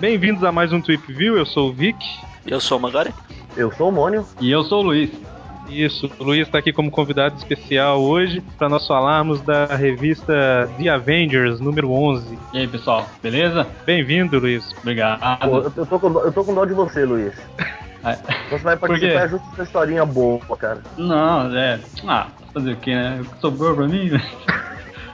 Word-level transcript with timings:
Bem-vindos 0.00 0.44
a 0.44 0.52
mais 0.52 0.72
um 0.72 0.80
Trip 0.80 1.12
View, 1.12 1.36
eu 1.36 1.44
sou 1.46 1.70
o 1.70 1.72
Vic. 1.72 1.98
Eu 2.46 2.60
sou 2.60 2.78
o 2.78 2.80
Magari. 2.80 3.12
Eu 3.56 3.70
sou 3.72 3.88
o 3.88 3.92
Mônio. 3.92 4.24
E 4.40 4.50
eu 4.50 4.62
sou 4.62 4.80
o 4.80 4.82
Luiz. 4.86 5.10
Isso, 5.68 6.10
o 6.18 6.24
Luiz 6.24 6.46
está 6.46 6.58
aqui 6.58 6.72
como 6.72 6.90
convidado 6.90 7.36
especial 7.36 8.00
hoje 8.02 8.42
para 8.58 8.68
nós 8.68 8.86
falarmos 8.86 9.40
da 9.40 9.66
revista 9.66 10.68
The 10.78 10.88
Avengers, 10.88 11.60
número 11.60 11.90
11. 11.92 12.38
E 12.52 12.58
aí, 12.58 12.66
pessoal, 12.68 13.06
beleza? 13.22 13.66
Bem-vindo, 13.86 14.38
Luiz. 14.38 14.64
Obrigado. 14.80 15.20
Pô, 15.40 15.56
eu, 15.58 15.72
eu 15.76 15.86
tô 15.86 15.98
com, 16.00 16.12
dó- 16.12 16.22
eu 16.24 16.32
tô 16.32 16.44
com 16.44 16.54
dó 16.54 16.64
de 16.64 16.74
você, 16.74 17.04
Luiz. 17.04 17.32
Ah, 18.02 18.16
Você 18.50 18.64
vai 18.64 18.76
participar 18.76 19.22
quê? 19.22 19.28
justo 19.28 19.50
dessa 19.50 19.62
historinha 19.62 20.04
boa, 20.06 20.40
cara. 20.56 20.80
Não, 20.96 21.54
é. 21.56 21.78
Ah, 22.06 22.28
fazer 22.54 22.72
o 22.72 22.76
que, 22.76 22.94
né? 22.94 23.22
Sobrou 23.40 23.74
pra 23.76 23.86
mim, 23.86 24.10
né? 24.10 24.22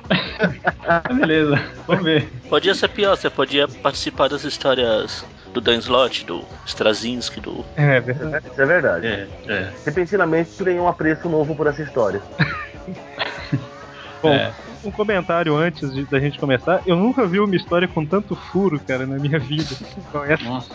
Beleza, 1.18 1.60
vamos 1.86 2.04
ver. 2.04 2.30
Podia 2.48 2.74
ser 2.74 2.88
pior, 2.88 3.16
você 3.16 3.28
podia 3.28 3.66
participar 3.66 4.28
das 4.28 4.44
histórias 4.44 5.24
do 5.52 5.60
Dan 5.60 5.78
Slott, 5.78 6.24
do 6.24 6.44
Straczynski, 6.64 7.40
do. 7.40 7.64
É 7.76 7.98
verdade. 8.00 8.46
Isso 8.46 8.62
é 8.62 8.66
verdade. 8.66 9.06
É, 9.06 9.28
é. 9.48 9.72
Repentinamente 9.84 10.62
ganhei 10.62 10.78
um 10.80 10.86
apreço 10.86 11.28
novo 11.28 11.56
por 11.56 11.66
essa 11.66 11.82
história. 11.82 12.22
Bom, 14.22 14.32
É. 14.32 14.52
um 14.84 14.90
comentário 14.92 15.56
antes 15.56 15.92
de, 15.92 16.04
da 16.04 16.20
gente 16.20 16.38
começar. 16.38 16.82
Eu 16.86 16.94
nunca 16.96 17.26
vi 17.26 17.40
uma 17.40 17.54
história 17.56 17.88
com 17.88 18.04
tanto 18.06 18.36
furo, 18.36 18.78
cara, 18.86 19.06
na 19.06 19.16
minha 19.18 19.38
vida. 19.40 19.74
Então, 19.98 20.24
essa 20.24 20.44
Nossa. 20.44 20.70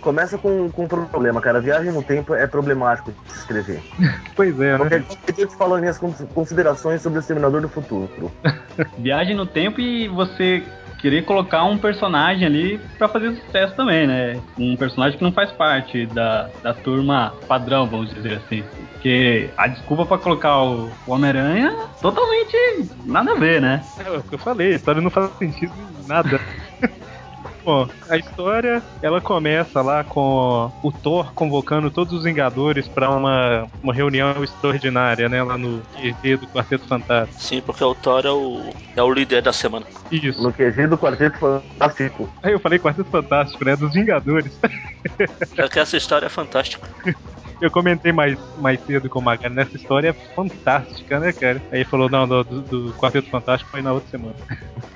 Começa 0.00 0.38
com, 0.38 0.70
com 0.70 0.84
um 0.84 0.88
problema, 0.88 1.40
cara. 1.40 1.60
Viagem 1.60 1.92
no 1.92 2.02
tempo 2.02 2.34
é 2.34 2.46
problemático 2.46 3.12
de 3.12 3.32
se 3.32 3.38
escrever. 3.40 3.80
Pois 4.36 4.58
é, 4.60 4.78
né? 4.78 4.88
dia 5.34 5.44
eu 5.44 5.48
te 5.48 5.56
falo 5.56 5.74
as 5.74 5.80
minhas 5.80 5.98
cons- 5.98 6.24
considerações 6.32 7.02
sobre 7.02 7.18
o 7.18 7.20
Exterminador 7.20 7.60
do 7.60 7.68
Futuro. 7.68 8.08
Viagem 8.96 9.34
no 9.34 9.46
tempo 9.46 9.80
e 9.80 10.06
você 10.06 10.62
querer 11.00 11.24
colocar 11.24 11.64
um 11.64 11.76
personagem 11.76 12.46
ali 12.46 12.78
pra 12.98 13.08
fazer 13.08 13.32
sucesso 13.34 13.74
também, 13.74 14.06
né? 14.06 14.40
Um 14.56 14.76
personagem 14.76 15.18
que 15.18 15.24
não 15.24 15.32
faz 15.32 15.50
parte 15.50 16.06
da, 16.06 16.50
da 16.62 16.72
turma 16.72 17.34
padrão, 17.48 17.86
vamos 17.88 18.14
dizer 18.14 18.34
assim. 18.34 18.62
Porque 18.92 19.50
a 19.56 19.66
desculpa 19.66 20.06
pra 20.06 20.18
colocar 20.18 20.62
o 20.62 20.90
o 21.06 21.12
Homem-Aranha 21.12 21.74
totalmente 22.00 22.56
nada 23.04 23.32
a 23.32 23.34
ver, 23.36 23.60
né? 23.60 23.82
É 23.98 24.10
o 24.10 24.22
que 24.22 24.34
eu 24.34 24.38
falei, 24.38 24.72
a 24.74 24.76
história 24.76 25.00
não 25.00 25.10
faz 25.10 25.30
sentido 25.38 25.72
em 26.00 26.06
nada. 26.06 26.40
Bom, 27.68 27.86
a 28.08 28.16
história 28.16 28.82
ela 29.02 29.20
começa 29.20 29.82
lá 29.82 30.02
com 30.02 30.72
o 30.82 30.90
Thor 30.90 31.34
convocando 31.34 31.90
todos 31.90 32.14
os 32.14 32.24
Vingadores 32.24 32.88
para 32.88 33.10
uma, 33.10 33.66
uma 33.82 33.92
reunião 33.92 34.42
extraordinária, 34.42 35.28
né? 35.28 35.42
Lá 35.42 35.58
no 35.58 35.82
QG 35.94 36.38
do 36.38 36.46
Quarteto 36.46 36.86
Fantástico. 36.86 37.38
Sim, 37.38 37.60
porque 37.60 37.84
o 37.84 37.94
Thor 37.94 38.24
é 38.24 38.30
o, 38.30 38.70
é 38.96 39.02
o 39.02 39.12
líder 39.12 39.42
da 39.42 39.52
semana. 39.52 39.84
Isso. 40.10 40.42
No 40.42 40.50
QG 40.50 40.86
do 40.86 40.96
Quarteto 40.96 41.36
Fantástico. 41.36 42.32
Aí 42.42 42.52
eu 42.54 42.58
falei 42.58 42.78
Quarteto 42.78 43.10
Fantástico, 43.10 43.62
né? 43.62 43.76
Dos 43.76 43.92
Vingadores. 43.92 44.58
É 45.56 45.68
que 45.68 45.78
essa 45.78 45.96
história 45.96 46.26
é 46.26 46.28
fantástica. 46.28 46.88
Eu 47.60 47.70
comentei 47.70 48.12
mais, 48.12 48.38
mais 48.58 48.80
cedo 48.84 49.08
com 49.08 49.18
o 49.18 49.22
Magari, 49.22 49.52
nessa 49.52 49.76
história 49.76 50.10
é 50.10 50.12
fantástica, 50.12 51.18
né, 51.18 51.32
cara? 51.32 51.60
Aí 51.72 51.78
ele 51.78 51.84
falou, 51.84 52.08
não, 52.08 52.26
do, 52.26 52.44
do, 52.44 52.60
do 52.62 52.92
Quarteto 52.94 53.28
Fantástico 53.28 53.70
foi 53.70 53.82
na 53.82 53.92
outra 53.92 54.08
semana. 54.10 54.34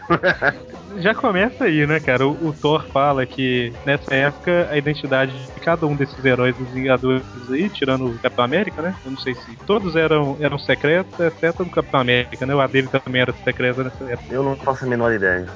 Já 0.98 1.14
começa 1.14 1.64
aí, 1.64 1.86
né, 1.86 1.98
cara? 1.98 2.26
O, 2.26 2.48
o 2.48 2.52
Thor 2.52 2.84
fala 2.92 3.24
que 3.24 3.72
nessa 3.84 4.14
época 4.14 4.68
a 4.70 4.76
identidade 4.76 5.32
de 5.32 5.60
cada 5.60 5.86
um 5.86 5.96
desses 5.96 6.22
heróis 6.24 6.56
dos 6.56 6.68
Vingadores 6.70 7.24
aí, 7.50 7.68
tirando 7.68 8.06
o 8.06 8.18
Capitão 8.18 8.44
América, 8.44 8.82
né? 8.82 8.94
Eu 9.04 9.10
não 9.12 9.18
sei 9.18 9.34
se 9.34 9.56
todos 9.66 9.96
eram, 9.96 10.36
eram 10.40 10.58
secretos, 10.58 11.18
exceto 11.18 11.62
o 11.62 11.66
do 11.66 11.70
Capitão 11.70 12.00
América, 12.00 12.44
né? 12.46 12.54
O 12.54 12.60
A 12.60 12.66
dele 12.66 12.88
também 12.88 13.22
era 13.22 13.32
secreto 13.44 13.82
nessa 13.82 14.04
época. 14.04 14.32
Eu 14.32 14.42
não 14.42 14.56
faço 14.56 14.84
a 14.84 14.88
menor 14.88 15.12
ideia. 15.12 15.46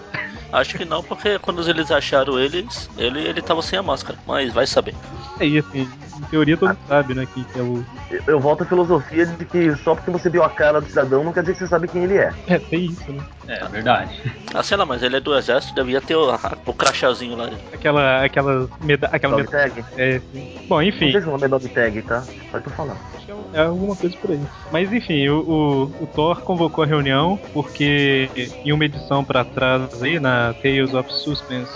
Acho 0.57 0.79
que 0.79 0.87
não, 0.87 1.03
porque 1.03 1.39
quando 1.39 1.69
eles 1.69 1.91
acharam 1.91 2.41
eles, 2.41 2.89
ele, 2.97 3.21
ele 3.21 3.43
tava 3.43 3.61
sem 3.61 3.79
a 3.79 3.83
máscara. 3.83 4.19
Mas 4.27 4.55
vai 4.55 4.67
saber. 4.67 4.95
Aí, 5.39 5.59
assim, 5.59 5.87
em 6.17 6.23
teoria 6.31 6.57
todo 6.57 6.71
mundo 6.71 6.79
sabe, 6.89 7.15
né, 7.15 7.27
que, 7.27 7.45
que 7.45 7.59
é 7.59 7.63
o. 7.63 7.85
Eu, 8.11 8.23
eu 8.27 8.41
volto 8.41 8.63
à 8.63 8.67
filosofia 8.67 9.27
de 9.27 9.45
que 9.45 9.77
só 9.77 9.95
porque 9.95 10.11
você 10.11 10.31
viu 10.31 10.43
a 10.43 10.49
cara 10.49 10.81
do 10.81 10.89
cidadão 10.89 11.23
não 11.23 11.31
quer 11.31 11.41
dizer 11.41 11.53
que 11.53 11.59
você 11.59 11.67
sabe 11.67 11.89
quem 11.89 12.05
ele 12.05 12.17
é. 12.17 12.33
É, 12.47 12.59
tem 12.59 12.87
isso, 12.87 13.13
né? 13.13 13.23
É, 13.47 13.69
verdade. 13.69 14.35
Ah, 14.55 14.63
sei 14.63 14.79
lá, 14.79 14.87
mas 14.87 15.03
ele 15.03 15.17
é 15.17 15.21
do 15.21 15.37
exército, 15.37 15.75
devia 15.75 16.01
ter 16.01 16.17
o, 16.17 16.35
o 16.65 16.73
crachazinho 16.73 17.37
lá. 17.37 17.51
Aquela. 17.75 18.25
aquela. 18.25 18.69
Meda 18.81 19.09
aquela 19.13 19.37
Dog 19.37 19.53
meda 19.53 19.71
tag? 19.71 19.85
é, 19.99 20.21
sim. 20.33 20.59
Bom, 20.67 20.81
enfim. 20.81 21.13
Não 21.13 21.21
sei 21.21 21.39
se 21.39 21.45
é 21.45 21.49
dog 21.49 21.69
tag, 21.69 22.03
tá? 22.03 22.25
Pode 22.51 22.65
tu 22.65 22.71
falar. 22.71 22.97
Acho 23.15 23.27
que 23.27 23.33
é 23.53 23.61
alguma 23.61 23.95
coisa 23.95 24.17
por 24.17 24.31
aí. 24.31 24.41
Mas 24.73 24.93
enfim, 24.93 25.29
o, 25.29 25.41
o, 25.41 26.05
o 26.05 26.07
Thor 26.07 26.41
convocou 26.43 26.85
a 26.85 26.87
reunião 26.87 27.39
porque 27.53 28.29
em 28.65 28.73
uma 28.73 28.85
edição 28.85 29.25
pra 29.25 29.45
trás 29.45 30.03
aí, 30.03 30.19
na 30.19 30.46
Tales 30.55 30.95
of 30.95 31.13
Suspense. 31.13 31.71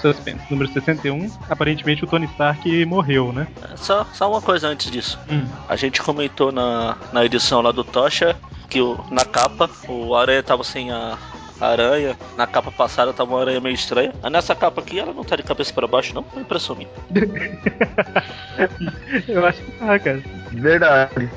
Suspense, 0.00 0.40
número 0.50 0.72
61, 0.72 1.30
aparentemente 1.48 2.04
o 2.04 2.06
Tony 2.06 2.24
Stark 2.26 2.86
morreu, 2.86 3.34
né? 3.34 3.46
Só, 3.76 4.06
só 4.14 4.30
uma 4.30 4.40
coisa 4.40 4.68
antes 4.68 4.90
disso. 4.90 5.18
Hum. 5.30 5.46
A 5.68 5.76
gente 5.76 6.00
comentou 6.00 6.50
na, 6.50 6.96
na 7.12 7.24
edição 7.24 7.60
lá 7.60 7.70
do 7.70 7.84
Tocha 7.84 8.34
que 8.70 8.80
o, 8.80 8.98
na 9.10 9.24
capa 9.24 9.68
o 9.88 10.14
aranha 10.14 10.42
tava 10.42 10.64
sem 10.64 10.90
a 10.90 11.18
aranha. 11.60 12.16
Na 12.36 12.46
capa 12.46 12.70
passada 12.70 13.12
tava 13.12 13.32
uma 13.32 13.40
aranha 13.40 13.60
meio 13.60 13.74
estranha. 13.74 14.14
Mas 14.22 14.32
nessa 14.32 14.54
capa 14.54 14.80
aqui 14.80 14.98
ela 14.98 15.12
não 15.12 15.24
tá 15.24 15.36
de 15.36 15.42
cabeça 15.42 15.74
para 15.74 15.86
baixo, 15.86 16.14
não. 16.14 16.24
É 16.36 16.40
impressão 16.40 16.76
minha. 16.76 16.88
Eu 19.28 19.44
acho 19.44 19.62
que 19.62 19.72
tá, 19.72 19.98
cara. 19.98 20.22
Verdade. 20.52 21.28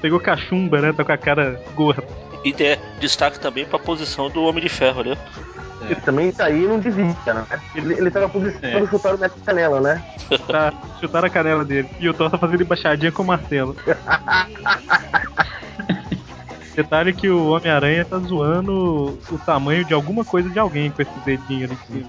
Pegou 0.00 0.20
cachumba, 0.20 0.80
né? 0.80 0.92
Tá 0.92 1.04
com 1.04 1.12
a 1.12 1.18
cara 1.18 1.60
gorda. 1.74 2.04
E 2.44 2.52
tem 2.52 2.78
destaque 3.00 3.38
também 3.40 3.64
pra 3.64 3.78
posição 3.78 4.30
do 4.30 4.42
Homem 4.44 4.62
de 4.62 4.68
Ferro 4.68 5.00
ali. 5.00 5.12
ó. 5.12 5.16
Ele 5.84 5.94
também 5.96 6.32
tá 6.32 6.46
aí 6.46 6.64
e 6.64 6.66
não 6.66 6.78
devia, 6.80 7.06
né? 7.26 7.46
Ele, 7.74 7.94
ele 7.94 8.10
tá 8.10 8.20
na 8.20 8.28
posição 8.28 8.60
É. 8.68 8.86
chutar 8.86 9.14
o 9.14 9.18
Neto 9.18 9.38
Canela, 9.44 9.80
né? 9.80 10.04
Tá, 10.46 10.72
chutaram 11.00 11.26
a 11.26 11.30
canela 11.30 11.64
dele. 11.64 11.88
E 12.00 12.08
o 12.08 12.12
Thor 12.14 12.28
tá 12.30 12.36
fazendo 12.36 12.62
embaixadinha 12.62 13.12
com 13.12 13.22
o 13.22 13.26
martelo. 13.26 13.76
Detalhe 16.74 17.12
que 17.12 17.28
o 17.28 17.48
Homem-Aranha 17.50 18.04
tá 18.04 18.18
zoando 18.18 19.18
o 19.30 19.38
tamanho 19.44 19.84
de 19.84 19.92
alguma 19.94 20.24
coisa 20.24 20.48
de 20.48 20.58
alguém 20.60 20.90
com 20.90 21.02
esse 21.02 21.10
dedinho 21.24 21.64
ali 21.64 21.74
em 21.74 21.86
cima. 21.92 22.08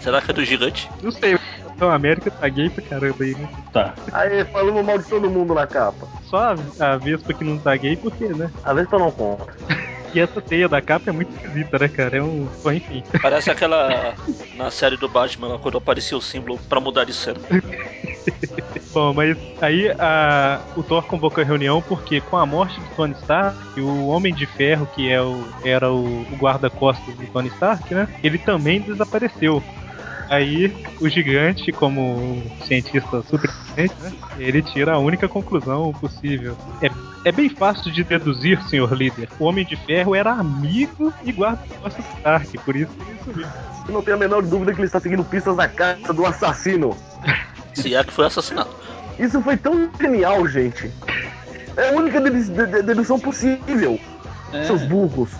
Será 0.00 0.22
que 0.22 0.30
é 0.30 0.34
do 0.34 0.44
gigante? 0.44 0.88
Não 1.02 1.10
sei, 1.10 1.38
Capitão 1.76 1.90
América 1.90 2.30
tá 2.30 2.48
gay 2.48 2.70
pra 2.70 2.82
caramba 2.82 3.22
aí, 3.22 3.34
né? 3.34 3.48
Tá. 3.70 3.94
Aí, 4.12 4.44
falando 4.46 4.82
mal 4.82 4.98
de 4.98 5.04
todo 5.04 5.28
mundo 5.28 5.54
na 5.54 5.66
capa. 5.66 6.08
Só 6.24 6.54
a, 6.80 6.92
a 6.92 6.96
Vespa 6.96 7.34
que 7.34 7.44
não 7.44 7.58
tá 7.58 7.76
gay, 7.76 7.96
porque, 7.96 8.24
né? 8.28 8.50
Às 8.64 8.74
vezes 8.74 8.90
eu 8.90 8.98
não 8.98 9.10
conta. 9.10 9.46
E 10.14 10.20
essa 10.20 10.40
teia 10.40 10.66
da 10.66 10.80
capa 10.80 11.10
é 11.10 11.12
muito 11.12 11.30
esquisita, 11.34 11.78
né, 11.78 11.88
cara? 11.88 12.16
É 12.16 12.22
um. 12.22 12.48
Bom, 12.64 12.72
enfim. 12.72 13.04
Parece 13.20 13.50
aquela 13.50 14.14
na 14.54 14.70
série 14.70 14.96
do 14.96 15.10
Batman 15.10 15.58
quando 15.58 15.76
aparecia 15.76 16.16
o 16.16 16.22
símbolo 16.22 16.58
pra 16.70 16.80
mudar 16.80 17.04
de 17.04 17.12
cena. 17.12 17.38
Bom, 18.94 19.12
mas 19.12 19.36
aí 19.60 19.90
a, 19.98 20.62
o 20.74 20.82
Thor 20.82 21.02
convocou 21.02 21.42
a 21.42 21.46
reunião 21.46 21.82
porque 21.82 22.22
com 22.22 22.38
a 22.38 22.46
morte 22.46 22.80
de 22.80 22.88
Tony 22.94 23.12
Stark, 23.20 23.78
o 23.78 24.06
Homem 24.06 24.32
de 24.32 24.46
Ferro, 24.46 24.88
que 24.94 25.10
é 25.10 25.20
o, 25.20 25.44
era 25.62 25.92
o, 25.92 26.22
o 26.22 26.36
guarda-costas 26.36 27.14
do 27.14 27.26
Tony 27.26 27.48
Stark, 27.48 27.92
né? 27.92 28.08
Ele 28.22 28.38
também 28.38 28.80
desapareceu. 28.80 29.62
Aí 30.28 30.74
o 31.00 31.08
gigante, 31.08 31.70
como 31.72 32.00
um 32.00 32.42
cientista 32.66 33.22
super 33.22 33.50
né, 33.76 33.88
ele 34.38 34.60
tira 34.62 34.94
a 34.94 34.98
única 34.98 35.28
conclusão 35.28 35.92
possível. 35.92 36.56
É, 36.82 36.90
é 37.28 37.32
bem 37.32 37.48
fácil 37.48 37.92
de 37.92 38.02
deduzir, 38.02 38.60
senhor 38.68 38.92
líder. 38.92 39.28
O 39.38 39.44
Homem 39.44 39.64
de 39.64 39.76
Ferro 39.76 40.14
era 40.14 40.32
amigo 40.32 41.12
e 41.24 41.30
guarda-costas 41.32 42.04
do 42.04 42.16
Stark, 42.16 42.58
por 42.58 42.74
isso 42.74 42.90
que 42.92 43.10
ele 43.10 43.20
sumiu. 43.24 43.46
Eu 43.88 43.94
não 43.94 44.02
tenho 44.02 44.16
a 44.16 44.20
menor 44.20 44.42
dúvida 44.42 44.72
que 44.72 44.80
ele 44.80 44.86
está 44.86 44.98
seguindo 44.98 45.24
pistas 45.24 45.56
da 45.56 45.68
casa 45.68 46.12
do 46.12 46.26
assassino. 46.26 46.96
Se 47.74 47.94
é 47.94 48.02
que 48.02 48.12
foi 48.12 48.26
assassinado. 48.26 48.70
Isso 49.18 49.40
foi 49.42 49.56
tão 49.56 49.88
genial, 50.00 50.46
gente. 50.48 50.90
É 51.76 51.90
a 51.90 51.92
única 51.92 52.20
dedu- 52.20 52.42
de- 52.52 52.66
de- 52.66 52.82
dedução 52.82 53.18
possível. 53.20 54.00
É. 54.52 54.64
Seus 54.64 54.82
burros. 54.82 55.30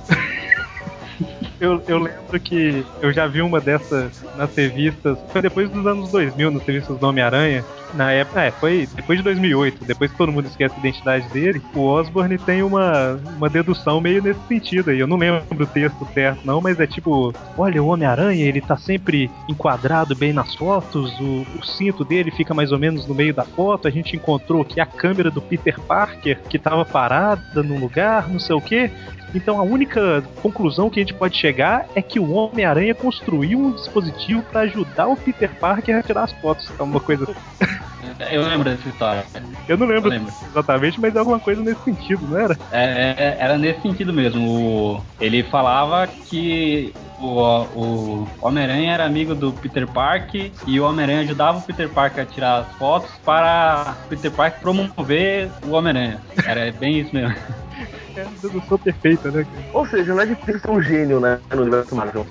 Eu, 1.58 1.82
eu 1.88 1.98
lembro 1.98 2.38
que 2.38 2.84
eu 3.00 3.12
já 3.12 3.26
vi 3.26 3.40
uma 3.40 3.60
dessas 3.60 4.12
nas 4.36 4.54
revistas, 4.54 5.18
foi 5.30 5.40
depois 5.40 5.70
dos 5.70 5.86
anos 5.86 6.10
2000, 6.10 6.50
nas 6.50 6.62
revistas 6.62 6.98
do 6.98 7.06
Homem-Aranha. 7.06 7.64
Na 7.94 8.12
época, 8.12 8.42
é, 8.42 8.50
foi 8.50 8.86
depois 8.94 9.18
de 9.18 9.24
2008, 9.24 9.84
depois 9.84 10.10
que 10.10 10.18
todo 10.18 10.32
mundo 10.32 10.46
esquece 10.46 10.74
a 10.74 10.78
identidade 10.78 11.28
dele. 11.30 11.62
O 11.74 11.80
Osborne 11.80 12.36
tem 12.36 12.62
uma, 12.62 13.18
uma 13.36 13.48
dedução 13.48 14.00
meio 14.00 14.22
nesse 14.22 14.40
sentido 14.48 14.90
aí. 14.90 14.98
Eu 14.98 15.06
não 15.06 15.16
lembro 15.16 15.44
o 15.58 15.66
texto 15.66 16.06
certo, 16.12 16.44
não, 16.44 16.60
mas 16.60 16.78
é 16.78 16.86
tipo: 16.86 17.32
olha, 17.56 17.82
o 17.82 17.86
Homem-Aranha 17.86 18.44
ele 18.44 18.60
tá 18.60 18.76
sempre 18.76 19.30
enquadrado 19.48 20.14
bem 20.14 20.32
nas 20.32 20.54
fotos, 20.54 21.18
o, 21.20 21.46
o 21.58 21.64
cinto 21.64 22.04
dele 22.04 22.30
fica 22.30 22.52
mais 22.52 22.72
ou 22.72 22.78
menos 22.78 23.06
no 23.06 23.14
meio 23.14 23.32
da 23.32 23.44
foto. 23.44 23.88
A 23.88 23.90
gente 23.90 24.14
encontrou 24.14 24.60
aqui 24.60 24.80
a 24.80 24.86
câmera 24.86 25.30
do 25.30 25.40
Peter 25.40 25.80
Parker 25.80 26.40
que 26.50 26.58
tava 26.58 26.84
parada 26.84 27.62
num 27.62 27.78
lugar, 27.78 28.28
não 28.28 28.38
sei 28.38 28.54
o 28.54 28.60
que. 28.60 28.90
Então 29.36 29.60
a 29.60 29.62
única 29.62 30.22
conclusão 30.42 30.88
que 30.88 30.98
a 30.98 31.02
gente 31.02 31.12
pode 31.14 31.36
chegar 31.36 31.86
é 31.94 32.00
que 32.00 32.18
o 32.18 32.32
Homem-Aranha 32.32 32.94
construiu 32.94 33.58
um 33.58 33.70
dispositivo 33.72 34.42
para 34.42 34.60
ajudar 34.62 35.06
o 35.08 35.16
Peter 35.16 35.50
Parker 35.60 35.94
a 35.96 36.02
tirar 36.02 36.24
as 36.24 36.32
fotos. 36.32 36.70
É 36.78 36.82
uma 36.82 36.98
coisa. 37.00 37.26
Eu 38.30 38.42
lembro 38.48 38.70
dessa 38.70 38.88
história. 38.88 39.24
Eu 39.68 39.76
não 39.76 39.86
lembro, 39.86 40.06
Eu 40.06 40.18
lembro. 40.18 40.32
exatamente, 40.50 40.98
mas 40.98 41.14
é 41.14 41.18
alguma 41.18 41.38
coisa 41.40 41.60
nesse 41.60 41.82
sentido, 41.82 42.26
não 42.26 42.38
era? 42.38 42.56
É, 42.72 43.14
é, 43.18 43.36
era 43.38 43.58
nesse 43.58 43.82
sentido 43.82 44.10
mesmo. 44.12 44.48
O- 44.48 45.02
ele 45.20 45.42
falava 45.42 46.06
que 46.06 46.94
o, 47.20 47.40
o 47.74 48.28
Homem-Aranha 48.40 48.92
era 48.94 49.04
amigo 49.04 49.34
do 49.34 49.52
Peter 49.52 49.86
Parker 49.86 50.50
e 50.66 50.80
o 50.80 50.84
Homem-Aranha 50.88 51.20
ajudava 51.22 51.58
o 51.58 51.62
Peter 51.62 51.90
Parker 51.90 52.22
a 52.22 52.26
tirar 52.26 52.58
as 52.60 52.72
fotos 52.78 53.10
para 53.24 53.96
o 54.06 54.08
Peter 54.08 54.30
Parker 54.30 54.60
promover 54.60 55.50
o 55.66 55.72
Homem-Aranha. 55.72 56.18
Era 56.46 56.72
bem 56.72 57.00
isso 57.00 57.14
mesmo. 57.14 57.34
É 58.16 58.22
uma 58.24 58.32
dedução 58.42 58.78
perfeita, 58.78 59.30
né? 59.30 59.46
Ou 59.72 59.86
seja, 59.86 60.14
não 60.14 60.22
é 60.22 60.26
difícil 60.26 60.60
ser 60.60 60.70
um 60.70 60.80
gênio, 60.82 61.20
né? 61.20 61.38
No 61.54 61.62
universo 61.62 61.94
Marvel. 61.94 62.26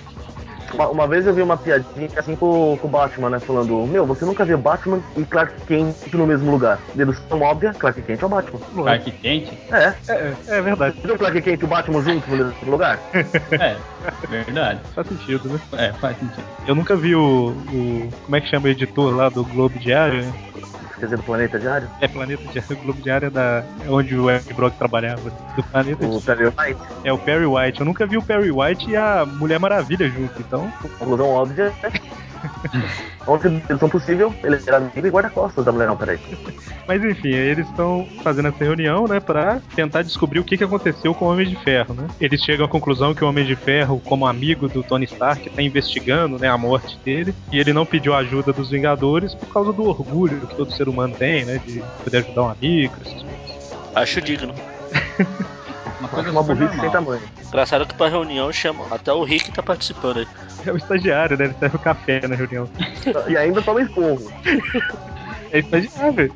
Uma, 0.74 0.88
uma 0.90 1.08
vez 1.08 1.28
eu 1.28 1.36
vi 1.36 1.44
uma 1.44 1.56
piadinha 1.56 2.10
assim 2.18 2.36
com, 2.36 2.76
com 2.82 2.88
o 2.88 2.90
Batman, 2.90 3.30
né? 3.30 3.40
Falando, 3.40 3.86
meu, 3.86 4.08
você 4.08 4.26
nunca 4.26 4.44
vê 4.44 4.58
Batman 4.58 5.02
e 5.16 5.24
Clark 5.24 5.54
Kent 5.68 5.96
no 6.12 6.26
mesmo 6.26 6.50
lugar. 6.50 6.80
Dedução 6.96 7.40
óbvia, 7.42 7.76
Clark 7.76 8.02
Kent 8.02 8.24
é 8.24 8.26
o 8.26 8.30
Batman. 8.30 8.60
Clark 8.74 9.12
Kent? 9.12 9.54
É. 9.72 9.94
É, 10.12 10.34
é 10.48 10.62
verdade, 10.64 10.96
Você 11.00 11.06
viu 11.06 11.16
o 11.16 11.20
Clark 11.20 11.42
Kent 11.44 11.62
e 11.62 11.66
o 11.66 11.68
Batman 11.68 12.02
juntos 12.02 12.28
no 12.28 12.38
mesmo 12.38 12.72
lugar? 12.72 13.00
É, 13.52 13.78
verdade. 14.28 14.80
faz 14.96 15.08
sentido, 15.08 15.48
né? 15.50 15.60
É, 15.74 15.94
faz 15.94 16.18
sentido. 16.18 16.44
Eu 16.66 16.74
nunca 16.74 16.96
vi 16.96 17.14
o, 17.14 17.50
o- 17.52 18.10
Como 18.26 18.36
é 18.36 18.42
que 18.42 18.48
chama 18.48 18.66
o 18.66 18.70
editor 18.70 19.16
lá 19.16 19.30
do 19.30 19.44
Globo 19.44 19.78
Diário? 19.78 20.24
né? 20.24 20.34
Quer 21.04 21.08
dizer, 21.08 21.18
do 21.18 21.24
Planeta 21.24 21.60
Diário? 21.60 21.90
É 22.00 22.08
Planeta 22.08 22.44
Diário, 22.50 22.78
o 22.78 22.80
Globo 22.82 23.02
Diário 23.02 23.28
é, 23.28 23.30
da, 23.30 23.66
é 23.86 23.90
onde 23.90 24.16
o 24.18 24.30
Eric 24.30 24.54
Brock 24.54 24.78
trabalhava. 24.78 25.30
Do 25.54 25.62
Planeta 25.64 26.06
O 26.08 26.22
Diário. 26.22 26.50
Perry 26.54 26.70
White. 26.72 26.82
É 27.04 27.12
o 27.12 27.18
Perry 27.18 27.46
White. 27.46 27.80
Eu 27.82 27.86
nunca 27.86 28.06
vi 28.06 28.18
o 28.18 28.22
Perry 28.22 28.52
White 28.52 28.90
e 28.90 28.96
a 28.96 29.26
Mulher 29.26 29.60
Maravilha 29.60 30.08
junto, 30.10 30.40
então. 30.40 30.72
Conclusão 30.98 31.28
óbvia. 31.28 31.74
Outra 33.26 33.50
dedução 33.50 33.90
possível, 33.90 34.34
ele 34.44 34.60
era 34.68 34.78
amigo 34.78 35.08
e 35.08 35.10
guarda-costas 35.10 35.64
da 35.64 35.72
mulher. 35.72 35.88
Não, 35.88 35.98
peraí. 35.98 36.20
Mas 36.88 37.04
enfim, 37.04 37.30
eles 37.30 37.68
estão 37.68 38.08
fazendo 38.24 38.50
essa 38.50 38.64
reunião, 38.64 39.08
né, 39.08 39.20
pra 39.20 39.62
tentar 39.76 40.02
descobrir 40.02 40.40
o 40.40 40.44
que, 40.44 40.58
que 40.58 40.64
aconteceu 40.64 41.14
com 41.14 41.26
o 41.26 41.32
Homem 41.32 41.48
de 41.48 41.56
Ferro, 41.56 41.94
né? 41.94 42.08
Eles 42.20 42.42
chegam 42.42 42.66
à 42.66 42.70
conclusão 42.70 43.14
que 43.14 43.24
o 43.24 43.30
Homem 43.30 43.46
de 43.46 43.56
Ferro, 43.56 44.02
como 44.04 44.28
amigo 44.28 44.68
do 44.68 44.84
Tony 44.84 45.06
Stark, 45.06 45.50
tá 45.50 45.62
investigando, 45.62 46.38
né, 46.38 46.50
a 46.50 46.58
morte 46.58 46.98
dele, 47.04 47.34
e 47.52 47.60
ele 47.60 47.74
não 47.74 47.86
pediu 47.86 48.14
a 48.14 48.18
ajuda 48.18 48.52
dos 48.52 48.70
Vingadores 48.70 49.34
por 49.34 49.48
causa 49.48 49.72
do 49.72 49.84
orgulho 49.84 50.42
que 50.42 50.56
todo 50.56 50.72
ser 50.72 50.90
humano 50.90 51.16
tem, 51.18 51.46
né, 51.46 51.62
de 51.66 51.84
poder 52.04 52.18
ajudar 52.18 52.44
um 52.44 52.50
amigo, 52.50 52.94
essas 53.02 53.22
coisas. 53.22 53.74
Acho 53.96 54.22
digno. 54.22 54.54
Uma 56.04 56.10
coisa 56.10 56.32
uma 56.32 56.44
burrice 56.44 56.78
sem 56.78 56.92
tamanho. 56.92 57.22
Engraçado 57.48 57.88
que 57.88 57.94
pra 57.96 58.10
reunião 58.10 58.52
chama. 58.52 58.84
Até 58.92 59.14
o 59.14 59.24
Rick 59.24 59.50
tá 59.54 59.64
participando 59.64 60.18
aí. 60.18 60.28
É 60.66 60.72
o 60.74 60.76
estagiário, 60.76 61.38
né, 61.38 61.46
ele 61.46 61.54
serve 61.54 61.78
o 61.78 61.80
café 61.80 62.28
na 62.28 62.36
reunião. 62.36 62.70
E 63.30 63.38
ainda 63.38 63.62
toma 63.62 63.82
esporro. 63.82 64.30
É 65.52 65.60
estagiário. 65.60 66.34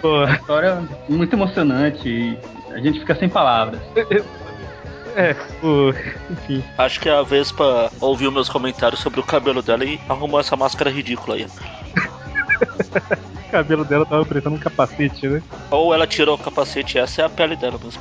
Pô, 0.00 0.24
História 0.24 0.82
muito 1.06 1.34
emocionante 1.34 2.08
e 2.08 2.38
a 2.72 2.78
gente 2.78 3.00
fica 3.00 3.14
sem 3.14 3.28
palavras. 3.28 3.80
é, 5.16 5.36
o. 5.62 5.90
Enfim. 6.30 6.64
Acho 6.76 7.00
que 7.00 7.08
é 7.08 7.12
a 7.12 7.24
ouvir 8.00 8.26
os 8.26 8.32
meus 8.32 8.48
comentários 8.48 9.00
sobre 9.00 9.20
o 9.20 9.24
cabelo 9.24 9.62
dela 9.62 9.84
e 9.84 10.00
arrumar 10.08 10.40
essa 10.40 10.56
máscara 10.56 10.90
ridícula 10.90 11.36
aí. 11.36 11.46
O 13.40 13.50
cabelo 13.50 13.84
dela 13.84 14.06
tava 14.06 14.24
parecendo 14.24 14.54
um 14.54 14.58
capacete, 14.60 15.26
né? 15.26 15.42
Ou 15.72 15.92
ela 15.92 16.06
tirou 16.06 16.36
o 16.36 16.38
capacete, 16.38 16.98
essa 16.98 17.22
é 17.22 17.24
a 17.24 17.28
pele 17.28 17.56
dela 17.56 17.80
mesmo. 17.82 18.00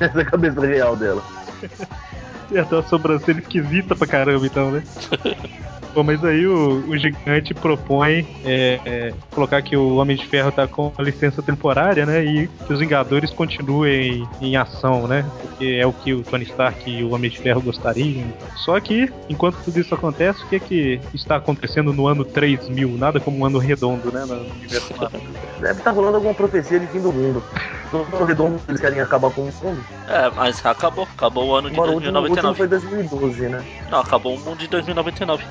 Essa 0.00 0.18
é 0.18 0.22
a 0.22 0.24
cabeça 0.24 0.66
real 0.66 0.96
dela. 0.96 1.22
E 2.50 2.58
até 2.58 2.78
a 2.78 2.82
sobrancelha 2.82 3.40
esquisita 3.40 3.94
pra 3.94 4.06
caramba, 4.06 4.46
então, 4.46 4.70
né? 4.70 4.82
Bom, 5.94 6.04
mas 6.04 6.22
aí 6.24 6.46
o, 6.46 6.84
o 6.88 6.96
gigante 6.96 7.54
propõe 7.54 8.26
é, 8.44 8.78
é, 8.84 9.14
colocar 9.30 9.62
que 9.62 9.76
o 9.76 9.96
Homem 9.96 10.16
de 10.16 10.26
Ferro 10.26 10.52
tá 10.52 10.66
com 10.66 10.92
a 10.96 11.02
licença 11.02 11.42
temporária, 11.42 12.04
né? 12.04 12.24
E 12.24 12.48
que 12.66 12.72
os 12.72 12.78
Vingadores 12.78 13.30
continuem 13.30 14.28
em 14.40 14.56
ação, 14.56 15.08
né? 15.08 15.24
Porque 15.40 15.78
é 15.80 15.86
o 15.86 15.92
que 15.92 16.12
o 16.12 16.22
Tony 16.22 16.44
Stark 16.44 16.88
e 16.88 17.02
o 17.02 17.14
Homem 17.14 17.30
de 17.30 17.38
Ferro 17.38 17.60
gostariam. 17.60 18.28
Só 18.56 18.78
que, 18.78 19.10
enquanto 19.28 19.56
tudo 19.64 19.80
isso 19.80 19.94
acontece, 19.94 20.42
o 20.44 20.46
que 20.46 20.56
é 20.56 20.60
que 20.60 21.00
está 21.14 21.36
acontecendo 21.36 21.92
no 21.92 22.06
ano 22.06 22.24
3000? 22.24 22.90
Nada 22.90 23.18
como 23.18 23.38
um 23.38 23.44
ano 23.44 23.58
redondo, 23.58 24.12
né? 24.12 24.24
No 24.24 24.40
universo 24.54 24.94
Marvel. 24.96 25.20
Deve 25.60 25.78
estar 25.78 25.90
rolando 25.90 26.16
alguma 26.16 26.34
profecia 26.34 26.78
de 26.78 26.86
fim 26.86 27.00
do 27.00 27.12
mundo. 27.12 27.42
Todo 27.90 28.24
redondo 28.24 28.60
eles 28.68 28.80
querem 28.80 29.00
acabar 29.00 29.30
com 29.30 29.42
o 29.42 29.44
mundo. 29.44 29.84
É, 30.08 30.30
mas 30.34 30.64
acabou. 30.64 31.08
Acabou 31.16 31.48
o 31.48 31.54
ano 31.54 31.68
de 31.68 31.74
Embora 31.74 31.90
o 31.90 31.94
último, 31.94 32.18
o 32.18 32.22
último 32.22 32.42
2099. 32.52 32.58
foi 32.58 32.68
2012, 32.68 33.48
né? 33.48 33.64
Não, 33.90 34.00
acabou 34.00 34.34
o 34.36 34.40
mundo 34.40 34.58
de 34.58 34.68
2099. 34.68 35.44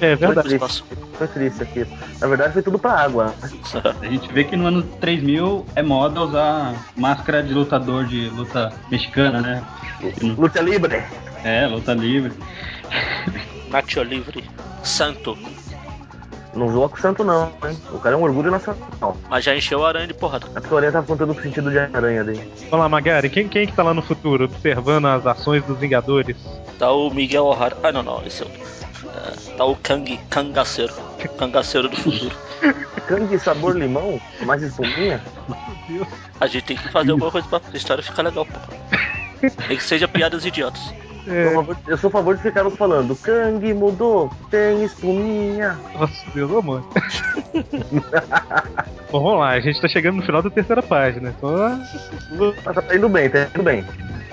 É 0.00 0.16
Foi 0.16 0.26
verdade. 0.26 0.58
triste. 0.58 0.84
Foi 1.16 1.28
triste 1.28 1.62
aqui. 1.62 1.86
Na 2.20 2.26
verdade 2.26 2.52
foi 2.52 2.62
tudo 2.62 2.78
pra 2.78 2.92
água. 2.92 3.32
A 4.02 4.06
gente 4.06 4.32
vê 4.32 4.42
que 4.44 4.56
no 4.56 4.66
ano 4.66 4.82
3000 4.82 5.66
é 5.76 5.82
moda 5.82 6.20
usar 6.20 6.74
máscara 6.96 7.42
de 7.42 7.54
lutador 7.54 8.04
de 8.04 8.28
luta 8.30 8.72
mexicana, 8.90 9.40
né? 9.40 9.64
Luta 10.36 10.60
livre. 10.60 11.02
É, 11.44 11.66
luta 11.66 11.94
livre. 11.94 12.32
Nacho 13.70 14.02
Livre. 14.02 14.44
Santo. 14.82 15.36
Não 16.56 16.70
zoa 16.70 16.88
com 16.88 16.96
o 16.96 17.00
santo 17.00 17.24
não, 17.24 17.52
hein? 17.64 17.76
O 17.92 17.98
cara 17.98 18.14
é 18.14 18.18
um 18.18 18.22
orgulho 18.22 18.50
nacional. 18.50 19.16
Mas 19.28 19.44
já 19.44 19.56
encheu 19.56 19.84
a 19.84 19.88
aranha 19.88 20.06
de 20.06 20.14
porrada. 20.14 20.46
É 20.54 20.72
o 20.72 20.76
Aranha 20.76 20.92
tava 20.92 21.06
contando 21.06 21.32
o 21.32 21.42
sentido 21.42 21.70
de 21.70 21.78
aranha 21.78 22.22
dele. 22.22 22.52
Vamos 22.70 22.84
lá, 22.84 22.88
Magari, 22.88 23.28
quem, 23.28 23.48
quem 23.48 23.66
que 23.66 23.72
tá 23.72 23.82
lá 23.82 23.92
no 23.92 24.02
futuro 24.02 24.44
observando 24.44 25.06
as 25.06 25.26
ações 25.26 25.64
dos 25.64 25.78
Vingadores? 25.78 26.36
Tá 26.78 26.90
o 26.92 27.10
Miguel 27.10 27.44
O'Hara. 27.44 27.76
Ah, 27.82 27.92
não, 27.92 28.02
não, 28.02 28.22
esse 28.24 28.42
é 28.42 28.46
outro. 28.46 28.60
É, 29.14 29.56
tá 29.56 29.64
o 29.64 29.76
Kang, 29.76 30.16
Cangaceiro. 30.30 30.94
Cangaceiro 31.38 31.88
do 31.88 31.96
futuro. 31.96 32.36
Cangue 33.06 33.38
sabor 33.38 33.76
limão? 33.76 34.20
Mais 34.44 34.62
espuminha? 34.62 35.22
Meu 35.48 35.98
Deus. 35.98 36.08
A 36.40 36.46
gente 36.46 36.64
tem 36.64 36.76
que 36.76 36.88
fazer 36.90 37.10
alguma 37.12 37.30
coisa 37.30 37.46
pra 37.48 37.60
a 37.72 37.76
história 37.76 38.02
ficar 38.02 38.22
legal, 38.22 38.46
pô. 38.46 38.58
Nem 39.68 39.76
que 39.76 39.82
seja 39.82 40.08
piadas 40.08 40.44
idiotas. 40.44 40.80
É, 41.26 41.54
Eu 41.86 41.96
sou 41.96 42.08
a 42.08 42.10
favor 42.10 42.36
de 42.36 42.42
ficarmos 42.42 42.76
falando. 42.76 43.16
Cangue 43.16 43.72
mudou, 43.72 44.30
tem 44.50 44.84
espuminha. 44.84 45.78
nossa 45.98 46.24
Deus, 46.34 46.50
amor. 46.52 46.82
Bom, 49.10 49.22
vamos 49.22 49.38
lá, 49.40 49.50
a 49.50 49.60
gente 49.60 49.80
tá 49.80 49.88
chegando 49.88 50.16
no 50.16 50.22
final 50.22 50.42
da 50.42 50.50
terceira 50.50 50.82
página. 50.82 51.34
Só 51.40 51.78
Mas 52.64 52.74
tá 52.86 52.94
indo 52.96 53.08
bem, 53.08 53.30
tá 53.30 53.48
indo 53.54 53.62
bem. 53.62 53.84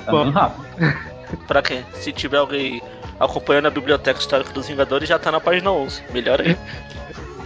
Tá 0.05 0.11
Bom. 0.11 0.29
rápido. 0.31 0.65
Pra 1.47 1.61
quem? 1.61 1.85
Se 1.93 2.11
tiver 2.11 2.37
alguém 2.37 2.81
acompanhando 3.19 3.67
a 3.67 3.71
biblioteca 3.71 4.19
histórica 4.19 4.51
dos 4.51 4.67
Vingadores, 4.67 5.07
já 5.07 5.17
tá 5.17 5.31
na 5.31 5.39
página 5.39 5.71
11. 5.71 6.03
Melhor 6.11 6.41
aí. 6.41 6.57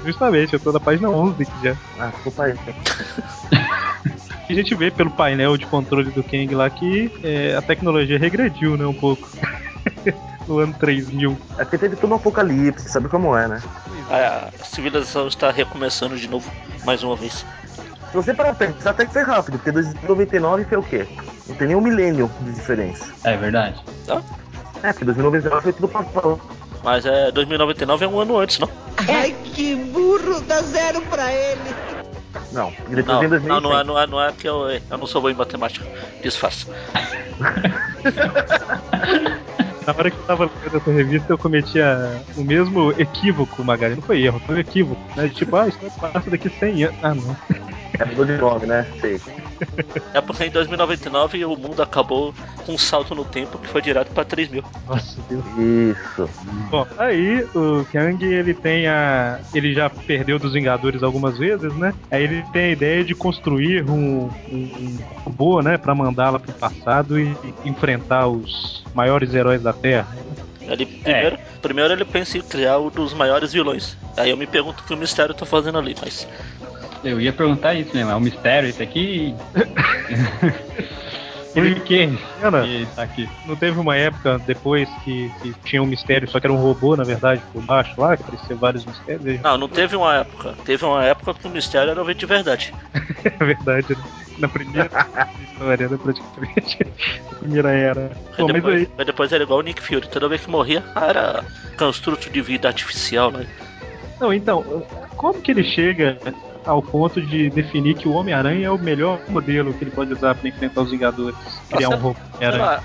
Justamente, 0.03 0.53
eu 0.53 0.59
tô 0.59 0.71
na 0.71 0.79
página 0.79 1.09
11 1.09 1.43
aqui 1.43 1.51
já. 1.63 1.75
Ah, 1.99 2.07
desculpa 2.07 2.43
aí. 2.45 2.55
A 4.47 4.53
gente 4.53 4.75
vê 4.75 4.91
pelo 4.91 5.11
painel 5.11 5.57
de 5.57 5.65
controle 5.65 6.11
do 6.11 6.23
Kang 6.23 6.53
lá 6.53 6.69
que 6.69 7.11
é, 7.23 7.55
a 7.55 7.61
tecnologia 7.61 8.19
regrediu, 8.19 8.77
né, 8.77 8.85
um 8.85 8.93
pouco. 8.93 9.27
no 10.47 10.59
ano 10.59 10.73
3000. 10.73 11.37
É 11.57 11.63
porque 11.63 11.77
teve 11.77 11.95
todo 11.95 12.11
um 12.11 12.15
apocalipse, 12.15 12.89
sabe 12.89 13.09
como 13.09 13.35
é, 13.35 13.47
né? 13.47 13.61
A 14.09 14.51
civilização 14.63 15.27
está 15.27 15.51
recomeçando 15.51 16.17
de 16.17 16.27
novo, 16.27 16.49
mais 16.83 17.03
uma 17.03 17.15
vez. 17.15 17.45
Se 18.11 18.15
você 18.15 18.33
parar 18.33 18.53
pra 18.53 18.67
pensar, 18.67 18.91
até 18.91 19.05
que 19.05 19.13
foi 19.13 19.23
rápido, 19.23 19.57
porque 19.57 19.71
2099 19.71 20.65
foi 20.65 20.77
o 20.77 20.83
quê? 20.83 21.07
Não 21.47 21.55
tem 21.55 21.67
nem 21.67 21.75
um 21.75 21.81
milênio 21.81 22.31
de 22.41 22.53
diferença. 22.53 23.13
É 23.23 23.35
verdade. 23.35 23.83
Tá? 24.05 24.21
É, 24.83 24.93
porque 24.93 25.05
2099 25.05 25.63
foi 25.63 25.73
tudo 25.73 25.87
papão. 25.87 26.39
Mas 26.83 27.05
é 27.05 27.31
2099 27.31 28.05
é 28.05 28.07
um 28.07 28.19
ano 28.19 28.37
antes, 28.37 28.59
não? 28.59 28.69
Ai, 29.09 29.35
que 29.43 29.75
burro, 29.75 30.39
dá 30.41 30.61
zero 30.61 31.01
pra 31.01 31.33
ele. 31.33 31.94
Não, 32.55 32.71
e 32.89 32.95
depois 32.95 33.05
Não, 33.05 33.19
vem 33.19 33.29
não, 33.29 33.61
2100. 33.61 33.61
não 33.61 33.79
é, 33.79 33.83
não 33.83 33.99
é, 33.99 34.07
não 34.07 34.21
é 34.23 34.31
que 34.31 34.47
eu, 34.47 34.69
eu 34.69 34.97
não 34.97 35.05
sou 35.05 35.21
bom 35.21 35.29
em 35.29 35.33
matemática. 35.33 35.85
Disfarça. 36.23 36.67
Na 39.85 39.93
hora 39.93 40.09
que 40.09 40.17
eu 40.17 40.23
tava 40.23 40.45
lendo 40.45 40.77
essa 40.77 40.91
revista, 40.91 41.33
eu 41.33 41.37
cometia 41.37 42.19
o 42.35 42.43
mesmo 42.43 42.91
equívoco, 42.99 43.63
Magari. 43.63 43.93
Não 43.95 44.01
foi 44.01 44.23
erro, 44.23 44.39
foi 44.39 44.55
um 44.55 44.59
equívoco. 44.59 44.99
Né? 45.15 45.29
Tipo, 45.29 45.55
ah, 45.57 45.67
isso 45.67 45.79
passa 45.99 46.31
daqui 46.31 46.49
100 46.49 46.85
anos. 46.85 46.97
Ah, 47.03 47.13
não. 47.13 47.37
É, 47.99 48.05
mudou 48.05 48.25
de 48.25 48.37
nome, 48.37 48.65
né? 48.65 48.85
Sei. 48.99 49.19
É 50.13 50.21
porque 50.21 50.45
em 50.45 50.49
2099 50.49 51.45
o 51.45 51.55
mundo 51.55 51.81
acabou 51.81 52.33
com 52.65 52.73
um 52.73 52.77
salto 52.77 53.15
no 53.15 53.23
tempo 53.23 53.57
que 53.57 53.67
foi 53.67 53.81
direto 53.81 54.11
pra 54.11 54.23
3000. 54.23 54.63
Nossa 54.87 55.21
Deus. 55.29 55.43
Isso. 55.57 56.29
Bom, 56.69 56.85
aí 56.97 57.43
o 57.55 57.85
Kang, 57.91 58.23
ele 58.25 58.53
tem 58.53 58.87
a. 58.87 59.39
Ele 59.53 59.73
já 59.73 59.89
perdeu 59.89 60.37
dos 60.37 60.53
Vingadores 60.53 61.03
algumas 61.03 61.37
vezes, 61.37 61.73
né? 61.75 61.93
Aí 62.11 62.23
ele 62.23 62.43
tem 62.51 62.65
a 62.65 62.71
ideia 62.71 63.03
de 63.03 63.15
construir 63.15 63.89
um, 63.89 64.29
um, 64.29 64.29
um 64.51 64.97
robô, 65.23 65.61
né? 65.61 65.77
Pra 65.77 65.95
mandá-la 65.95 66.39
pro 66.39 66.53
passado 66.53 67.19
e 67.19 67.35
enfrentar 67.63 68.27
os 68.27 68.83
maiores 68.93 69.33
heróis 69.33 69.61
da 69.61 69.73
Terra. 69.73 70.07
Ele, 70.67 70.85
primeiro, 70.85 71.37
primeiro 71.61 71.93
ele 71.93 72.05
pensa 72.05 72.37
em 72.37 72.41
criar 72.41 72.79
um 72.79 72.89
dos 72.89 73.13
maiores 73.13 73.53
vilões. 73.53 73.97
Aí 74.17 74.31
eu 74.31 74.37
me 74.37 74.47
pergunto 74.47 74.81
o 74.81 74.85
que 74.85 74.93
o 74.93 74.97
mistério 74.97 75.33
tá 75.33 75.45
fazendo 75.45 75.77
ali, 75.77 75.95
mas. 76.01 76.27
Eu 77.05 77.21
ia 77.21 77.31
perguntar 77.31 77.75
isso 77.75 77.95
mesmo, 77.95 78.11
é 78.11 78.15
um 78.15 78.19
mistério 78.19 78.67
esse 78.67 78.81
aqui? 78.81 79.35
Por 81.53 81.79
quê? 81.83 82.09
Ana, 82.41 82.63
que 82.63 82.85
tá 82.93 83.03
aqui? 83.03 83.29
não 83.45 83.55
teve 83.55 83.79
uma 83.79 83.95
época 83.95 84.37
depois 84.39 84.89
que, 85.05 85.31
que 85.41 85.55
tinha 85.63 85.81
um 85.81 85.85
mistério, 85.85 86.27
só 86.27 86.37
que 86.37 86.47
era 86.47 86.53
um 86.53 86.57
robô, 86.57 86.97
na 86.97 87.05
verdade, 87.05 87.41
por 87.53 87.61
baixo 87.61 87.93
lá, 87.97 88.17
que 88.17 88.23
parecia 88.23 88.57
vários 88.57 88.85
mistérios. 88.85 89.41
Não, 89.41 89.57
não 89.57 89.69
teve 89.69 89.95
uma 89.95 90.15
época. 90.15 90.53
Teve 90.65 90.83
uma 90.83 91.05
época 91.05 91.33
que 91.33 91.47
o 91.47 91.49
mistério 91.49 91.91
era 91.91 92.03
o 92.03 92.13
de 92.13 92.25
verdade. 92.25 92.73
É 93.23 93.43
verdade, 93.43 93.95
né? 93.95 94.03
Na 94.37 94.47
primeira 94.47 94.89
história, 95.41 95.87
né, 95.87 95.97
praticamente. 95.97 96.77
Na 97.31 97.37
primeira 97.39 97.71
era. 97.71 98.11
Aí 98.31 98.37
Pô, 98.37 98.43
mas 98.47 98.53
depois, 98.53 98.75
aí, 98.75 98.89
aí 98.97 99.05
depois 99.05 99.31
era 99.31 99.43
igual 99.43 99.59
o 99.59 99.63
Nick 99.63 99.81
Fury. 99.81 100.07
Toda 100.09 100.27
vez 100.27 100.41
que 100.41 100.49
morria, 100.49 100.83
era 100.95 101.43
construto 101.77 102.29
de 102.29 102.41
vida 102.41 102.67
artificial 102.67 103.31
lá. 103.31 103.41
Não, 104.19 104.33
então, 104.33 104.85
como 105.15 105.41
que 105.41 105.51
ele 105.51 105.63
chega 105.63 106.19
ao 106.65 106.81
ponto 106.81 107.21
de 107.21 107.49
definir 107.49 107.95
que 107.95 108.07
o 108.07 108.13
Homem-Aranha 108.13 108.67
é 108.67 108.71
o 108.71 108.77
melhor 108.77 109.19
modelo 109.29 109.73
que 109.73 109.83
ele 109.83 109.91
pode 109.91 110.13
usar 110.13 110.35
para 110.35 110.49
enfrentar 110.49 110.81
os 110.81 110.91
Vingadores? 110.91 111.35
Criar 111.69 111.89
um 111.89 111.95
robô 111.97 112.15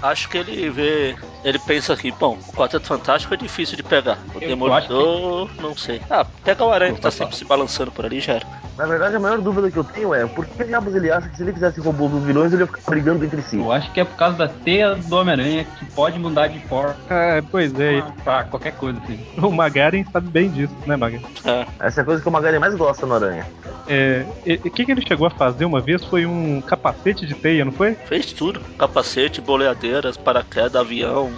acho 0.02 0.28
que 0.28 0.38
ele 0.38 0.70
vê. 0.70 1.16
Ele 1.42 1.58
pensa 1.58 1.94
aqui, 1.94 2.12
bom, 2.12 2.38
o 2.48 2.52
Quarteto 2.52 2.86
Fantástico 2.86 3.32
é 3.32 3.36
difícil 3.36 3.76
de 3.76 3.82
pegar. 3.82 4.18
O 4.34 4.38
Eu 4.38 4.48
Demolidor, 4.48 5.50
não 5.60 5.74
sei. 5.76 6.00
Ah, 6.10 6.24
pega 6.44 6.64
o 6.64 6.70
Aranha 6.70 6.94
que 6.94 7.00
tá 7.00 7.10
sempre 7.10 7.34
se 7.34 7.44
balançando 7.44 7.90
por 7.90 8.04
ali 8.04 8.20
já 8.20 8.34
era. 8.34 8.46
Na 8.76 8.86
verdade, 8.86 9.16
a 9.16 9.20
maior 9.20 9.38
dúvida 9.38 9.70
que 9.70 9.76
eu 9.76 9.84
tenho 9.84 10.14
é 10.14 10.26
por 10.26 10.46
que 10.46 10.64
diabos 10.64 10.94
ele 10.94 11.10
acha 11.10 11.28
que 11.28 11.36
se 11.36 11.42
ele 11.42 11.52
fizesse 11.52 11.80
robô 11.80 12.08
dos 12.08 12.22
vilões, 12.24 12.52
ele 12.52 12.62
ia 12.62 12.66
ficar 12.66 12.90
brigando 12.90 13.24
entre 13.24 13.42
si? 13.42 13.58
Eu 13.58 13.72
acho 13.72 13.90
que 13.92 14.00
é 14.00 14.04
por 14.04 14.16
causa 14.16 14.36
da 14.38 14.48
teia 14.48 14.94
do 14.94 15.16
Homem-Aranha 15.16 15.64
que 15.78 15.84
pode 15.86 16.18
mudar 16.18 16.48
de 16.48 16.58
forma 16.60 16.96
Ah, 17.08 17.42
pois 17.50 17.78
é, 17.78 18.02
pra 18.24 18.44
qualquer 18.44 18.72
coisa, 18.72 18.98
assim. 19.02 19.18
o 19.36 19.50
Magaren 19.50 20.04
sabe 20.12 20.28
bem 20.28 20.50
disso, 20.50 20.74
né, 20.86 20.96
Magaren? 20.96 21.22
É, 21.44 21.66
Essa 21.78 22.00
é 22.00 22.02
a 22.02 22.04
coisa 22.04 22.22
que 22.22 22.28
o 22.28 22.32
Magari 22.32 22.58
mais 22.58 22.74
gosta 22.74 23.06
no 23.06 23.14
Aranha. 23.14 23.46
É, 23.86 24.26
e- 24.44 24.60
e 24.64 24.68
o 24.68 24.72
que, 24.72 24.84
que 24.84 24.92
ele 24.92 25.02
chegou 25.06 25.26
a 25.26 25.30
fazer 25.30 25.64
uma 25.64 25.80
vez 25.82 26.04
foi 26.06 26.26
um 26.26 26.62
capacete 26.62 27.26
de 27.26 27.34
teia, 27.34 27.64
não 27.64 27.72
foi? 27.72 27.96
fez 28.06 28.32
tudo: 28.32 28.60
capacete, 28.78 29.40
boleadeiras, 29.40 30.16
paraquedas, 30.16 30.76
avião, 30.80 31.32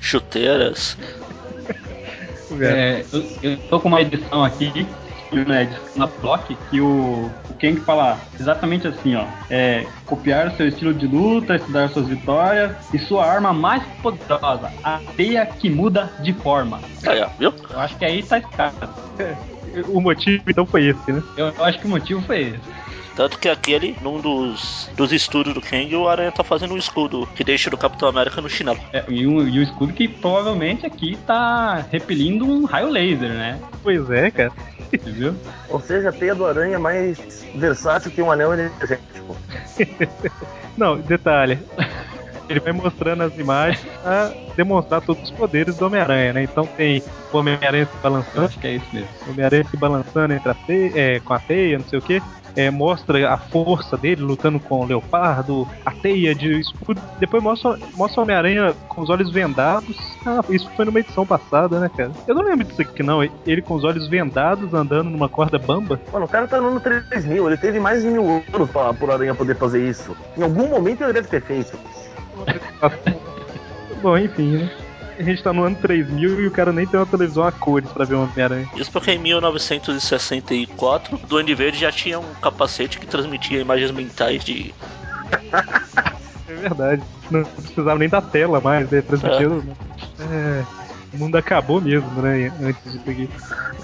chuteiras. 0.00 0.96
É, 2.62 3.06
eu, 3.12 3.22
eu 3.42 3.58
tô 3.68 3.80
com 3.80 3.88
uma 3.88 4.00
edição 4.00 4.44
aqui, 4.44 4.72
né, 5.32 5.70
na 5.96 6.06
Block, 6.06 6.54
que 6.70 6.80
o, 6.80 7.26
o 7.48 7.54
Kang 7.58 7.80
fala 7.80 8.20
exatamente 8.38 8.86
assim, 8.86 9.14
ó. 9.14 9.26
É, 9.50 9.86
copiar 10.06 10.48
o 10.48 10.56
seu 10.56 10.68
estilo 10.68 10.92
de 10.92 11.06
luta, 11.06 11.56
estudar 11.56 11.88
suas 11.90 12.08
vitórias 12.08 12.76
e 12.92 12.98
sua 12.98 13.24
arma 13.24 13.52
mais 13.52 13.82
poderosa, 14.02 14.70
a 14.82 15.00
teia 15.16 15.46
que 15.46 15.70
muda 15.70 16.12
de 16.22 16.32
forma. 16.34 16.80
Aí, 17.06 17.24
viu? 17.38 17.52
Eu 17.70 17.78
acho 17.78 17.96
que 17.96 18.04
aí 18.04 18.22
tá 18.22 18.38
escado. 18.38 18.92
O 19.88 20.00
motivo 20.00 20.42
então 20.46 20.66
foi 20.66 20.86
esse, 20.86 21.12
né? 21.12 21.22
Eu, 21.36 21.48
eu 21.48 21.64
acho 21.64 21.78
que 21.78 21.86
o 21.86 21.90
motivo 21.90 22.20
foi 22.22 22.42
esse. 22.42 22.60
Tanto 23.14 23.38
que 23.38 23.48
aqui 23.48 23.72
ele, 23.72 23.96
num 24.00 24.20
dos, 24.20 24.88
dos 24.96 25.12
estudos 25.12 25.52
do 25.52 25.60
Kang, 25.60 25.94
o 25.94 26.08
Aranha 26.08 26.32
tá 26.32 26.42
fazendo 26.42 26.72
um 26.72 26.78
escudo 26.78 27.28
que 27.34 27.44
deixa 27.44 27.68
o 27.68 27.76
Capitão 27.76 28.08
América 28.08 28.40
no 28.40 28.48
chinelo. 28.48 28.78
É, 28.92 29.04
e, 29.08 29.26
o, 29.26 29.46
e 29.46 29.58
o 29.58 29.62
escudo 29.62 29.92
que 29.92 30.08
provavelmente 30.08 30.86
aqui 30.86 31.18
tá 31.26 31.84
repelindo 31.90 32.46
um 32.46 32.64
raio 32.64 32.88
laser, 32.88 33.28
né? 33.28 33.60
Pois 33.82 34.10
é, 34.10 34.30
cara. 34.30 34.52
Viu? 35.04 35.34
Ou 35.68 35.80
seja, 35.80 36.08
a 36.08 36.12
teia 36.12 36.34
do 36.34 36.46
Aranha 36.46 36.76
é 36.76 36.78
mais 36.78 37.44
versátil 37.54 38.10
que 38.10 38.22
um 38.22 38.30
anel 38.30 38.54
energético. 38.54 39.36
Não, 40.76 40.98
detalhe. 40.98 41.58
Ele 42.52 42.60
vai 42.60 42.72
mostrando 42.72 43.22
as 43.22 43.36
imagens 43.38 43.86
pra 44.02 44.32
demonstrar 44.56 45.00
todos 45.00 45.22
os 45.22 45.30
poderes 45.30 45.76
do 45.76 45.86
Homem-Aranha, 45.86 46.34
né? 46.34 46.42
Então 46.42 46.66
tem 46.66 47.02
o 47.32 47.38
Homem-Aranha 47.38 47.86
se 47.86 47.92
Eu 47.94 48.00
balançando, 48.02 48.46
acho 48.46 48.58
que 48.58 48.66
é 48.66 48.74
isso 48.74 48.86
mesmo. 48.92 49.08
o 49.26 49.30
Homem-Aranha 49.30 49.64
se 49.64 49.76
balançando 49.76 50.34
entre 50.34 50.50
a 50.50 50.54
teia, 50.54 50.92
é, 50.94 51.20
com 51.20 51.32
a 51.32 51.38
teia, 51.38 51.78
não 51.78 51.86
sei 51.86 51.98
o 51.98 52.02
que. 52.02 52.22
mostra 52.70 53.32
a 53.32 53.38
força 53.38 53.96
dele 53.96 54.20
lutando 54.22 54.60
com 54.60 54.80
o 54.80 54.84
leopardo, 54.84 55.66
a 55.86 55.90
teia 55.90 56.34
de 56.34 56.60
escudo. 56.60 57.00
Depois 57.18 57.42
mostra, 57.42 57.78
mostra 57.94 58.20
o 58.20 58.24
Homem-Aranha 58.24 58.74
com 58.88 59.00
os 59.00 59.08
olhos 59.08 59.32
vendados. 59.32 59.96
Ah, 60.26 60.44
isso 60.50 60.70
foi 60.76 60.84
numa 60.84 61.00
edição 61.00 61.26
passada, 61.26 61.80
né, 61.80 61.90
cara? 61.96 62.12
Eu 62.28 62.34
não 62.34 62.42
lembro 62.42 62.66
disso 62.66 62.82
aqui, 62.82 63.02
não. 63.02 63.22
Ele 63.22 63.62
com 63.62 63.74
os 63.74 63.84
olhos 63.84 64.06
vendados 64.08 64.74
andando 64.74 65.08
numa 65.08 65.28
corda 65.28 65.58
bamba. 65.58 65.98
Mano, 66.12 66.26
o 66.26 66.28
cara 66.28 66.46
tá 66.46 66.60
no 66.60 66.68
ano 66.68 66.80
3000, 66.80 67.46
ele 67.46 67.56
teve 67.56 67.80
mais 67.80 68.02
de 68.02 68.08
mil 68.08 68.42
anos 68.54 68.70
pra, 68.70 68.92
pro 68.92 69.10
Aranha 69.10 69.34
poder 69.34 69.56
fazer 69.56 69.88
isso. 69.88 70.14
Em 70.36 70.42
algum 70.42 70.68
momento 70.68 71.02
ele 71.02 71.14
deve 71.14 71.28
ter 71.28 71.40
feito. 71.40 71.76
Bom, 74.02 74.18
enfim, 74.18 74.58
né? 74.58 74.70
A 75.18 75.22
gente 75.22 75.42
tá 75.42 75.52
no 75.52 75.62
ano 75.62 75.76
3000 75.76 76.40
e 76.40 76.46
o 76.46 76.50
cara 76.50 76.72
nem 76.72 76.86
tem 76.86 76.98
uma 76.98 77.06
televisão 77.06 77.44
a 77.44 77.52
cores 77.52 77.90
pra 77.90 78.04
ver 78.04 78.14
o 78.14 78.22
Homem-Aranha. 78.22 78.68
Isso 78.74 78.90
porque 78.90 79.12
em 79.12 79.18
1964, 79.18 81.16
o 81.16 81.26
Duende 81.26 81.54
Verde 81.54 81.78
já 81.78 81.92
tinha 81.92 82.18
um 82.18 82.34
capacete 82.40 82.98
que 82.98 83.06
transmitia 83.06 83.60
imagens 83.60 83.90
mentais 83.90 84.44
de. 84.44 84.74
É 86.48 86.54
verdade. 86.54 87.02
Não 87.30 87.44
precisava 87.44 87.98
nem 87.98 88.08
da 88.08 88.20
tela 88.20 88.60
mais, 88.60 88.90
né? 88.90 89.00
Transmitindo. 89.00 89.64
É. 90.20 90.64
O 91.14 91.18
mundo 91.18 91.36
acabou 91.36 91.80
mesmo, 91.80 92.08
né? 92.20 92.52
Antes 92.60 92.92
disso 92.92 93.10
aqui. 93.10 93.30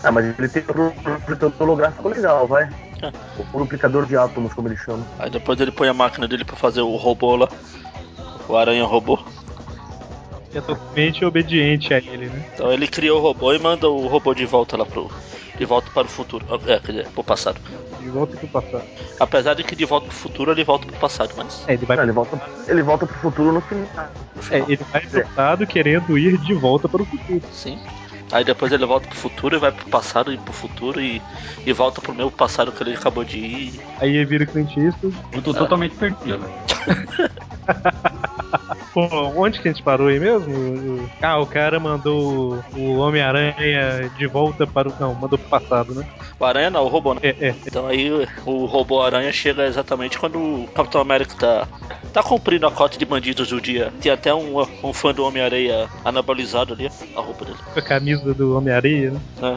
Ah, 0.02 0.12
mas 0.12 0.38
ele 0.38 0.48
tem 0.48 0.62
um 0.62 1.18
projetor 1.20 1.52
holográfico 1.58 2.08
legal, 2.08 2.46
vai. 2.46 2.64
É. 3.02 3.12
O 3.38 3.44
purificador 3.46 4.06
de 4.06 4.16
átomos, 4.16 4.52
como 4.54 4.68
ele 4.68 4.76
chama. 4.76 5.04
Aí 5.18 5.30
depois 5.30 5.60
ele 5.60 5.70
põe 5.70 5.88
a 5.88 5.94
máquina 5.94 6.26
dele 6.26 6.44
pra 6.44 6.56
fazer 6.56 6.80
o 6.80 6.96
robô 6.96 7.36
lá. 7.36 7.48
O 8.48 8.56
Aranha 8.56 8.84
Robô. 8.84 9.18
Que 10.50 10.58
é 10.58 10.60
totalmente 10.62 11.24
obediente 11.24 11.92
a 11.92 11.98
ele, 11.98 12.26
né? 12.26 12.50
Então 12.54 12.72
ele 12.72 12.88
cria 12.88 13.14
o 13.14 13.20
robô 13.20 13.52
e 13.52 13.58
manda 13.58 13.88
o 13.88 14.06
robô 14.06 14.32
de 14.34 14.46
volta 14.46 14.76
lá 14.76 14.86
pro. 14.86 15.10
De 15.58 15.64
volta 15.64 15.90
para 15.92 16.06
o 16.06 16.10
futuro. 16.10 16.46
É, 16.66 16.78
quer 16.80 16.92
dizer, 16.92 17.08
pro 17.08 17.22
passado. 17.22 17.60
De 18.00 18.08
volta 18.08 18.36
pro 18.36 18.48
passado. 18.48 18.84
Apesar 19.20 19.54
de 19.54 19.64
que 19.64 19.76
de 19.76 19.84
volta 19.84 20.06
pro 20.06 20.16
futuro 20.16 20.52
ele 20.52 20.64
volta 20.64 20.86
pro 20.86 20.96
passado, 20.96 21.34
mas. 21.36 21.64
É, 21.68 21.74
ele 21.74 21.84
vai, 21.84 21.96
Não, 21.96 22.04
ele, 22.04 22.12
volta, 22.12 22.40
ele 22.66 22.82
volta 22.82 23.06
pro 23.06 23.18
futuro 23.18 23.52
no 23.52 23.60
final. 23.60 23.86
é, 24.50 24.58
ele 24.60 24.76
vai 24.90 25.00
pro 25.02 25.20
passado 25.22 25.66
querendo 25.66 26.16
ir 26.16 26.38
de 26.38 26.54
volta 26.54 26.88
para 26.88 27.02
o 27.02 27.04
futuro. 27.04 27.42
Sim. 27.52 27.78
Aí 28.30 28.44
depois 28.44 28.70
ele 28.72 28.84
volta 28.84 29.08
pro 29.08 29.16
futuro 29.18 29.56
e 29.56 29.58
vai 29.58 29.72
pro 29.72 29.86
passado 29.88 30.32
e 30.32 30.36
pro 30.38 30.52
futuro 30.52 31.00
e, 31.00 31.20
e 31.66 31.72
volta 31.72 32.00
pro 32.00 32.14
mesmo 32.14 32.30
passado 32.30 32.70
que 32.70 32.82
ele 32.82 32.94
acabou 32.94 33.24
de 33.24 33.38
ir. 33.38 33.80
Aí 34.00 34.14
ele 34.16 34.24
vira 34.26 34.46
Clint 34.46 34.76
Eastwood. 34.76 35.16
Eu 35.32 35.42
tô 35.42 35.54
totalmente 35.54 35.94
perdido. 35.94 36.44
Pô, 38.92 39.06
onde 39.36 39.60
que 39.60 39.68
a 39.68 39.72
gente 39.72 39.82
parou 39.82 40.08
aí 40.08 40.18
mesmo? 40.18 40.46
O- 40.48 41.08
Ah, 41.22 41.38
o 41.40 41.46
cara 41.46 41.78
mandou 41.78 42.62
o 42.76 42.98
Homem-Aranha 42.98 44.10
de 44.16 44.26
volta 44.26 44.66
para 44.66 44.88
o. 44.88 44.94
Não, 44.98 45.14
mandou 45.14 45.38
pro 45.38 45.48
passado, 45.48 45.94
né? 45.94 46.04
O 46.38 46.44
Aranha 46.44 46.70
não, 46.70 46.84
o 46.84 46.88
robô 46.88 47.14
não. 47.14 47.20
É, 47.22 47.28
é. 47.48 47.54
Então 47.66 47.86
aí 47.86 48.10
o 48.46 48.64
robô 48.66 49.02
Aranha 49.02 49.30
chega 49.32 49.66
exatamente 49.66 50.18
quando 50.18 50.38
o 50.38 50.66
Capitão 50.74 51.00
América 51.00 51.34
tá, 51.36 51.68
tá 52.12 52.22
cumprindo 52.22 52.66
a 52.66 52.70
cota 52.70 52.98
de 52.98 53.04
bandidos 53.04 53.48
do 53.48 53.60
dia. 53.60 53.92
Tem 54.00 54.10
até 54.10 54.34
um, 54.34 54.60
um 54.82 54.92
fã 54.92 55.12
do 55.12 55.24
Homem-Areia 55.24 55.88
anabolizado 56.04 56.74
ali, 56.74 56.88
a 57.14 57.20
roupa 57.20 57.44
dele. 57.44 57.58
Com 57.72 57.78
a 57.78 57.82
camisa 57.82 58.34
do 58.34 58.56
Homem-Aranha, 58.56 59.12
né? 59.40 59.56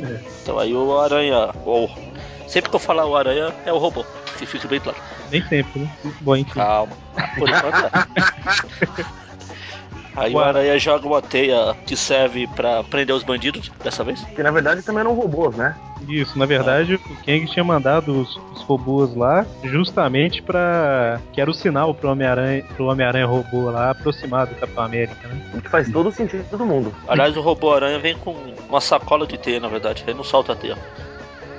né? 0.00 0.20
Então 0.42 0.58
aí 0.58 0.74
o 0.74 0.98
Aranha. 0.98 1.50
Ou, 1.64 1.90
sempre 2.48 2.70
que 2.70 2.76
eu 2.76 2.80
falar 2.80 3.06
o 3.06 3.16
Aranha 3.16 3.54
é 3.64 3.72
o 3.72 3.78
robô, 3.78 4.04
que 4.38 4.46
fique 4.46 4.66
bem 4.66 4.80
claro. 4.80 4.98
Nem 5.30 5.42
sempre, 5.46 5.80
né? 5.80 5.90
Bom, 6.20 6.36
enfim. 6.36 6.54
Calma. 6.54 6.92
Por 7.38 7.48
enquanto 7.48 7.84
é. 7.84 9.18
Aí 10.18 10.34
o 10.34 10.40
Aranha 10.40 10.76
joga 10.78 11.06
uma 11.06 11.22
teia 11.22 11.76
que 11.86 11.96
serve 11.96 12.48
pra 12.48 12.82
prender 12.82 13.14
os 13.14 13.22
bandidos 13.22 13.70
dessa 13.82 14.02
vez. 14.02 14.20
Que 14.20 14.42
na 14.42 14.50
verdade 14.50 14.82
também 14.82 15.00
eram 15.00 15.14
robôs, 15.14 15.54
né? 15.54 15.76
Isso, 16.08 16.38
na 16.38 16.46
verdade, 16.46 16.94
o 16.94 17.16
Kang 17.24 17.46
tinha 17.46 17.64
mandado 17.64 18.20
os, 18.20 18.36
os 18.52 18.62
robôs 18.62 19.14
lá 19.14 19.46
justamente 19.64 20.42
pra. 20.42 21.20
que 21.32 21.40
era 21.40 21.50
o 21.50 21.54
sinal 21.54 21.94
pro 21.94 22.10
Homem-Aranha 22.10 22.64
pro 22.76 22.86
Homem-Aranha 22.86 23.26
robô 23.26 23.70
lá 23.70 23.90
aproximar 23.90 24.46
do 24.46 24.54
Capitão 24.54 24.84
América, 24.84 25.28
né? 25.28 25.40
O 25.54 25.60
que 25.60 25.68
faz 25.68 25.90
todo 25.90 26.08
o 26.08 26.12
sentido 26.12 26.56
do 26.56 26.64
mundo. 26.64 26.92
Aliás, 27.06 27.36
o 27.36 27.40
robô 27.40 27.72
aranha 27.72 27.98
vem 27.98 28.16
com 28.16 28.34
uma 28.68 28.80
sacola 28.80 29.26
de 29.26 29.38
teia, 29.38 29.60
na 29.60 29.68
verdade. 29.68 30.04
Ele 30.06 30.16
não 30.16 30.24
solta 30.24 30.52
a 30.52 30.56
teia. 30.56 30.76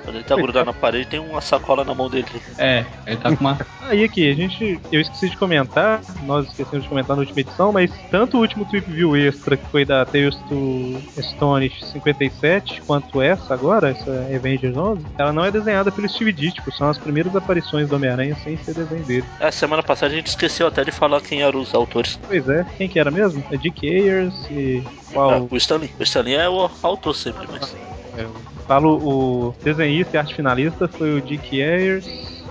Quando 0.10 0.16
ele 0.16 0.24
tá 0.24 0.36
grudado 0.36 0.66
na 0.66 0.74
parede, 0.74 1.06
tem 1.06 1.20
uma 1.20 1.40
sacola 1.40 1.84
na 1.84 1.94
mão 1.94 2.10
dele. 2.10 2.26
É, 2.58 2.84
ele 3.06 3.18
tá 3.18 3.30
com 3.30 3.42
uma. 3.42 3.60
Aí 3.84 4.04
aqui, 4.04 4.28
a 4.28 4.34
gente. 4.34 4.80
Eu 4.92 5.00
esqueci 5.00 5.30
de 5.30 5.38
comentar, 5.38 6.02
nós 6.24 6.48
esquecemos 6.48 6.82
de 6.82 6.90
comentar 6.90 7.16
na 7.16 7.22
última 7.22 7.40
edição, 7.40 7.72
mas 7.72 7.92
tanto 8.10 8.38
o 8.38 8.40
último 8.40 8.66
Trip 8.66 8.90
View 8.90 9.16
extra, 9.16 9.56
que 9.56 9.64
foi 9.68 9.86
da 9.86 10.04
Tales 10.08 10.36
to 10.50 11.00
Astonish 11.16 11.86
57, 11.92 12.82
quanto 12.88 13.22
essa 13.22 13.54
agora, 13.54 13.92
essa 13.92 14.10
Avengers 14.36 14.76
11, 14.76 15.06
ela 15.16 15.32
não 15.32 15.46
é 15.46 15.52
desenhada 15.52 15.92
pelo 15.92 16.10
Steve 16.10 16.34
Ditko, 16.34 16.72
são 16.72 16.90
as 16.90 16.98
primeiras 16.98 17.36
aparições 17.36 17.88
do 17.88 17.96
Homem-Aranha 17.96 18.36
sem 18.44 18.58
ser 18.58 18.74
desenho 18.74 19.06
dele. 19.06 19.26
É, 19.40 19.52
semana 19.52 19.84
passada 19.84 20.12
a 20.12 20.16
gente 20.16 20.26
esqueceu 20.26 20.66
até 20.66 20.84
de 20.84 20.92
falar 20.92 21.22
quem 21.22 21.44
eram 21.44 21.62
os 21.62 21.76
autores. 21.76 22.20
Pois 22.28 22.50
é, 22.50 22.66
quem 22.80 22.90
que 22.90 23.00
era 23.00 23.12
mesmo? 23.12 23.44
É 23.52 23.58
Dick 23.58 23.88
Ayers 23.88 24.34
e. 24.50 24.84
Ah, 25.10 25.14
Qual? 25.14 25.48
o 25.52 25.56
Stanley. 25.56 25.92
O 26.00 26.04
Stanley 26.04 26.34
é 26.34 26.50
o 26.50 26.68
autor 26.82 27.16
sempre, 27.16 27.48
mas. 27.52 27.76
É, 28.18 28.24
eu 28.24 28.59
falo 28.70 29.00
o 29.04 29.56
desenhista 29.64 30.16
e 30.16 30.20
arte 30.20 30.36
finalista 30.36 30.88
foi 30.88 31.18
o 31.18 31.22
Dick 31.22 31.60
Ayers 31.60 32.06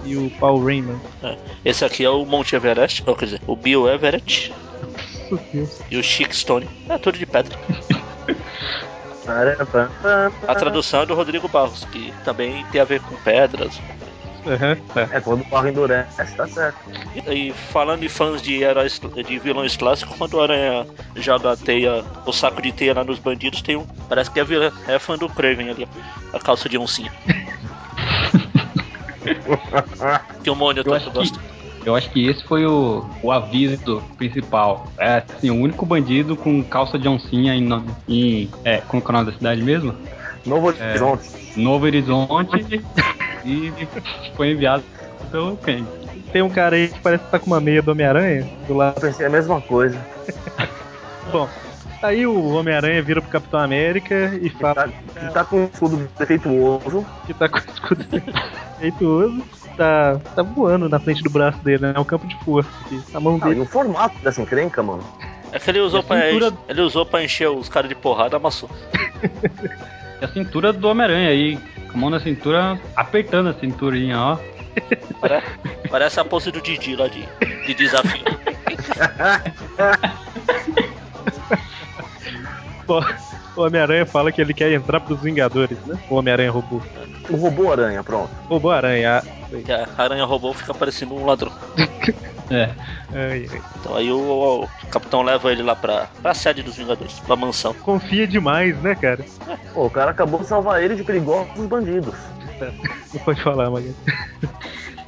e 0.04 0.16
o 0.16 0.28
Paul 0.40 0.64
Raymond. 0.64 1.00
é. 1.22 1.36
Esse 1.64 1.84
aqui 1.84 2.04
é 2.04 2.10
o 2.10 2.24
Monte 2.24 2.56
Everest, 2.56 3.04
ou 3.06 3.14
quer 3.14 3.26
dizer, 3.26 3.40
o 3.46 3.54
Bill 3.54 3.88
Everett 3.88 4.52
e 5.88 5.96
o 5.96 6.02
Chick 6.02 6.34
Stone. 6.34 6.68
É 6.88 6.98
tudo 6.98 7.16
de 7.16 7.24
pedra. 7.24 7.56
A 10.48 10.54
tradução 10.54 11.02
é 11.02 11.06
do 11.06 11.14
Rodrigo 11.14 11.46
Barros, 11.48 11.84
que 11.92 12.12
também 12.24 12.64
tem 12.72 12.80
a 12.80 12.84
ver 12.84 13.00
com 13.00 13.14
pedras. 13.16 13.78
Tá. 14.94 15.08
É, 15.12 15.20
quando 15.20 15.42
o 15.42 15.44
barro 15.44 15.68
endurece, 15.68 16.34
tá 16.36 16.46
certo. 16.46 16.78
E, 17.26 17.48
e 17.48 17.52
falando 17.52 18.02
em 18.02 18.08
fãs 18.08 18.40
de 18.40 18.62
heróis, 18.62 18.98
de 19.26 19.38
vilões 19.38 19.76
clássicos, 19.76 20.16
quando 20.16 20.34
o 20.34 20.40
Aranha 20.40 20.86
joga 21.16 21.52
a 21.52 21.56
teia, 21.56 22.02
o 22.24 22.32
saco 22.32 22.62
de 22.62 22.72
teia 22.72 22.94
lá 22.94 23.04
nos 23.04 23.18
bandidos, 23.18 23.60
tem 23.62 23.76
um. 23.76 23.84
Parece 24.08 24.30
que 24.30 24.40
é, 24.40 24.44
vilã, 24.44 24.72
é 24.86 24.98
fã 24.98 25.16
do 25.18 25.28
Craven 25.28 25.68
ali, 25.70 25.86
ó, 26.32 26.36
a 26.36 26.40
calça 26.40 26.68
de 26.68 26.78
oncinha. 26.78 27.12
que 30.42 30.50
o 30.50 30.56
Mônio 30.56 30.82
Eu 30.86 31.22
que, 31.22 31.32
eu 31.84 31.94
acho 31.94 32.10
que 32.10 32.26
esse 32.26 32.42
foi 32.44 32.66
o, 32.66 33.08
o 33.22 33.32
aviso 33.32 34.02
principal. 34.16 34.86
É, 34.98 35.22
assim, 35.36 35.50
o 35.50 35.54
único 35.54 35.86
bandido 35.86 36.36
com 36.36 36.62
calça 36.62 36.98
de 36.98 37.08
oncinha 37.08 37.54
em, 37.54 37.62
no- 37.62 37.84
em 38.08 38.50
é, 38.64 38.78
como 38.78 39.02
que 39.02 39.08
é 39.08 39.10
o 39.10 39.12
nome 39.12 39.30
da 39.30 39.36
cidade 39.36 39.62
mesmo? 39.62 39.94
Novo 40.46 40.70
É. 40.78 40.88
Horizonte. 40.90 41.28
Novo 41.56 41.84
Horizonte 41.86 42.82
e 43.44 43.72
foi 44.36 44.52
enviado 44.52 44.82
pelo 45.30 45.56
Kang. 45.58 45.84
Tem 46.32 46.42
um 46.42 46.50
cara 46.50 46.76
aí 46.76 46.88
que 46.88 46.98
parece 47.00 47.24
que 47.24 47.30
tá 47.30 47.38
com 47.38 47.46
uma 47.46 47.60
meia 47.60 47.80
do 47.82 47.90
Homem-Aranha 47.92 48.46
do 48.66 48.74
lado. 48.74 48.96
Eu 48.96 49.00
pensei 49.02 49.26
a 49.26 49.30
mesma 49.30 49.60
coisa. 49.60 49.98
Bom, 51.32 51.48
aí 52.02 52.26
o 52.26 52.50
Homem-Aranha 52.54 53.02
vira 53.02 53.20
pro 53.22 53.30
Capitão 53.30 53.60
América 53.60 54.34
e 54.40 54.50
Que 54.50 54.58
fala 54.58 54.74
tá, 54.74 54.88
que 54.88 55.32
tá 55.32 55.44
com 55.44 55.64
escudo 55.72 56.08
defeituoso. 56.18 57.06
que 57.26 57.34
tá 57.34 57.48
com 57.48 57.56
o 57.56 57.60
escudo 57.60 58.04
defeituoso, 58.04 59.42
tá, 59.76 60.20
tá 60.34 60.42
voando 60.42 60.88
na 60.88 60.98
frente 60.98 61.22
do 61.22 61.30
braço 61.30 61.58
dele, 61.64 61.86
né? 61.86 61.92
É 61.96 62.00
um 62.00 62.04
campo 62.04 62.26
de 62.26 62.36
força 62.44 62.68
aqui. 62.84 63.02
A 63.14 63.20
mão 63.20 63.38
Ah, 63.42 63.46
e 63.46 63.48
dele. 63.50 63.60
o 63.62 63.66
formato 63.66 64.18
dessa 64.22 64.40
encrenca, 64.42 64.82
mano. 64.82 65.02
É 65.50 65.58
que 65.58 65.70
ele 65.70 65.80
usou, 65.80 66.00
E 66.00 66.02
pra, 66.04 66.20
cintura- 66.30 66.52
ele 66.68 66.80
usou 66.82 67.06
pra 67.06 67.24
encher 67.24 67.48
os 67.48 67.70
caras 67.70 67.88
de 67.88 67.94
porrada, 67.94 68.36
amassou. 68.36 68.68
E 70.20 70.24
a 70.24 70.28
cintura 70.28 70.72
do 70.72 70.88
Homem-Aranha 70.88 71.30
aí, 71.30 71.56
com 71.90 71.94
a 71.94 71.96
mão 71.96 72.10
na 72.10 72.20
cintura, 72.20 72.78
apertando 72.96 73.50
a 73.50 73.54
cinturinha, 73.54 74.18
ó. 74.18 74.38
Parece, 75.20 75.46
parece 75.90 76.20
a 76.20 76.24
pose 76.24 76.50
do 76.50 76.60
Didi 76.60 76.94
lá 76.94 77.08
de, 77.08 77.26
de 77.66 77.74
desafio. 77.74 78.24
O 83.56 83.62
Homem-Aranha 83.62 84.06
fala 84.06 84.30
que 84.32 84.40
ele 84.40 84.54
quer 84.54 84.72
entrar 84.72 85.00
pros 85.00 85.20
Vingadores, 85.20 85.78
né? 85.86 85.98
O 86.08 86.14
Homem-Aranha 86.14 86.50
robô. 86.50 86.80
O 87.28 87.36
robô 87.36 87.70
aranha, 87.70 88.02
pronto. 88.02 88.30
Robô 88.48 88.70
Aranha. 88.70 89.22
A 89.96 90.02
aranha 90.02 90.24
robô 90.24 90.52
fica 90.54 90.72
parecendo 90.72 91.14
um 91.14 91.24
ladrão. 91.24 91.52
É. 92.50 92.70
Ai, 93.12 93.46
ai. 93.52 93.62
Então 93.78 93.94
aí 93.94 94.10
o, 94.10 94.62
o 94.62 94.68
capitão 94.90 95.20
leva 95.20 95.52
ele 95.52 95.62
lá 95.62 95.76
pra, 95.76 96.08
pra 96.22 96.32
sede 96.32 96.62
dos 96.62 96.76
Vingadores, 96.76 97.20
pra 97.20 97.36
mansão. 97.36 97.74
Confia 97.74 98.26
demais, 98.26 98.74
né, 98.80 98.94
cara? 98.94 99.22
Pô, 99.74 99.84
o 99.84 99.90
cara 99.90 100.12
acabou 100.12 100.40
de 100.40 100.46
salvar 100.46 100.82
ele 100.82 100.96
de 100.96 101.04
perigosos 101.04 101.66
bandidos. 101.66 102.14
Não 103.12 103.20
pode 103.20 103.42
falar, 103.42 103.68
Magali. 103.68 103.94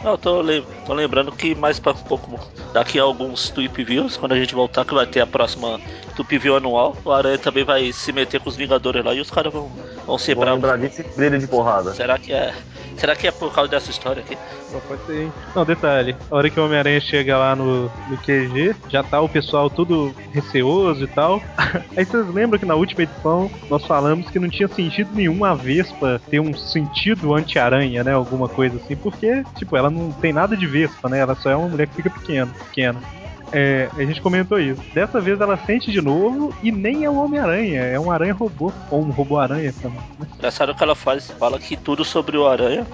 Não, 0.02 0.16
tô, 0.16 0.40
lem- 0.40 0.64
tô 0.86 0.94
lembrando 0.94 1.30
que 1.30 1.54
mais 1.54 1.78
pra 1.78 1.92
um 1.92 1.94
pouco, 1.94 2.40
daqui 2.72 2.98
a 2.98 3.02
alguns 3.02 3.50
Tweep 3.50 3.84
Views, 3.84 4.16
quando 4.16 4.32
a 4.32 4.36
gente 4.36 4.54
voltar, 4.54 4.84
que 4.84 4.94
vai 4.94 5.06
ter 5.06 5.20
a 5.20 5.26
próxima 5.26 5.78
Tweep 6.16 6.38
View 6.38 6.56
anual, 6.56 6.96
o 7.04 7.12
Aranha 7.12 7.36
também 7.36 7.64
vai 7.64 7.92
se 7.92 8.10
meter 8.10 8.40
com 8.40 8.48
os 8.48 8.56
Vingadores 8.56 9.04
lá 9.04 9.12
e 9.12 9.20
os 9.20 9.30
caras 9.30 9.52
vão, 9.52 9.70
vão 10.06 10.16
ser 10.16 10.34
Vou 10.34 10.44
bravos. 10.44 10.62
lembrar 10.62 10.78
disso 10.78 11.02
e 11.02 11.04
brilho 11.16 11.38
de 11.38 11.46
porrada. 11.46 11.92
Será 11.92 12.18
que 12.18 12.32
é. 12.32 12.54
Será 12.96 13.16
que 13.16 13.26
é 13.26 13.30
por 13.30 13.52
causa 13.52 13.70
dessa 13.70 13.90
história 13.90 14.22
aqui? 14.22 14.36
Pode 14.86 15.04
ser, 15.06 15.22
hein? 15.22 15.32
Não, 15.54 15.64
detalhe. 15.64 16.16
A 16.30 16.36
hora 16.36 16.50
que 16.50 16.58
o 16.58 16.64
Homem-Aranha 16.64 17.00
chega 17.00 17.36
lá 17.36 17.56
no, 17.56 17.84
no 18.08 18.16
QG, 18.18 18.74
já 18.88 19.02
tá 19.02 19.20
o 19.20 19.28
pessoal 19.28 19.68
tudo 19.68 20.14
receoso 20.32 21.04
e 21.04 21.06
tal. 21.08 21.42
Aí 21.96 22.04
vocês 22.04 22.26
lembram 22.28 22.58
que 22.58 22.66
na 22.66 22.74
última 22.74 23.02
edição 23.02 23.50
nós 23.68 23.84
falamos 23.84 24.28
que 24.30 24.38
não 24.38 24.48
tinha 24.48 24.68
sentido 24.68 25.10
nenhum 25.14 25.44
a 25.44 25.54
Vespa 25.54 26.20
ter 26.30 26.40
um 26.40 26.54
sentido 26.54 27.34
anti-aranha, 27.34 28.04
né? 28.04 28.12
Alguma 28.12 28.48
coisa 28.48 28.76
assim. 28.76 28.96
Porque, 28.96 29.42
tipo, 29.56 29.76
ela 29.76 29.90
não 29.90 30.12
tem 30.12 30.32
nada 30.32 30.56
de 30.56 30.66
Vespa, 30.66 31.08
né? 31.08 31.18
Ela 31.18 31.34
só 31.34 31.50
é 31.50 31.56
uma 31.56 31.68
mulher 31.68 31.86
que 31.86 31.96
fica 31.96 32.10
pequena. 32.10 32.52
pequena. 32.66 33.00
É, 33.52 33.88
a 33.96 34.04
gente 34.04 34.20
comentou 34.20 34.58
isso. 34.60 34.80
Dessa 34.94 35.20
vez 35.20 35.40
ela 35.40 35.56
sente 35.56 35.90
de 35.90 36.00
novo 36.00 36.54
e 36.62 36.70
nem 36.70 37.04
é 37.04 37.10
um 37.10 37.18
Homem-Aranha, 37.18 37.82
é 37.82 37.98
um 37.98 38.10
aranha 38.10 38.32
robô. 38.34 38.72
Ou 38.90 39.02
um 39.02 39.10
robô-aranha 39.10 39.72
também. 39.80 40.00
né? 40.18 40.26
Engraçado 40.36 40.74
que 40.74 40.82
ela 40.82 40.94
faz, 40.94 41.30
fala 41.32 41.58
que 41.58 41.76
tudo 41.76 42.04
sobre 42.04 42.36
o 42.36 42.46
Aranha 42.46 42.86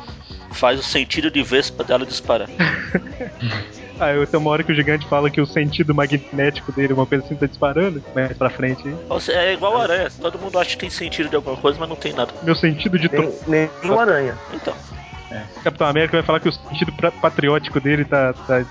faz 0.50 0.80
o 0.80 0.82
sentido 0.82 1.30
de 1.30 1.42
Vespa 1.42 1.84
dela 1.84 2.06
disparar. 2.06 2.48
Ah, 3.98 4.12
eu 4.12 4.26
tenho 4.26 4.42
uma 4.42 4.50
hora 4.50 4.62
que 4.62 4.70
o 4.70 4.74
gigante 4.74 5.06
fala 5.08 5.30
que 5.30 5.40
o 5.40 5.46
sentido 5.46 5.94
magnético 5.94 6.70
dele, 6.70 6.92
uma 6.92 7.06
coisa 7.06 7.24
assim, 7.24 7.34
tá 7.34 7.46
disparando 7.46 8.02
mais 8.14 8.36
pra 8.36 8.50
frente 8.50 8.86
seja, 9.18 9.38
é 9.38 9.54
igual 9.54 9.74
o 9.74 9.78
Aranha, 9.78 10.10
todo 10.20 10.38
mundo 10.38 10.58
acha 10.58 10.68
que 10.68 10.76
tem 10.76 10.90
sentido 10.90 11.30
de 11.30 11.36
alguma 11.36 11.56
coisa, 11.56 11.78
mas 11.80 11.88
não 11.88 11.96
tem 11.96 12.12
nada. 12.12 12.30
Meu 12.42 12.54
sentido 12.54 12.98
de 12.98 13.08
Nem, 13.46 13.70
nem 13.80 13.90
o 13.90 13.98
aranha. 13.98 14.36
Então, 14.52 14.74
Capitão 15.62 15.86
América 15.86 16.16
vai 16.16 16.22
falar 16.22 16.40
que 16.40 16.48
o 16.48 16.52
sentido 16.52 16.92
patriótico 17.20 17.80
dele 17.80 18.04
tá, 18.04 18.32
tá 18.32 18.64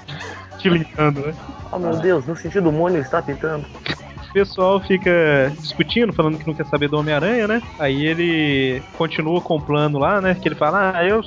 tilintando, 0.70 1.22
né? 1.22 1.36
Oh 1.72 1.78
meu 1.78 1.96
Deus, 1.98 2.26
no 2.26 2.36
sentido 2.36 2.72
mônio 2.72 3.02
está 3.02 3.22
pitando. 3.22 3.66
O 4.30 4.34
pessoal 4.34 4.82
fica 4.82 5.54
discutindo, 5.60 6.12
falando 6.12 6.38
que 6.38 6.48
não 6.48 6.54
quer 6.54 6.66
saber 6.66 6.90
do 6.90 6.98
Homem-Aranha, 6.98 7.48
né? 7.48 7.62
Aí 7.80 8.06
ele 8.06 8.82
continua 8.98 9.40
com 9.42 9.56
o 9.56 9.62
plano 9.62 9.98
lá, 9.98 10.20
né? 10.20 10.36
Que 10.36 10.48
ele 10.48 10.56
fala, 10.56 10.94
ah, 10.96 11.06
eu 11.06 11.22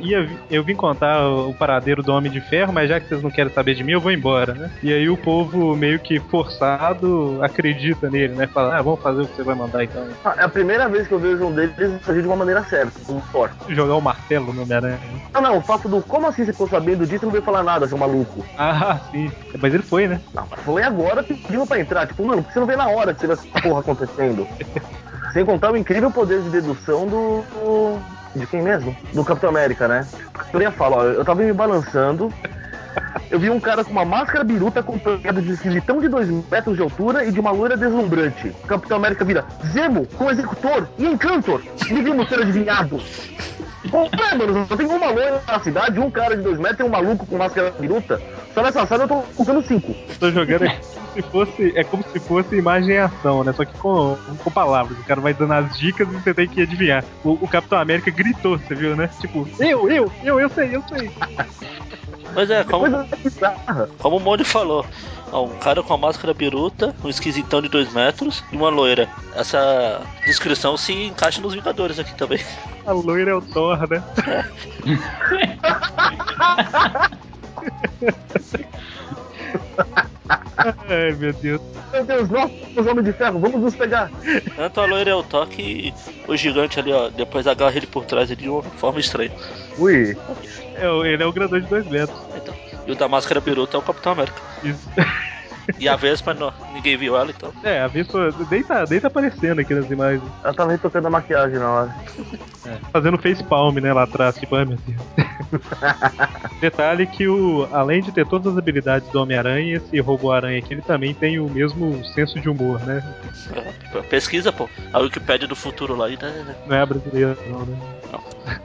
ia, 0.00 0.28
eu 0.50 0.62
vim 0.62 0.74
contar 0.74 1.20
o, 1.28 1.50
o 1.50 1.54
paradeiro 1.54 2.02
do 2.02 2.12
Homem 2.12 2.30
de 2.30 2.40
Ferro, 2.40 2.72
mas 2.72 2.88
já 2.88 3.00
que 3.00 3.08
vocês 3.08 3.22
não 3.22 3.30
querem 3.30 3.52
saber 3.52 3.74
de 3.74 3.82
mim, 3.84 3.92
eu 3.92 4.00
vou 4.00 4.12
embora, 4.12 4.54
né? 4.54 4.70
E 4.82 4.92
aí 4.92 5.08
o 5.08 5.16
povo 5.16 5.74
meio 5.76 5.98
que 5.98 6.18
forçado 6.20 7.38
acredita 7.42 8.08
nele, 8.10 8.34
né? 8.34 8.46
Fala, 8.46 8.76
ah, 8.78 8.82
vamos 8.82 9.00
fazer 9.00 9.22
o 9.22 9.26
que 9.26 9.36
você 9.36 9.42
vai 9.42 9.54
mandar 9.54 9.84
então. 9.84 10.06
Ah, 10.24 10.34
é 10.38 10.44
a 10.44 10.48
primeira 10.48 10.88
vez 10.88 11.06
que 11.06 11.14
eu 11.14 11.18
vejo 11.18 11.44
um 11.44 11.52
deles 11.52 12.00
agir 12.08 12.22
de 12.22 12.26
uma 12.28 12.36
maneira 12.36 12.62
certa, 12.64 12.92
um 13.12 13.20
forte. 13.20 13.54
Jogar 13.68 13.94
o 13.94 14.00
martelo 14.00 14.52
no 14.52 14.62
Homem-Aranha. 14.62 14.98
Não, 15.34 15.40
não, 15.42 15.58
o 15.58 15.62
fato 15.62 15.88
do 15.88 16.02
como 16.02 16.26
assim 16.26 16.44
você 16.44 16.52
ficou 16.52 16.68
sabendo 16.68 17.06
disso 17.06 17.24
e 17.24 17.26
não 17.26 17.32
veio 17.32 17.44
falar 17.44 17.62
nada, 17.62 17.86
seu 17.88 17.98
maluco. 17.98 18.44
Ah, 18.56 19.00
sim. 19.10 19.30
Mas 19.60 19.72
ele 19.74 19.82
foi, 19.82 20.06
né? 20.08 20.20
Não, 20.34 20.46
mas 20.50 20.60
falei 20.60 20.84
agora 20.84 21.22
pedindo 21.22 21.66
pra 21.66 21.80
entrar. 21.80 22.06
Tipo, 22.06 22.24
mano, 22.26 22.42
por 22.42 22.48
que 22.48 22.54
você 22.54 22.60
não 22.60 22.66
vê 22.66 22.76
na 22.76 22.88
hora 22.88 23.14
que 23.14 23.20
você 23.20 23.26
vê 23.26 23.32
essa 23.34 23.46
porra 23.62 23.80
acontecendo? 23.80 24.46
Sem 25.32 25.44
contar 25.44 25.72
o 25.72 25.76
incrível 25.76 26.10
poder 26.10 26.40
de 26.42 26.48
dedução 26.50 27.06
do. 27.06 27.42
do- 27.52 28.15
De 28.34 28.46
quem 28.46 28.62
mesmo? 28.62 28.96
Do 29.12 29.24
Capitão 29.24 29.50
América, 29.50 29.88
né? 29.88 30.06
Eu 30.52 30.60
ia 30.60 30.70
falar, 30.70 30.96
ó, 30.98 31.04
eu 31.04 31.24
tava 31.24 31.42
me 31.42 31.52
balançando. 31.52 32.32
Eu 33.30 33.38
vi 33.38 33.50
um 33.50 33.60
cara 33.60 33.84
com 33.84 33.90
uma 33.90 34.04
máscara 34.04 34.44
biruta 34.44 34.80
acompanhado 34.80 35.42
de 35.42 35.50
um 35.50 35.54
esquisitão 35.54 36.00
de 36.00 36.08
2 36.08 36.28
metros 36.50 36.76
de 36.76 36.82
altura 36.82 37.24
e 37.24 37.32
de 37.32 37.40
uma 37.40 37.50
loira 37.50 37.76
deslumbrante. 37.76 38.54
Capitão 38.66 38.96
América 38.96 39.24
vira 39.24 39.44
Zemo, 39.72 40.06
com 40.06 40.30
executor 40.30 40.88
e 40.98 41.06
encantor. 41.06 41.62
Devíamos 41.88 42.28
ter 42.28 42.40
adivinhado. 42.40 43.00
Pô, 43.90 44.04
é, 44.04 44.34
mano, 44.34 44.66
só 44.66 44.76
tem 44.76 44.86
uma 44.86 45.10
loira 45.10 45.42
na 45.46 45.60
cidade, 45.60 46.00
um 46.00 46.10
cara 46.10 46.36
de 46.36 46.42
2 46.42 46.58
metros 46.58 46.80
e 46.80 46.82
um 46.84 46.88
maluco 46.88 47.26
com 47.26 47.36
máscara 47.36 47.70
biruta. 47.70 48.20
Só 48.54 48.62
nessa 48.62 48.86
sala 48.86 49.04
eu 49.04 49.08
tô 49.08 49.22
usando 49.38 49.62
5. 49.62 49.94
Tô 50.18 50.30
jogando 50.30 50.64
aqui 50.64 50.80
como 50.80 51.12
se 51.12 51.22
fosse. 51.22 51.72
É 51.76 51.84
como 51.84 52.04
se 52.04 52.20
fosse 52.20 52.56
imagem 52.56 52.94
e 52.94 52.98
ação, 52.98 53.44
né? 53.44 53.52
Só 53.52 53.64
que 53.64 53.76
com, 53.78 54.16
com 54.42 54.50
palavras. 54.50 54.98
O 54.98 55.04
cara 55.04 55.20
vai 55.20 55.34
dando 55.34 55.52
as 55.52 55.76
dicas 55.76 56.08
e 56.08 56.12
você 56.12 56.32
tem 56.32 56.48
que 56.48 56.62
adivinhar. 56.62 57.04
O, 57.22 57.32
o 57.32 57.48
Capitão 57.48 57.78
América 57.78 58.10
gritou, 58.10 58.58
você 58.58 58.74
viu, 58.74 58.96
né? 58.96 59.10
Tipo, 59.20 59.46
eu, 59.58 59.90
eu, 59.90 60.12
eu, 60.22 60.40
eu 60.40 60.48
sei, 60.48 60.74
eu 60.74 60.82
sei. 60.88 61.10
mas 62.36 62.50
é, 62.50 62.62
como, 62.64 62.84
como 63.98 64.18
o 64.18 64.20
Mônio 64.20 64.44
falou, 64.44 64.84
ó, 65.32 65.44
um 65.44 65.58
cara 65.58 65.82
com 65.82 65.94
a 65.94 65.96
máscara 65.96 66.34
biruta, 66.34 66.94
um 67.02 67.08
esquisitão 67.08 67.62
de 67.62 67.70
2 67.70 67.94
metros 67.94 68.44
e 68.52 68.56
uma 68.56 68.68
loira. 68.68 69.08
Essa 69.34 70.02
descrição 70.26 70.76
se 70.76 70.92
encaixa 70.92 71.40
nos 71.40 71.54
Vingadores 71.54 71.98
aqui 71.98 72.14
também. 72.14 72.44
A 72.84 72.92
loira 72.92 73.30
é 73.30 73.34
o 73.34 73.40
Thor, 73.40 73.88
né? 73.88 74.04
Ai, 80.88 81.12
meu 81.18 81.32
Deus. 81.32 81.60
Meu 81.92 82.04
Deus, 82.04 82.28
nós, 82.28 82.50
os 82.76 82.86
Homens 82.86 83.04
de 83.04 83.12
Ferro, 83.12 83.38
vamos 83.38 83.60
nos 83.60 83.74
pegar. 83.76 84.10
Tanto 84.56 84.80
a 84.80 84.86
loira 84.86 85.10
é 85.10 85.14
o 85.14 85.22
toque 85.22 85.62
e 85.62 85.94
o 86.26 86.36
gigante 86.36 86.80
ali, 86.80 86.92
ó, 86.92 87.08
depois 87.08 87.46
agarra 87.46 87.76
ele 87.76 87.86
por 87.86 88.04
trás 88.04 88.28
de 88.28 88.48
uma 88.48 88.62
forma 88.62 88.98
estranha. 88.98 89.30
Ui, 89.78 90.16
É, 90.74 90.86
ele 91.06 91.22
é 91.22 91.26
o 91.26 91.32
grandão 91.32 91.60
de 91.60 91.66
dois 91.66 91.86
metros. 91.86 92.18
Então, 92.34 92.54
e 92.86 92.92
o 92.92 92.96
da 92.96 93.08
máscara 93.08 93.40
biruta 93.40 93.76
é 93.76 93.80
o 93.80 93.82
Capitão 93.82 94.12
América. 94.12 94.40
Isso. 94.62 94.88
E 95.80 95.88
a 95.88 95.96
Vespa, 95.96 96.32
não, 96.32 96.52
ninguém 96.72 96.96
viu 96.96 97.16
ela, 97.16 97.28
então. 97.28 97.52
É, 97.64 97.80
a 97.80 97.88
Vespa 97.88 98.32
nem 98.48 98.62
tá, 98.62 98.84
nem 98.88 99.00
tá 99.00 99.08
aparecendo 99.08 99.60
aqui 99.60 99.74
nas 99.74 99.90
imagens. 99.90 100.22
ela 100.44 100.54
tava 100.54 100.70
retocando 100.70 101.08
a 101.08 101.10
maquiagem 101.10 101.58
na 101.58 101.68
hora. 101.68 101.96
Fazendo 102.92 103.18
face 103.18 103.42
palm, 103.42 103.74
né, 103.74 103.92
lá 103.92 104.04
atrás, 104.04 104.36
tipo, 104.36 104.54
ai 104.54 104.64
meu 104.64 104.78
Deus. 104.86 105.25
Detalhe 106.60 107.06
que 107.06 107.28
o, 107.28 107.68
além 107.72 108.02
de 108.02 108.12
ter 108.12 108.26
todas 108.26 108.52
as 108.52 108.58
habilidades 108.58 109.08
do 109.10 109.20
Homem-Aranha, 109.20 109.76
esse 109.76 110.00
robô-aranha 110.00 110.58
aqui, 110.58 110.74
ele 110.74 110.82
também 110.82 111.14
tem 111.14 111.38
o 111.38 111.48
mesmo 111.48 112.04
senso 112.14 112.40
de 112.40 112.48
humor, 112.48 112.80
né? 112.86 113.02
É, 113.54 114.00
Pesquisa, 114.02 114.52
pô. 114.52 114.68
A 114.92 114.98
Wikipédia 114.98 115.46
do 115.46 115.56
futuro 115.56 115.94
lá 115.96 116.08
e 116.08 116.16
tá. 116.16 116.30
Não 116.66 116.76
é 116.76 116.86
brasileiro, 116.86 117.36
não, 117.48 117.60
né? 117.66 117.76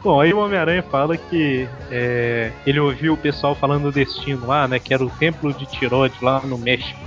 Bom, 0.04 0.22
aí 0.22 0.34
o 0.34 0.40
Homem-Aranha 0.40 0.84
fala 0.84 1.18
que 1.18 1.68
é, 1.90 2.52
ele 2.66 2.80
ouviu 2.80 3.14
o 3.14 3.18
pessoal 3.18 3.56
falando 3.56 3.84
do 3.84 3.92
destino 3.92 4.46
lá, 4.48 4.68
né? 4.68 4.80
Que 4.80 4.94
era 4.94 5.04
o 5.04 5.10
templo 5.10 5.54
de 5.54 5.66
Tirode 5.66 6.16
lá 6.22 6.40
no 6.42 6.58
México. 6.58 7.00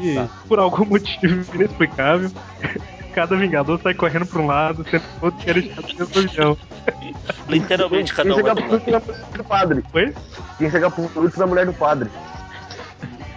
E 0.00 0.14
Tá. 0.14 0.28
por 0.48 0.58
algum 0.58 0.84
motivo 0.86 1.44
inexplicável, 1.54 2.30
cada 3.10 3.36
Vingador 3.36 3.80
sai 3.82 3.94
correndo 3.94 4.26
pra 4.26 4.40
um 4.40 4.46
lado, 4.46 4.84
sendo 4.90 5.02
que 5.02 5.20
todos 5.20 5.44
querem 5.44 5.66
estar 5.66 5.82
dentro 5.82 6.06
do 6.06 6.18
avião. 6.20 6.58
Literalmente, 7.48 8.14
cada 8.14 8.30
Quem 8.30 8.40
um 8.40 8.42
vai 8.42 8.54
chega 8.54 8.54
pro 8.54 8.64
por 8.68 8.74
último 8.74 8.94
é 8.94 8.96
a 8.96 9.00
mulher 9.00 9.36
do 9.36 9.44
padre. 9.44 9.84
Foi? 9.90 10.14
Quem 10.58 10.70
chega 10.70 10.90
por 10.90 11.10
último 11.16 11.42
é 11.42 11.44
a 11.44 11.46
mulher 11.46 11.66
do 11.66 11.72
padre. 11.72 12.10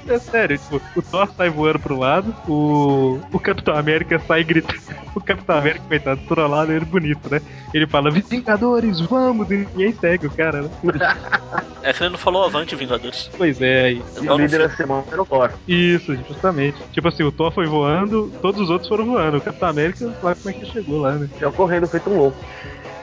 É 0.08 0.20
sério, 0.20 0.58
tipo, 0.58 0.82
o 0.96 1.02
Thor 1.02 1.30
sai 1.36 1.50
voando 1.50 1.80
pro 1.80 1.98
lado, 1.98 2.36
o, 2.48 3.20
o 3.32 3.40
Capitão 3.40 3.76
América 3.76 4.20
sai 4.20 4.44
gritando. 4.44 4.82
O 5.16 5.22
Capitão 5.22 5.56
América, 5.60 5.86
coitado, 5.88 6.22
trollado, 6.28 6.72
ele 6.72 6.86
bonito, 6.86 7.30
né? 7.30 7.40
Ele 7.72 7.86
fala, 7.86 8.10
Vingadores, 8.10 9.00
vamos! 9.00 9.48
E 9.52 9.58
ninguém 9.58 9.94
segue 9.94 10.26
o 10.26 10.32
cara, 10.32 10.64
né? 10.64 10.70
É 11.84 11.94
que 11.94 12.02
ele 12.02 12.10
não 12.10 12.18
falou 12.18 12.44
avante, 12.46 12.76
Vingadores. 12.76 13.30
Pois 13.38 13.62
é, 13.62 13.92
e- 13.94 14.02
o 14.28 14.36
líder 14.38 14.68
da 14.68 14.76
semana 14.76 15.04
era 15.12 15.22
o 15.22 15.26
Thor. 15.26 15.52
isso, 15.68 16.16
justamente. 16.28 16.82
Tipo 16.92 17.10
assim, 17.10 17.22
o 17.22 17.32
Thor 17.32 17.52
foi 17.52 17.68
voando, 17.68 18.32
todos 18.42 18.60
os 18.62 18.70
outros 18.72 18.90
foram 18.90 19.06
voando. 19.06 19.38
O 19.38 19.42
Capitão 19.42 19.70
América, 19.70 20.06
lá 20.24 20.34
como 20.34 20.50
é 20.50 20.54
que 20.54 20.64
ele 20.64 20.72
chegou 20.72 21.00
lá, 21.02 21.12
né? 21.14 21.30
Saiu 21.38 21.52
correndo 21.52 21.88
feito 21.88 22.10
um 22.10 22.18
louco. 22.18 22.38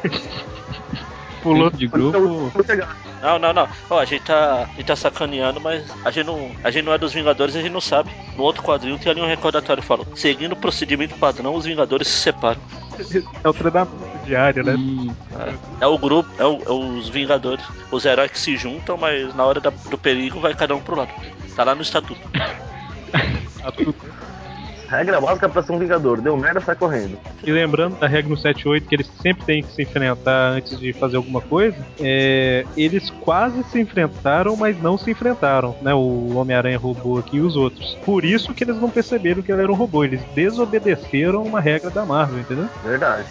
Pulou 1.42 1.70
de 1.70 1.87
grupo. 1.87 2.50
Vou 2.53 2.64
chegar. 2.64 2.96
Não, 3.22 3.38
não, 3.38 3.53
não. 3.53 3.68
Ó, 3.88 3.98
a 3.98 4.05
gente 4.05 4.22
tá, 4.24 4.62
a 4.62 4.76
gente 4.76 4.85
tá 4.87 4.96
sacaneando, 4.96 5.61
mas 5.61 5.85
a 6.05 6.11
gente, 6.11 6.26
não, 6.26 6.50
a 6.62 6.70
gente 6.70 6.85
não 6.85 6.92
é 6.92 6.98
dos 6.98 7.12
Vingadores, 7.12 7.55
a 7.57 7.61
gente 7.61 7.72
não 7.72 7.81
sabe. 7.81 8.11
No 8.37 8.42
outro 8.42 8.62
quadrinho 8.62 8.98
tem 8.98 9.11
ali 9.12 9.20
um 9.20 9.26
recordatório 9.26 9.83
que 9.83 9.88
fala: 9.88 10.05
seguindo 10.14 10.53
o 10.53 10.57
procedimento 10.57 11.14
padrão, 11.16 11.55
os 11.55 11.64
Vingadores 11.64 12.09
se 12.09 12.18
separam. 12.20 12.61
É 13.42 13.48
o 13.48 13.53
treinamento 13.53 13.92
diário, 14.24 14.62
né? 14.64 14.74
E 14.76 15.11
É 15.81 15.87
o 15.87 15.96
grupo, 15.98 16.29
é, 16.38 16.44
o- 16.44 16.62
é 16.66 16.70
os 16.72 17.09
Vingadores, 17.09 17.64
os 17.90 18.05
heróis 18.05 18.31
que 18.31 18.38
se 18.38 18.57
juntam, 18.57 18.96
mas 18.96 19.35
na 19.35 19.44
hora 19.44 19.61
da- 19.61 19.70
do 19.70 19.96
perigo 19.98 20.40
vai 20.40 20.55
cada 20.55 20.74
um 20.74 20.81
pro 20.81 20.96
lado. 20.96 21.11
Tá 21.57 21.64
lá 21.64 21.74
no 21.74 21.83
estatuto. 21.83 22.20
Regra 24.90 25.20
básica 25.20 25.48
pra 25.48 25.62
ser 25.62 25.70
um 25.70 25.79
Vingador. 25.79 26.20
Deu 26.20 26.37
merda, 26.37 26.61
sai 26.61 26.74
correndo. 26.74 27.16
E 27.44 27.53
lembrando 27.53 27.96
da 28.00 28.09
regra 28.09 28.29
no 28.29 28.37
7.8 28.37 28.88
que 28.88 28.94
eles 28.96 29.09
sempre 29.22 29.44
têm 29.44 29.62
que 29.62 29.70
se 29.70 29.83
enfrentar 29.83 30.50
antes 30.50 30.81
de 30.81 30.92
fazer 30.92 31.16
alguma 31.16 31.40
coisa, 31.40 31.76
é, 32.00 32.66
eles 32.76 33.09
quase 33.20 33.62
se 33.64 33.81
enfrentaram, 33.81 34.57
mas 34.57 34.83
não 34.83 34.98
se 34.98 35.12
enfrentaram, 35.12 35.76
né? 35.81 35.94
O 35.94 36.37
Homem-Aranha 36.37 36.76
robô 36.76 37.18
aqui 37.18 37.37
e 37.37 37.40
os 37.40 37.55
outros. 37.55 37.96
Por 38.05 38.24
isso 38.24 38.53
que 38.53 38.64
eles 38.64 38.81
não 38.81 38.90
perceberam 38.90 39.42
que 39.42 39.53
ele 39.53 39.62
era 39.62 39.70
um 39.70 39.76
robô, 39.76 40.03
eles 40.03 40.20
desobedeceram 40.35 41.44
uma 41.44 41.61
regra 41.61 41.88
da 41.88 42.05
Marvel, 42.05 42.40
entendeu? 42.40 42.68
Verdade. 42.83 43.29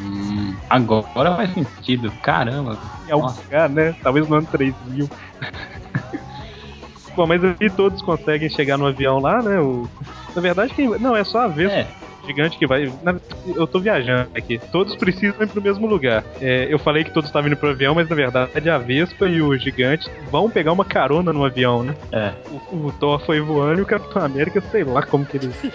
Hum, 0.00 0.56
agora 0.68 1.36
faz 1.36 1.52
sentido. 1.52 2.10
Caramba. 2.22 2.78
em 3.06 3.12
algum 3.12 3.26
Nossa. 3.26 3.42
lugar, 3.42 3.68
né? 3.68 3.94
Talvez 4.02 4.26
no 4.26 4.36
ano 4.36 4.48
3000. 4.50 5.10
Bom, 7.14 7.26
mas 7.26 7.42
aí 7.44 7.68
todos 7.68 8.00
conseguem 8.00 8.48
chegar 8.48 8.78
no 8.78 8.86
avião 8.86 9.18
lá, 9.18 9.42
né? 9.42 9.60
O... 9.60 9.86
Na 10.34 10.40
verdade, 10.42 10.72
quem... 10.74 10.88
não, 10.98 11.16
é 11.16 11.24
só 11.24 11.40
a 11.40 11.48
vez 11.48 11.70
É, 11.72 11.86
gigante 12.26 12.56
que 12.58 12.66
vai. 12.66 12.92
na- 13.02 13.16
Eu 13.56 13.66
tô 13.66 13.80
viajando 13.80 14.30
aqui. 14.34 14.60
Todos 14.70 14.94
precisam 14.96 15.42
ir 15.42 15.48
pro 15.48 15.60
mesmo 15.62 15.86
lugar. 15.86 16.24
É, 16.40 16.66
eu 16.70 16.78
falei 16.78 17.02
que 17.04 17.10
todos 17.10 17.28
estavam 17.28 17.48
indo 17.48 17.56
pro 17.56 17.70
avião, 17.70 17.94
mas 17.94 18.08
na 18.08 18.14
verdade 18.16 18.70
a 18.70 18.78
Vespa 18.78 19.26
e 19.26 19.40
o 19.42 19.56
gigante 19.56 20.08
vão 20.30 20.48
pegar 20.50 20.72
uma 20.72 20.84
carona 20.84 21.32
no 21.32 21.44
avião, 21.44 21.82
né? 21.82 21.94
é. 22.12 22.32
O, 22.70 22.86
o 22.86 22.92
Thor 22.92 23.20
foi 23.24 23.40
voando 23.40 23.80
e 23.80 23.82
o 23.82 23.86
Capitão 23.86 24.22
América, 24.22 24.60
sei 24.70 24.84
lá 24.84 25.02
como 25.02 25.24
que 25.26 25.36
ele. 25.36 25.48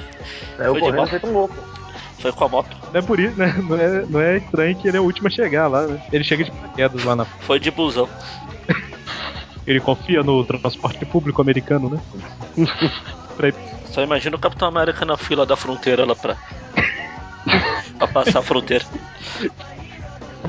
Foi 0.57 0.73
de 0.73 0.79
correndo 0.79 1.07
feito 1.07 1.27
louco. 1.27 1.55
Foi 2.19 2.31
com 2.31 2.45
a 2.45 2.49
moto. 2.49 2.75
Não 2.93 2.99
é 2.99 3.03
por 3.03 3.19
isso, 3.19 3.37
né? 3.37 3.53
Não 3.69 3.77
é, 3.79 4.05
não 4.07 4.19
é 4.21 4.37
estranho 4.37 4.75
que 4.75 4.87
ele 4.87 4.97
é 4.97 4.99
o 4.99 5.03
último 5.03 5.27
a 5.27 5.29
chegar 5.31 5.67
lá, 5.67 5.85
né? 5.85 6.01
Ele 6.11 6.23
chega 6.23 6.43
de 6.45 6.51
paraquedas 6.51 7.03
lá 7.03 7.15
na. 7.15 7.25
Foi 7.25 7.59
de 7.59 7.69
busão. 7.71 8.07
Ele 9.67 9.79
confia 9.79 10.21
no 10.23 10.43
transporte 10.45 11.03
público 11.05 11.41
americano, 11.41 11.89
né? 11.89 11.99
pra 13.35 13.49
ir 13.49 13.55
Só 13.91 14.01
imagina 14.01 14.35
o 14.35 14.39
Capitão 14.39 14.67
América 14.67 15.05
na 15.05 15.17
fila 15.17 15.45
da 15.45 15.55
fronteira 15.55 16.05
lá 16.05 16.15
pra. 16.15 16.35
pra 17.97 18.07
passar 18.07 18.39
a 18.39 18.41
fronteira. 18.41 18.85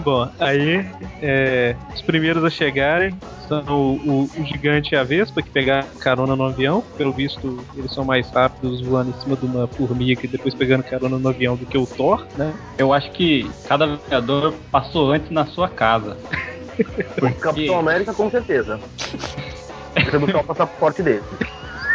Bom, 0.05 0.29
aí 0.39 0.85
é, 1.23 1.75
os 1.95 2.03
primeiros 2.03 2.45
a 2.45 2.51
chegarem 2.51 3.17
são 3.49 3.63
o, 3.69 3.95
o- 4.05 4.31
o 4.41 4.45
gigante 4.45 4.95
e 4.95 4.99
a 4.99 5.03
Vespa, 5.05 5.41
que 5.41 5.49
pegaram 5.51 5.87
carona 6.01 6.37
no 6.37 6.45
avião. 6.45 6.83
Pelo 6.99 7.13
visto, 7.13 7.65
eles 7.77 7.93
são 7.93 8.05
mais 8.05 8.29
rápidos 8.31 8.83
voando 8.83 9.11
em 9.11 9.21
cima 9.21 9.37
de 9.37 9.47
uma 9.47 9.67
formiga 9.67 10.21
e 10.25 10.29
depois 10.29 10.55
pegando 10.55 10.83
carona 10.83 11.17
no 11.19 11.29
avião 11.29 11.57
do 11.57 11.65
que 11.65 11.79
o 11.79 11.87
Thor, 11.87 12.27
né? 12.37 12.53
Eu 12.77 12.93
acho 12.93 13.11
que 13.13 13.51
cada 13.69 13.87
Vingador 13.87 14.53
passou 14.71 15.13
antes 15.13 15.31
na 15.31 15.47
sua 15.47 15.69
casa. 15.69 16.17
O 16.79 16.85
Porque 17.21 17.35
Capitão 17.41 17.79
América, 17.79 18.13
com 18.13 18.31
certeza. 18.31 18.79
Você 20.05 20.19
buscar 20.19 20.41
o 20.41 20.45
passaporte 20.45 21.03
dele. 21.03 21.23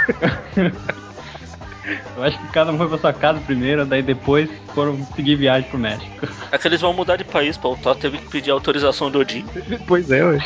eu 2.16 2.24
acho 2.24 2.38
que 2.40 2.48
cada 2.48 2.72
um 2.72 2.78
foi 2.78 2.88
pra 2.88 2.98
sua 2.98 3.14
casa 3.14 3.40
primeiro, 3.42 3.86
daí 3.86 4.02
depois 4.04 4.50
foram 4.74 5.04
seguir 5.16 5.36
viagem 5.36 5.70
pro 5.70 5.80
México. 5.80 6.28
É 6.52 6.58
que 6.58 6.68
eles 6.68 6.82
vão 6.82 6.94
mudar 6.94 7.18
de 7.18 7.24
país, 7.24 7.58
pô. 7.58 7.74
O 7.74 7.78
Thor 7.78 7.96
teve 7.96 8.18
que 8.18 8.30
pedir 8.30 8.52
autorização 8.52 9.10
do 9.10 9.20
Odin. 9.20 9.46
Pois 9.88 10.10
é, 10.12 10.24
ué. 10.24 10.38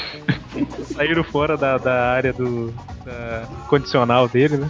Saíram 0.95 1.23
fora 1.23 1.57
da, 1.57 1.77
da 1.77 2.11
área 2.11 2.33
do 2.33 2.73
da 3.05 3.45
condicional 3.67 4.27
dele, 4.27 4.57
né? 4.57 4.69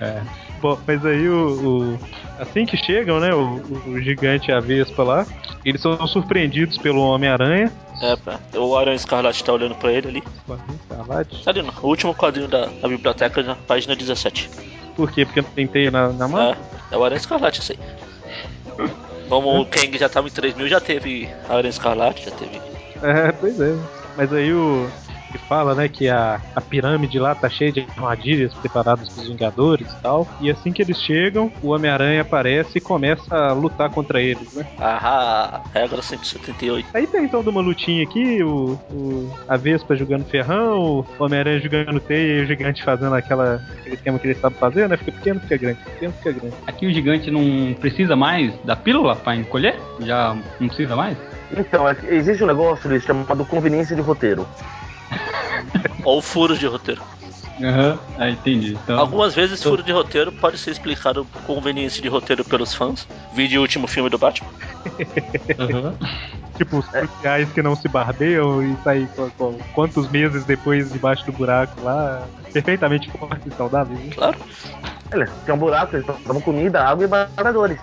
É. 0.00 0.22
Bom, 0.60 0.78
mas 0.86 1.04
aí 1.04 1.28
o, 1.28 1.94
o- 1.94 1.98
assim 2.38 2.66
que 2.66 2.76
chegam, 2.76 3.20
né, 3.20 3.34
o, 3.34 3.60
o 3.86 4.00
gigante 4.00 4.50
e 4.50 4.54
a 4.54 4.60
Vespa 4.60 5.02
lá, 5.02 5.26
eles 5.64 5.80
são 5.80 6.06
surpreendidos 6.06 6.78
pelo 6.78 7.00
Homem-Aranha. 7.00 7.72
É, 8.00 8.16
pá. 8.16 8.38
O 8.54 8.76
Aranha 8.76 8.96
Escarlate 8.96 9.42
tá 9.42 9.52
olhando 9.52 9.74
pra 9.74 9.92
ele 9.92 10.08
ali. 10.08 10.22
Escarlate. 10.82 11.42
Ali 11.48 11.62
no 11.62 11.72
o 11.82 11.86
último 11.86 12.14
quadrinho 12.14 12.48
da, 12.48 12.66
da 12.66 12.88
biblioteca, 12.88 13.42
na 13.42 13.54
página 13.54 13.96
17. 13.96 14.50
Por 14.94 15.10
quê? 15.10 15.24
Porque 15.24 15.40
não 15.40 15.50
tem 15.50 15.66
teia 15.66 15.90
na, 15.90 16.08
na 16.08 16.28
mão? 16.28 16.52
É, 16.52 16.56
é 16.92 16.96
o 16.96 17.04
Aranha 17.04 17.18
Escarlate, 17.18 17.60
isso 17.60 17.72
aí. 17.72 17.78
Como 19.28 19.60
o 19.60 19.66
Kang 19.66 19.98
já 19.98 20.08
tava 20.08 20.28
em 20.28 20.30
3 20.30 20.54
mil, 20.54 20.68
já 20.68 20.80
teve 20.80 21.28
Aranha 21.48 21.70
Escarlate, 21.70 22.24
já 22.26 22.30
teve. 22.30 22.60
É, 23.02 23.32
pois 23.32 23.60
é. 23.60 23.76
Mas 24.16 24.32
aí 24.32 24.52
o. 24.52 24.88
Ele 25.36 25.42
fala, 25.48 25.74
né, 25.74 25.86
que 25.86 26.08
a, 26.08 26.40
a 26.54 26.60
pirâmide 26.62 27.18
lá 27.18 27.34
tá 27.34 27.48
cheia 27.50 27.70
de 27.70 27.86
armadilhas 27.96 28.54
preparadas 28.54 29.08
pros 29.10 29.26
Vingadores 29.28 29.86
e 29.92 30.02
tal. 30.02 30.26
E 30.40 30.50
assim 30.50 30.72
que 30.72 30.80
eles 30.80 30.98
chegam, 31.00 31.52
o 31.62 31.68
Homem-Aranha 31.74 32.22
aparece 32.22 32.78
e 32.78 32.80
começa 32.80 33.34
a 33.36 33.52
lutar 33.52 33.90
contra 33.90 34.20
eles, 34.20 34.50
né? 34.54 34.66
Ah, 34.78 35.60
regra 35.74 36.00
178. 36.00 36.88
Aí 36.94 37.06
tem 37.06 37.28
toda 37.28 37.50
uma 37.50 37.60
lutinha 37.60 38.02
aqui, 38.02 38.42
o, 38.42 38.78
o- 38.90 39.30
a 39.46 39.56
Vespa 39.58 39.94
jogando 39.94 40.24
ferrão, 40.24 40.80
o 41.00 41.06
Homem-Aranha 41.18 41.60
jogando 41.60 42.00
teia 42.00 42.40
e 42.40 42.42
o 42.44 42.46
gigante 42.46 42.82
fazendo 42.82 43.14
aquela, 43.14 43.60
aquele 43.80 43.94
esquema 43.96 44.18
que 44.18 44.26
ele 44.28 44.34
sabe 44.36 44.56
fazer, 44.56 44.88
né? 44.88 44.96
Fica 44.96 45.12
pequeno, 45.12 45.40
fica 45.40 45.56
grande, 45.58 45.78
fica 45.80 45.90
pequeno, 45.92 46.12
fica 46.14 46.32
grande. 46.32 46.54
Aqui 46.66 46.86
o 46.86 46.92
gigante 46.92 47.30
não 47.30 47.74
precisa 47.74 48.16
mais 48.16 48.54
da 48.64 48.74
pílula 48.74 49.14
pra 49.16 49.36
encolher? 49.36 49.78
Já 50.00 50.34
não 50.58 50.68
precisa 50.68 50.96
mais? 50.96 51.16
Então, 51.56 51.86
é 51.88 51.94
que 51.94 52.06
existe 52.06 52.42
um 52.42 52.46
negócio 52.46 53.00
chamado 53.00 53.44
conveniência 53.44 53.94
de 53.94 54.02
roteiro. 54.02 54.46
Ou 56.04 56.20
furos 56.22 56.58
de 56.58 56.66
roteiro. 56.66 57.00
Aham, 57.62 57.98
ah, 58.18 58.28
entendi. 58.28 58.74
Então, 58.74 58.98
Algumas 58.98 59.34
vezes 59.34 59.62
furo 59.62 59.82
de 59.82 59.90
roteiro 59.90 60.30
pode 60.30 60.58
ser 60.58 60.70
explicado 60.72 61.24
por 61.24 61.42
conveniência 61.42 62.02
de 62.02 62.08
roteiro 62.08 62.44
pelos 62.44 62.74
fãs. 62.74 63.08
Vídeo 63.32 63.60
o 63.60 63.62
último 63.62 63.86
filme 63.86 64.10
do 64.10 64.18
Batman. 64.18 64.50
aham. 65.58 65.94
Tipo, 66.56 66.78
os 66.78 66.88
policiais 66.88 67.50
que 67.52 67.62
não 67.62 67.74
se 67.76 67.88
barbeiam 67.88 68.62
e 68.62 68.76
saem 68.82 69.06
com, 69.08 69.30
com- 69.30 69.58
quantos 69.74 70.08
meses 70.10 70.44
depois 70.44 70.90
debaixo 70.90 71.24
do 71.26 71.32
buraco 71.32 71.82
lá, 71.82 72.26
perfeitamente 72.52 73.10
fortes 73.10 73.46
e 73.52 73.56
saudáveis, 73.56 73.98
né? 74.00 74.10
Claro. 74.14 74.38
Olha, 75.12 75.30
tinha 75.44 75.54
um 75.54 75.58
buraco, 75.58 75.96
eles 75.96 76.06
passavam 76.06 76.40
comida, 76.40 76.82
água 76.82 77.04
e 77.04 77.08
barradores. 77.08 77.78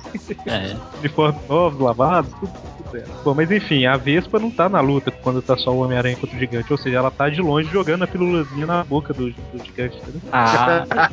É, 0.48 0.76
uniformes 1.00 1.48
novos, 1.48 1.80
lavados, 1.80 2.32
tudo, 2.40 2.52
Bom, 3.24 3.34
mas 3.34 3.50
enfim, 3.52 3.86
a 3.86 3.98
Vespa 3.98 4.40
não 4.40 4.52
tá 4.52 4.70
na 4.70 4.82
luta 4.82 5.12
quando 5.12 5.42
tá 5.42 5.58
só 5.58 5.72
o 5.72 5.80
Homem-Aranha 5.80 6.16
contra 6.16 6.36
o 6.36 6.40
gigante, 6.40 6.72
ou 6.72 6.78
seja, 6.78 6.98
ela 6.98 7.12
tá 7.12 7.30
de 7.30 7.42
longe 7.42 7.70
jogando 7.70 8.04
a 8.04 8.08
pilulazinha 8.08 8.66
na 8.66 8.84
boca 8.84 9.14
do, 9.14 9.32
do 9.32 9.64
gigante, 9.64 9.98
entendeu? 9.98 10.22
Ah. 10.32 10.86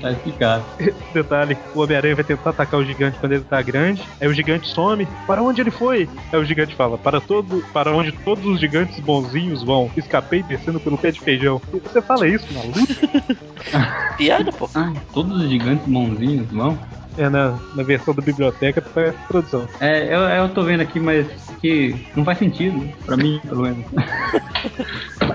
tá 0.00 0.12
explicado. 0.12 0.64
Detalhe, 1.12 1.56
o 1.74 1.80
Homem-Aranha 1.80 2.14
vai 2.14 2.24
tentar 2.24 2.50
atacar 2.50 2.80
o 2.80 2.84
gigante 2.84 3.18
quando 3.18 3.32
ele 3.32 3.44
tá 3.44 3.60
grande, 3.62 4.02
aí 4.20 4.28
o 4.28 4.34
gigante 4.34 4.68
some, 4.68 5.06
para 5.26 5.42
onde 5.42 5.60
ele 5.60 5.70
foi? 5.70 6.08
Aí 6.32 6.38
o 6.38 6.44
gigante 6.44 6.74
fala, 6.74 6.96
para 6.96 7.20
todo, 7.20 7.64
para 7.72 7.92
onde 7.92 8.12
todos 8.12 8.44
os 8.44 8.60
gigantes 8.60 8.98
bonzinhos 9.00 9.62
vão, 9.62 9.90
escapei 9.96 10.42
descendo 10.42 10.80
pelo 10.80 10.98
pé 10.98 11.10
de 11.10 11.20
feijão. 11.20 11.60
E 11.72 11.78
Você 11.80 12.00
fala 12.00 12.26
isso 12.26 12.46
na 12.52 12.62
luta? 12.62 13.36
Piada, 14.16 14.52
pô. 14.52 14.68
Ah, 14.74 14.92
todos 15.12 15.40
os 15.40 15.48
gigantes 15.48 15.86
bonzinhos 15.86 16.46
vão? 16.50 16.78
É, 17.18 17.28
na, 17.28 17.58
na 17.74 17.82
versão 17.82 18.14
da 18.14 18.22
biblioteca 18.22 18.80
pra 18.80 19.02
essa 19.08 19.18
produção. 19.26 19.66
É, 19.80 20.14
eu, 20.14 20.20
eu 20.20 20.48
tô 20.54 20.62
vendo 20.62 20.80
aqui, 20.82 21.00
mas 21.00 21.26
que 21.60 21.94
não 22.14 22.24
faz 22.24 22.38
sentido, 22.38 22.88
pra 23.04 23.16
mim, 23.16 23.40
pelo 23.44 23.62
menos. 23.62 23.84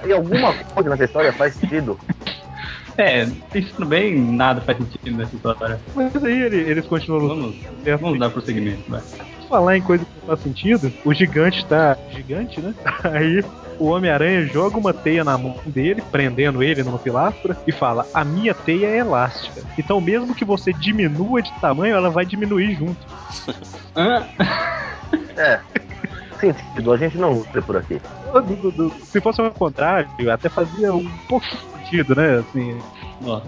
E 0.06 0.12
alguma 0.12 0.54
coisa 0.54 0.90
nessa 0.90 1.06
história 1.06 1.32
faz 1.32 1.56
sentido. 1.56 1.98
É, 2.98 3.26
pensando 3.54 3.86
bem, 3.86 4.20
nada 4.20 4.60
faz 4.62 4.78
sentido 4.78 5.18
nessa 5.18 5.36
história. 5.36 5.80
Mas 5.96 6.24
aí 6.24 6.42
ele- 6.42 6.70
eles 6.70 6.86
continuam 6.86 7.22
lutando. 7.24 7.56
Vamos, 7.86 8.02
vamos 8.02 8.20
dar 8.20 8.30
prosseguimento, 8.30 8.84
vai. 8.90 9.02
falar 9.50 9.78
em 9.78 9.82
coisa 9.82 10.04
que 10.04 10.12
não 10.20 10.28
faz 10.28 10.42
sentido, 10.42 10.92
o 11.06 11.14
gigante 11.14 11.66
tá. 11.68 11.98
Gigante, 12.12 12.62
né? 12.62 12.74
Aí 13.06 13.44
o, 13.84 13.88
Homem-Aranha 13.96 14.46
joga 14.46 14.78
uma 14.78 14.94
teia 14.94 15.24
na 15.24 15.38
mão 15.38 15.56
dele, 15.66 16.02
prendendo 16.12 16.62
ele 16.64 16.84
numa 16.84 16.98
pilastra, 17.00 17.58
e 17.68 17.72
fala: 17.72 18.06
A 18.14 18.24
minha 18.24 18.54
teia 18.54 18.88
é 18.88 18.98
elástica. 19.00 19.62
Então, 19.78 20.00
mesmo 20.02 20.34
que 20.36 20.46
você 20.46 20.72
diminua 20.74 21.42
de 21.42 21.52
tamanho, 21.60 21.96
ela 21.96 22.10
vai 22.10 22.26
diminuir 22.26 22.76
junto. 22.76 22.98
Hã? 23.96 24.24
É. 25.38 25.60
Sentido, 26.40 26.92
a 26.92 26.98
gente 26.98 27.18
não 27.18 27.42
vê 27.54 27.62
por 27.62 27.78
aqui. 27.78 28.02
Do- 28.34 28.42
do- 28.42 28.72
do- 28.72 28.94
Se 29.06 29.22
fosse 29.22 29.40
ao 29.40 29.52
contrário, 29.52 30.10
até 30.32 30.50
fazia 30.50 30.94
um 30.94 31.10
pouco 31.30 31.46
de 31.46 31.56
sentido, 31.86 32.16
né? 32.16 32.40
Assim, 32.40 32.78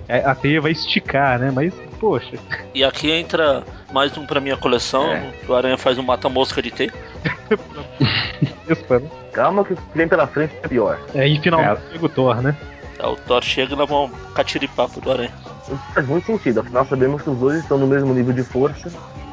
a 0.07 0.31
a 0.31 0.35
teia 0.35 0.61
vai 0.61 0.71
esticar, 0.71 1.37
né? 1.39 1.51
Mas, 1.53 1.73
poxa. 1.99 2.37
E 2.73 2.83
aqui 2.83 3.11
entra 3.11 3.63
mais 3.91 4.15
um 4.17 4.25
pra 4.25 4.39
minha 4.39 4.55
coleção. 4.55 5.11
É. 5.11 5.29
O 5.47 5.53
Aranha 5.53 5.77
faz 5.77 5.97
um 5.97 6.03
mata-mosca 6.03 6.61
de 6.61 6.71
teia. 6.71 6.93
Né? 8.89 9.01
Calma 9.31 9.63
que 9.63 9.73
o 9.73 9.75
que 9.75 9.83
vem 9.93 10.07
pela 10.07 10.25
frente 10.27 10.55
é 10.63 10.67
pior. 10.67 10.99
É, 11.13 11.27
e 11.27 11.39
finalmente 11.39 11.81
chega 11.91 12.05
o 12.05 12.09
Thor, 12.09 12.41
né? 12.41 12.55
Aí 12.99 13.05
o 13.07 13.15
Thor 13.15 13.43
chega 13.43 13.73
e 13.73 13.77
leva 13.77 13.95
um 13.95 14.09
catiripapo 14.33 14.99
do 14.99 15.11
Aranha. 15.11 15.31
Isso 15.63 15.79
faz 15.93 16.07
muito 16.07 16.25
sentido, 16.25 16.61
afinal 16.61 16.85
sabemos 16.85 17.21
que 17.21 17.29
os 17.29 17.37
dois 17.37 17.59
estão 17.59 17.77
no 17.77 17.87
mesmo 17.87 18.13
nível 18.13 18.33
de 18.33 18.43
força. 18.43 18.91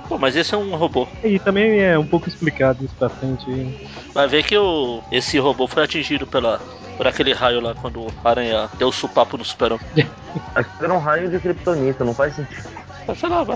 Pô, 0.09 0.19
mas 0.19 0.37
esse 0.37 0.55
é 0.55 0.59
um 0.59 0.75
robô. 0.77 1.09
E 1.25 1.39
também 1.39 1.81
é 1.81 1.99
um 1.99 2.07
pouco 2.07 2.29
explicado 2.29 2.85
isso 2.85 2.95
pra 2.97 3.09
frente. 3.09 3.49
aí. 3.51 3.89
Vai 4.13 4.29
ver 4.29 4.43
que 4.43 4.57
o, 4.57 5.03
esse 5.11 5.39
robô 5.39 5.67
foi 5.67 5.85
atingido 5.85 6.27
pela, 6.27 6.61
por 6.97 7.07
aquele 7.07 7.33
raio 7.33 7.61
lá 7.61 7.75
quando 7.75 8.01
o 8.01 8.13
Aranha 8.25 8.69
deu 8.79 8.89
o 8.89 8.93
supapo 8.93 9.39
no 9.39 9.45
super 9.45 9.73
Aquilo 10.55 10.85
era 10.85 10.95
um 10.95 10.99
raio 10.99 11.31
de 11.31 11.39
kryptonita, 11.39 12.05
não 12.05 12.15
faz 12.15 12.35
sentido. 12.37 12.69
Sei 13.17 13.29
lá. 13.29 13.47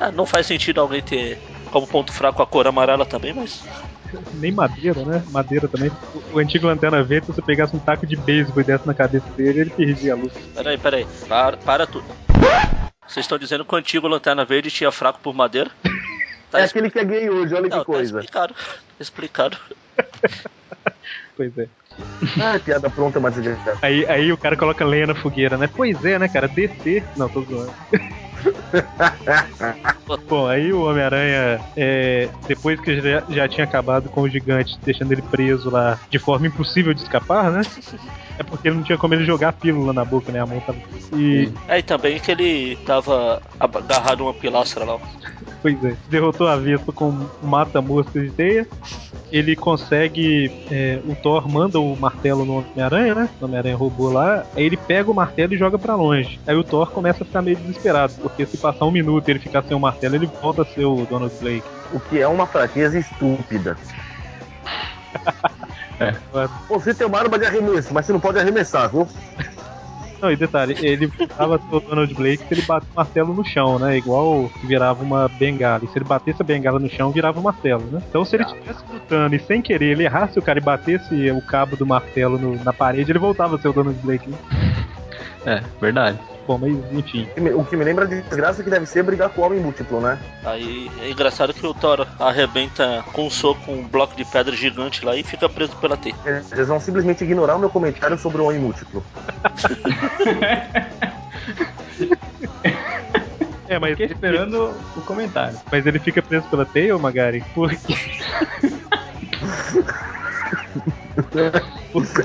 Ah, 0.00 0.10
não 0.10 0.26
faz 0.26 0.46
sentido 0.46 0.80
alguém 0.80 1.02
ter 1.02 1.38
como 1.74 1.88
ponto 1.88 2.12
fraco 2.12 2.40
a 2.40 2.46
cor 2.46 2.68
amarela 2.68 3.04
também, 3.04 3.32
mas. 3.32 3.64
Nem 4.34 4.52
madeira, 4.52 5.04
né? 5.04 5.24
Madeira 5.32 5.66
também. 5.66 5.90
O, 6.14 6.36
o 6.36 6.38
antigo 6.38 6.68
Lanterna 6.68 7.02
Verde, 7.02 7.26
se 7.26 7.32
você 7.32 7.42
pegasse 7.42 7.74
um 7.74 7.80
taco 7.80 8.06
de 8.06 8.14
beisebol 8.14 8.62
e 8.62 8.64
desse 8.64 8.86
na 8.86 8.94
cabeça 8.94 9.26
dele, 9.36 9.62
ele 9.62 9.70
perdia 9.70 10.12
a 10.12 10.16
luz. 10.16 10.32
Peraí, 10.54 10.78
peraí. 10.78 11.04
Para, 11.26 11.56
para 11.56 11.84
tudo. 11.84 12.06
Vocês 13.08 13.24
estão 13.24 13.36
dizendo 13.36 13.64
que 13.64 13.74
o 13.74 13.76
antigo 13.76 14.06
Lanterna 14.06 14.44
Verde 14.44 14.70
tinha 14.70 14.92
fraco 14.92 15.18
por 15.20 15.34
madeira? 15.34 15.68
Tá 16.48 16.60
é 16.62 16.64
aquele 16.64 16.88
que 16.88 17.00
é 17.00 17.04
gay 17.04 17.28
hoje, 17.28 17.52
olha 17.52 17.68
Não, 17.68 17.80
que 17.80 17.84
coisa. 17.84 18.12
Tá 18.12 18.20
explicado. 18.20 18.54
Explicado. 19.00 19.58
Pois 21.36 21.58
é. 21.58 21.66
Ah, 22.40 22.58
piada 22.58 22.90
pronta, 22.90 23.20
mas 23.20 23.34
Aí, 23.82 24.06
aí 24.06 24.32
o 24.32 24.36
cara 24.36 24.56
coloca 24.56 24.84
lenha 24.84 25.08
na 25.08 25.14
fogueira, 25.14 25.56
né? 25.56 25.68
Pois 25.74 26.04
é, 26.04 26.18
né, 26.18 26.28
cara? 26.28 26.48
DC. 26.48 27.02
Não, 27.16 27.28
tô 27.28 27.42
zoando. 27.42 27.72
Bom, 30.28 30.46
aí 30.46 30.72
o 30.72 30.82
Homem-Aranha, 30.84 31.60
é, 31.76 32.28
depois 32.46 32.78
que 32.80 33.00
já, 33.00 33.22
já 33.28 33.48
tinha 33.48 33.64
acabado 33.64 34.08
com 34.08 34.22
o 34.22 34.28
gigante, 34.28 34.78
deixando 34.84 35.12
ele 35.12 35.22
preso 35.22 35.70
lá 35.70 35.98
de 36.10 36.18
forma 36.18 36.46
impossível 36.46 36.92
de 36.92 37.00
escapar, 37.00 37.50
né? 37.50 37.62
É 38.38 38.42
porque 38.42 38.68
ele 38.68 38.76
não 38.76 38.82
tinha 38.82 38.98
como 38.98 39.14
ele 39.14 39.24
jogar 39.24 39.48
a 39.50 39.52
pílula 39.52 39.92
na 39.92 40.04
boca, 40.04 40.30
né? 40.32 40.40
A 40.40 40.46
mão 40.46 40.60
tava. 40.60 40.78
E, 41.14 41.50
É, 41.68 41.78
e 41.78 41.82
também 41.82 42.18
que 42.18 42.30
ele 42.30 42.76
tava 42.84 43.40
agarrado 43.58 44.22
a 44.22 44.26
uma 44.26 44.34
pilastra 44.34 44.84
lá. 44.84 44.98
pois 45.62 45.82
é, 45.84 45.94
derrotou 46.08 46.48
a 46.48 46.56
Vespa 46.56 46.92
com 46.92 47.26
mata-mosca 47.42 48.20
de 48.20 48.30
teia. 48.30 48.66
Ele 49.30 49.56
consegue. 49.56 50.50
é, 50.70 51.00
o 51.06 51.14
Thor 51.16 51.48
manda 51.48 51.80
o 51.80 51.83
martelo 51.98 52.44
no 52.44 52.58
Homem-Aranha, 52.58 53.14
né? 53.14 53.28
O 53.40 53.44
Homem-Aranha 53.44 53.76
roubou 53.76 54.12
lá. 54.12 54.44
Aí 54.56 54.64
ele 54.64 54.76
pega 54.76 55.10
o 55.10 55.14
martelo 55.14 55.54
e 55.54 55.58
joga 55.58 55.78
pra 55.78 55.94
longe. 55.94 56.40
Aí 56.46 56.56
o 56.56 56.64
Thor 56.64 56.90
começa 56.90 57.22
a 57.22 57.26
ficar 57.26 57.42
meio 57.42 57.56
desesperado, 57.56 58.14
porque 58.22 58.46
se 58.46 58.56
passar 58.56 58.84
um 58.84 58.90
minuto 58.90 59.28
e 59.28 59.32
ele 59.32 59.38
ficar 59.38 59.62
sem 59.62 59.76
o 59.76 59.80
martelo, 59.80 60.14
ele 60.14 60.30
volta 60.40 60.62
a 60.62 60.64
ser 60.64 60.84
o 60.84 61.06
Donald 61.06 61.34
Blake. 61.40 61.66
O 61.92 62.00
que 62.00 62.20
é 62.20 62.26
uma 62.26 62.46
fraqueza 62.46 62.98
estúpida. 62.98 63.76
Você 66.68 66.92
tem 66.92 67.06
uma 67.06 67.18
arma 67.18 67.38
de 67.38 67.46
arremesso, 67.46 67.94
mas 67.94 68.04
você 68.04 68.12
não 68.12 68.20
pode 68.20 68.38
arremessar, 68.38 68.90
viu? 68.90 69.08
Não, 70.24 70.32
e 70.32 70.36
detalhe, 70.36 70.74
ele 70.80 71.06
tava 71.36 71.60
o 71.70 71.80
Donald 71.80 72.14
Blake 72.14 72.42
se 72.48 72.54
ele 72.54 72.62
bater 72.62 72.86
o 72.90 72.96
martelo 72.96 73.34
no 73.34 73.44
chão, 73.44 73.78
né? 73.78 73.98
Igual 73.98 74.48
que 74.58 74.66
virava 74.66 75.02
uma 75.02 75.28
bengala. 75.28 75.84
E 75.84 75.86
se 75.86 75.98
ele 75.98 76.04
batesse 76.06 76.40
a 76.40 76.44
bengala 76.44 76.78
no 76.78 76.88
chão, 76.88 77.10
virava 77.10 77.38
um 77.38 77.42
martelo, 77.42 77.84
né? 77.92 78.00
Então 78.08 78.24
se 78.24 78.34
ele 78.36 78.44
estivesse 78.44 78.82
lutando 78.90 79.34
e 79.36 79.38
sem 79.38 79.60
querer 79.60 79.90
ele 79.92 80.04
errasse 80.04 80.38
o 80.38 80.42
cara 80.42 80.58
e 80.58 80.62
batesse 80.62 81.30
o 81.30 81.42
cabo 81.42 81.76
do 81.76 81.84
martelo 81.84 82.38
no- 82.38 82.64
na 82.64 82.72
parede, 82.72 83.12
ele 83.12 83.18
voltava 83.18 83.56
a 83.56 83.58
ser 83.58 83.68
o 83.68 83.72
Donald 83.74 83.98
Blake. 84.02 84.30
Né? 84.30 84.36
é, 85.44 85.62
verdade. 85.78 86.18
Bom, 86.46 86.58
mas 86.58 86.72
enfim. 86.92 87.26
O 87.56 87.64
que 87.64 87.76
me- 87.76 87.84
lembra 87.84 88.06
de 88.06 88.20
desgraça 88.22 88.62
que 88.62 88.68
deve 88.68 88.84
ser 88.84 89.02
brigar 89.02 89.30
com 89.30 89.40
o 89.40 89.44
homem 89.46 89.60
múltiplo, 89.60 89.98
né? 90.00 90.18
Aí 90.44 90.90
é 91.00 91.10
engraçado 91.10 91.54
que 91.54 91.66
o 91.66 91.72
Thor 91.72 92.06
arrebenta 92.20 93.02
com 93.12 93.26
um 93.26 93.30
soco 93.30 93.72
um 93.72 93.86
bloco 93.88 94.14
de 94.14 94.24
pedra 94.26 94.54
gigante 94.54 95.04
lá 95.04 95.16
e 95.16 95.22
fica 95.22 95.48
preso 95.48 95.74
pela 95.76 95.96
teia. 95.96 96.14
Eles 96.52 96.68
vão 96.68 96.78
simplesmente 96.78 97.24
ignorar 97.24 97.56
o 97.56 97.58
meu 97.58 97.70
comentário 97.70 98.18
sobre 98.18 98.42
o 98.42 98.46
homem 98.46 98.60
múltiplo. 98.60 99.02
É, 103.66 103.78
mas, 103.78 103.92
Fiquei 103.92 104.06
esperando 104.06 104.74
o 104.94 105.00
comentário. 105.02 105.58
mas 105.72 105.86
ele 105.86 105.98
fica 105.98 106.20
preso 106.20 106.46
pela 106.48 106.66
teia, 106.66 106.96
Magari? 106.98 107.42
Porque. 107.54 107.94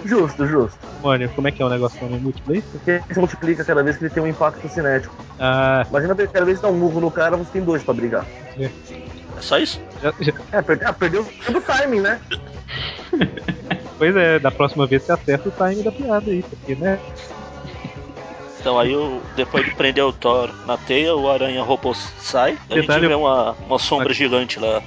justo, 0.05 0.45
justo. 0.45 0.79
Mano, 1.03 1.29
como 1.29 1.47
é 1.47 1.51
que 1.51 1.61
é 1.61 1.65
o 1.65 1.69
negócio 1.69 1.99
do 2.07 2.33
aí? 2.51 2.61
Porque 2.61 2.91
ele 2.91 3.03
se 3.11 3.19
multiplica 3.19 3.63
cada 3.63 3.83
vez 3.83 3.97
que 3.97 4.03
ele 4.03 4.13
tem 4.13 4.21
um 4.23 4.27
impacto 4.27 4.67
cinético. 4.67 5.13
Ah, 5.39 5.85
Imagina 5.89 6.15
cada 6.15 6.45
vez 6.45 6.57
que 6.59 6.63
dá 6.63 6.69
um 6.71 6.77
murro 6.77 6.99
no 6.99 7.11
cara, 7.11 7.37
você 7.37 7.51
tem 7.53 7.61
dois 7.63 7.83
pra 7.83 7.93
brigar. 7.93 8.25
É 8.57 9.41
só 9.41 9.57
isso? 9.57 9.79
já- 10.01 10.13
já- 10.19 10.33
É, 10.51 10.57
ah, 10.85 10.93
perdeu 10.93 11.25
todo 11.45 11.57
o 11.59 11.61
timing, 11.61 12.01
né? 12.01 12.19
pois 13.97 14.15
é, 14.15 14.39
da 14.39 14.51
próxima 14.51 14.85
vez 14.85 15.03
você 15.03 15.11
acerta 15.13 15.49
o 15.49 15.51
time 15.51 15.83
da 15.83 15.91
piada 15.91 16.29
aí, 16.29 16.43
porque, 16.43 16.75
né? 16.75 16.99
Então 18.59 18.77
aí 18.77 18.93
depois 19.37 19.63
de 19.63 19.73
prender 19.73 20.03
o 20.03 20.11
Thor 20.11 20.49
na 20.65 20.75
teia, 20.77 21.15
o 21.15 21.29
aranha 21.29 21.63
robô 21.63 21.93
sai. 21.93 22.57
A 22.69 22.73
gente 22.75 22.81
Detalhe- 22.81 23.07
vê 23.07 23.13
uma, 23.15 23.53
uma 23.53 23.79
sombra 23.79 24.13
gigante 24.13 24.59
lá. 24.59 24.81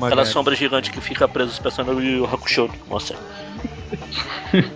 O 0.00 0.04
Aquela 0.04 0.24
sombra 0.24 0.54
gigante 0.54 0.90
que 0.90 1.00
fica 1.00 1.26
presa 1.28 1.50
os 1.50 1.58
personagens 1.58 1.96
do 2.02 2.08
Yu 2.10 2.18
Yu 2.18 2.24
Hakusho. 2.24 2.70
Mostra. 2.88 3.16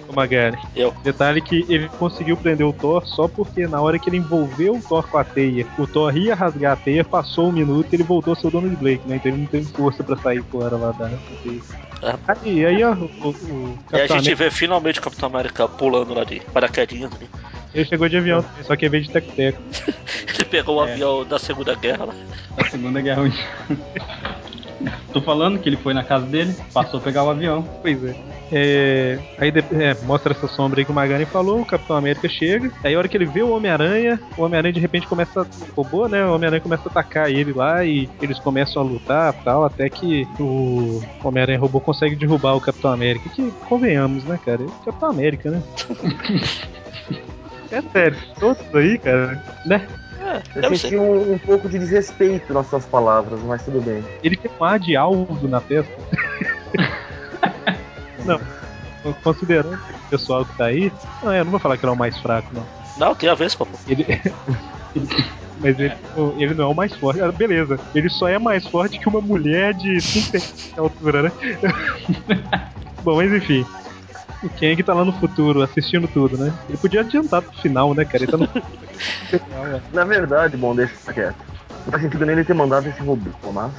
O 0.09 0.13
Magari. 0.15 0.59
Eu. 0.75 0.95
Detalhe 1.03 1.41
que 1.41 1.65
ele 1.69 1.89
conseguiu 1.99 2.37
prender 2.37 2.67
o 2.67 2.73
Thor 2.73 3.05
só 3.07 3.27
porque 3.29 3.67
na 3.67 3.81
hora 3.81 3.99
que 3.99 4.09
ele 4.09 4.17
envolveu 4.19 4.77
o 4.77 4.83
Thor 4.83 5.07
com 5.09 5.19
a 5.19 5.25
teia, 5.25 5.67
o 5.79 5.87
Thor 5.87 6.17
ia 6.17 6.35
rasgar 6.35 6.73
a 6.73 6.77
teia, 6.77 7.05
passou 7.05 7.49
um 7.49 7.53
minuto 7.53 7.93
e 7.93 7.97
ele 7.97 8.03
voltou 8.03 8.33
a 8.33 8.37
ser 8.37 8.47
o 8.49 8.51
dono 8.51 8.69
de 8.71 8.77
Blake, 8.77 9.07
né? 9.09 9.17
Então 9.17 9.31
ele 9.33 9.41
não 9.43 9.47
teve 9.47 9.67
força 9.73 10.03
pra 10.05 10.17
sair 10.17 10.43
fora 10.51 10.77
lá 10.77 10.93
da. 10.93 11.09
É. 11.11 12.15
Aí, 12.29 12.65
aí 12.65 12.85
ó, 12.85 12.93
o, 12.93 13.05
o 13.31 13.79
E 13.93 13.97
a 13.97 13.99
gente 14.07 14.13
América, 14.13 14.37
vê 14.37 14.51
finalmente 14.53 14.99
o 15.01 15.03
Capitão 15.03 15.29
América 15.29 15.67
pulando 15.69 16.15
lá 16.15 16.23
de 16.25 16.39
paraquedinhas. 16.53 17.13
ali. 17.13 17.29
ele 17.75 17.85
chegou 17.85 18.09
de 18.09 18.17
avião, 18.17 18.45
só 18.63 18.77
que 18.77 18.87
em 18.87 18.89
vez 18.89 19.07
de 19.07 19.13
tec-teco. 19.13 19.61
Ele 20.35 20.45
pegou 20.45 20.77
o 20.77 20.87
É. 20.87 20.93
avião 20.93 21.25
da 21.25 21.39
Segunda 21.41 21.75
Guerra 21.75 22.05
lá. 22.07 22.15
Da 22.57 22.65
Segunda 22.71 23.01
Guerra 23.01 23.23
Mundial. 23.23 23.45
Tô 25.13 25.21
falando 25.21 25.59
que 25.59 25.69
ele 25.69 25.77
foi 25.77 25.93
na 25.93 26.05
casa 26.05 26.27
dele, 26.27 26.55
passou 26.73 27.01
a 27.01 27.03
pegar 27.03 27.25
o 27.25 27.31
avião. 27.31 27.67
Pois 27.83 28.03
é. 28.05 28.15
É, 28.51 29.19
aí 29.37 29.51
de- 29.51 29.65
é, 29.73 29.95
mostra 30.05 30.33
essa 30.33 30.47
sombra 30.49 30.81
aí 30.81 30.85
que 30.85 30.91
o 30.91 30.95
Magani 30.95 31.27
falou, 31.27 31.61
o 31.61 31.65
Capitão 31.67 31.97
América 31.97 32.29
chega, 32.29 32.71
aí 32.83 32.95
a 32.95 32.99
hora 32.99 33.09
que 33.09 33.17
ele 33.17 33.27
vê 33.27 33.43
o 33.43 33.51
Homem-Aranha, 33.51 34.19
o 34.39 34.43
Homem-Aranha 34.43 34.73
de 34.73 34.81
repente 34.81 35.07
começa 35.07 35.43
a. 35.43 35.47
robô, 35.77 36.07
né? 36.09 36.25
O 36.25 36.35
Homem-Aranha 36.35 36.61
começa 36.63 36.89
a 36.89 36.91
atacar 36.91 37.31
ele 37.31 37.53
lá 37.53 37.85
e 37.85 38.09
eles 38.23 38.39
começam 38.39 38.81
a 38.81 38.85
lutar 38.85 39.33
tal, 39.45 39.65
até 39.65 39.89
que 39.91 40.27
o 40.39 41.03
Homem-Aranha 41.23 41.59
robô 41.59 41.81
consegue 41.81 42.15
derrubar 42.17 42.55
o 42.55 42.61
Capitão 42.61 42.93
América. 42.93 43.29
Que 43.29 43.51
convenhamos, 43.69 44.25
né, 44.25 44.39
cara? 44.43 44.63
É 44.63 44.67
o 44.67 44.71
Capitão 44.85 45.11
América, 45.11 45.51
né? 45.51 45.63
é 47.71 47.83
sério, 47.83 48.17
todos 48.39 48.75
aí, 48.75 48.97
cara, 48.99 49.43
né? 49.67 49.87
É, 50.29 50.43
Eu 50.55 50.63
deve 50.63 50.79
senti 50.79 50.97
um, 50.97 51.33
um 51.33 51.39
pouco 51.39 51.69
de 51.69 51.79
desrespeito 51.79 52.53
nas 52.53 52.69
suas 52.69 52.85
palavras, 52.85 53.41
mas 53.41 53.65
tudo 53.65 53.81
bem. 53.81 54.05
Ele 54.23 54.37
tem 54.37 54.51
um 54.59 54.65
ar 54.65 54.79
de 54.79 54.97
alvo 54.97 55.49
na 55.49 55.61
testa. 55.61 55.93
não. 58.25 58.41
Considerando 59.23 59.75
o 59.75 60.11
pessoal 60.11 60.45
que 60.45 60.57
tá 60.57 60.67
aí. 60.67 60.93
Não, 61.23 61.33
eu 61.33 61.45
não 61.45 61.51
vou 61.53 61.61
falar 61.61 61.79
que 61.79 61.85
ele 61.85 61.91
é 61.91 61.95
o 61.95 61.99
mais 61.99 62.19
fraco, 62.19 62.49
não. 62.53 62.67
Não, 62.99 63.15
tem 63.15 63.29
a 63.29 63.35
Vespa, 63.35 63.65
pô. 63.65 63.79
Ele. 63.87 64.05
Mas 65.61 65.79
ele, 65.79 65.93
ele 66.37 66.55
não 66.55 66.65
é 66.67 66.69
o 66.69 66.75
mais 66.75 66.95
forte. 66.95 67.21
Ah, 67.21 67.33
beleza. 67.33 67.81
Ele 67.95 68.09
só 68.09 68.29
é 68.29 68.39
mais 68.39 68.65
forte 68.67 68.99
que 68.99 69.09
uma 69.09 69.21
mulher 69.21 69.75
de 69.75 70.01
5 70.01 70.39
de 70.39 70.79
altura, 70.79 71.23
né? 71.25 71.33
Bom, 73.03 73.17
mas 73.17 73.33
enfim. 73.33 73.65
O 74.43 74.49
Kang 74.49 74.83
tá 74.83 74.95
lá 74.95 75.05
no 75.05 75.13
futuro, 75.13 75.63
assistindo 75.63 76.07
tudo, 76.07 76.39
né? 76.39 76.53
Ele 76.69 76.79
podia 76.79 77.01
adiantar 77.01 77.43
pro 77.43 77.59
final, 77.61 77.93
né, 77.93 78.05
cara? 78.05 78.23
Ele 78.23 78.31
tá 78.31 78.37
no 78.37 78.47
final, 79.29 79.65
né? 79.65 79.83
Na 79.93 80.05
verdade, 80.05 80.57
bom, 80.57 80.75
deixa 80.75 81.13
quieto. 81.13 81.37
Não 81.85 81.91
faz 81.91 82.03
sentido 82.03 82.25
nem 82.25 82.35
ele 82.37 82.45
ter 82.45 82.55
mandado 82.55 82.89
esse 82.89 83.03
robô, 83.03 83.31
mas. 83.53 83.73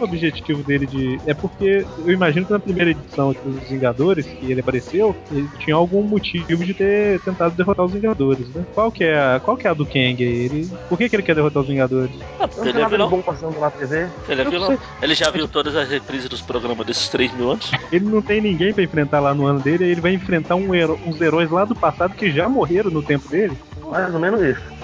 O 0.00 0.04
objetivo 0.04 0.62
dele 0.62 0.86
de. 0.86 1.18
É 1.26 1.34
porque 1.34 1.84
eu 2.04 2.12
imagino 2.12 2.44
que 2.46 2.52
na 2.52 2.58
primeira 2.58 2.90
edição 2.90 3.30
aqui 3.30 3.40
dos 3.48 3.68
Vingadores, 3.68 4.26
que 4.26 4.50
ele 4.50 4.60
apareceu, 4.60 5.14
ele 5.30 5.48
tinha 5.58 5.74
algum 5.76 6.02
motivo 6.02 6.64
de 6.64 6.74
ter 6.74 7.20
tentado 7.20 7.54
derrotar 7.56 7.84
os 7.86 7.92
Vingadores, 7.92 8.48
né? 8.54 8.64
Qual 8.74 8.90
que 8.92 9.04
é 9.04 9.18
a, 9.18 9.40
qual 9.42 9.56
que 9.56 9.66
é 9.66 9.70
a 9.70 9.74
do 9.74 9.84
Kang 9.86 9.96
aí? 10.22 10.46
Ele, 10.46 10.70
por 10.88 10.98
que, 10.98 11.08
que 11.08 11.16
ele 11.16 11.22
quer 11.22 11.34
derrotar 11.34 11.62
os 11.62 11.68
Vingadores? 11.68 12.10
Ah, 12.38 12.46
porque 12.48 12.68
ele 12.68 12.80
é 12.80 12.88
vilão. 12.88 13.08
bom 13.08 13.22
passando 13.22 13.58
na 13.58 13.70
TV. 13.70 14.06
Ele 14.28 14.40
é 14.42 14.44
vilão. 14.44 14.78
Ele 15.02 15.14
já 15.14 15.30
viu 15.30 15.48
todas 15.48 15.74
as 15.76 15.88
reprises 15.88 16.28
dos 16.28 16.40
programas 16.42 16.86
desses 16.86 17.08
3 17.08 17.32
mil 17.34 17.50
anos. 17.52 17.70
Ele 17.90 18.04
não 18.04 18.20
tem 18.22 18.40
ninguém 18.40 18.72
pra 18.74 18.82
enfrentar 18.84 19.20
lá 19.20 19.32
no 19.34 19.46
ano 19.46 19.60
dele, 19.60 19.84
aí 19.84 19.90
ele 19.90 20.00
vai 20.00 20.12
enfrentar 20.12 20.54
um 20.56 20.74
hero- 20.74 20.98
uns 21.06 21.20
heróis 21.20 21.50
lá 21.50 21.64
do 21.64 21.74
passado 21.74 22.14
que 22.14 22.30
já 22.30 22.48
morreram 22.48 22.90
no 22.90 23.02
tempo 23.02 23.28
dele. 23.28 23.56
Mais 23.90 24.12
ou 24.12 24.20
menos 24.20 24.40
isso. 24.42 24.75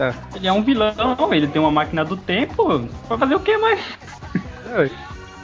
Tá. 0.00 0.14
Ele 0.34 0.48
é 0.48 0.52
um 0.52 0.62
vilão, 0.62 0.94
ele 1.30 1.46
tem 1.46 1.60
uma 1.60 1.70
máquina 1.70 2.02
do 2.02 2.16
tempo. 2.16 2.88
Vai 3.06 3.18
fazer 3.18 3.34
o 3.34 3.40
que 3.40 3.54
mais? 3.58 3.78
É, 4.72 4.88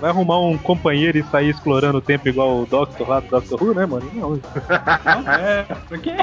Vai 0.01 0.09
arrumar 0.09 0.39
um 0.39 0.57
companheiro 0.57 1.19
e 1.19 1.23
sair 1.25 1.51
explorando 1.51 1.99
o 1.99 2.01
tempo 2.01 2.27
igual 2.27 2.61
o 2.61 2.65
Doctor 2.65 3.07
lá 3.07 3.21
do 3.21 3.29
Doctor 3.29 3.63
Who, 3.63 3.75
né, 3.75 3.85
mano? 3.85 4.11
Não. 4.15 4.31
Não, 4.31 5.33
é, 5.33 5.63
por 5.87 5.99
quê? 5.99 6.15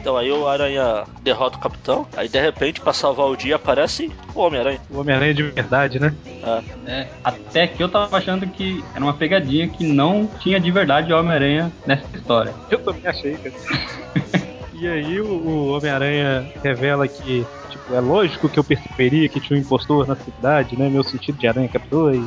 Então 0.00 0.16
aí 0.16 0.30
o 0.30 0.46
Aranha 0.46 1.02
derrota 1.22 1.56
o 1.56 1.60
Capitão. 1.60 2.06
Aí 2.16 2.28
de 2.28 2.40
repente, 2.40 2.80
pra 2.80 2.92
salvar 2.92 3.26
o 3.26 3.36
dia, 3.36 3.56
aparece 3.56 4.08
o 4.36 4.40
Homem-Aranha. 4.40 4.80
O 4.88 5.00
Homem-Aranha 5.00 5.34
de 5.34 5.42
verdade, 5.42 5.98
né? 5.98 6.14
Ah, 6.44 6.62
É, 6.86 7.08
até 7.24 7.66
que 7.66 7.82
eu 7.82 7.88
tava 7.88 8.16
achando 8.16 8.46
que 8.46 8.84
era 8.94 9.04
uma 9.04 9.14
pegadinha 9.14 9.66
que 9.68 9.84
não 9.84 10.28
tinha 10.38 10.60
de 10.60 10.70
verdade 10.70 11.12
Homem-Aranha 11.12 11.72
nessa 11.84 12.04
história. 12.14 12.54
Eu 12.70 12.78
também 12.78 13.04
achei, 13.04 13.34
cara. 13.34 14.40
E 14.80 14.88
aí 14.88 15.20
o, 15.20 15.26
o 15.26 15.76
Homem-Aranha 15.76 16.50
revela 16.62 17.06
que, 17.06 17.44
tipo, 17.68 17.94
é 17.94 18.00
lógico 18.00 18.48
que 18.48 18.58
eu 18.58 18.64
perceberia 18.64 19.28
que 19.28 19.38
tinha 19.38 19.58
um 19.58 19.60
impostor 19.62 20.06
na 20.08 20.16
cidade, 20.16 20.74
né? 20.78 20.88
Meu 20.88 21.02
sentido 21.02 21.36
de 21.38 21.46
aranha 21.46 21.68
captou 21.68 22.14
e 22.14 22.22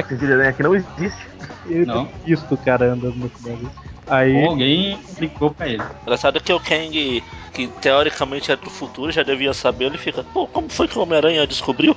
Esse 0.00 0.16
de 0.16 0.32
aranha 0.32 0.50
aqui 0.50 0.62
não 0.62 0.74
existe. 0.74 1.28
ele 1.68 1.86
Não. 1.86 2.06
tá 2.06 2.12
visto 2.24 2.52
o 2.52 2.56
cara 2.58 2.92
andando 2.92 3.14
no 3.16 3.30
cidade. 3.30 3.68
Aí, 4.08 4.34
Ou 4.42 4.50
alguém 4.50 4.98
explicou 5.08 5.50
pra 5.52 5.68
ele. 5.68 5.82
engraçado 6.02 6.40
que 6.40 6.52
o 6.52 6.58
Kang, 6.58 7.22
que 7.52 7.68
teoricamente 7.80 8.50
é 8.50 8.56
do 8.56 8.70
futuro, 8.70 9.12
já 9.12 9.22
devia 9.22 9.52
saber. 9.54 9.84
Ele 9.84 9.98
fica, 9.98 10.24
pô, 10.24 10.46
como 10.48 10.68
foi 10.68 10.88
que 10.88 10.98
o 10.98 11.02
Homem-Aranha 11.02 11.46
descobriu? 11.46 11.94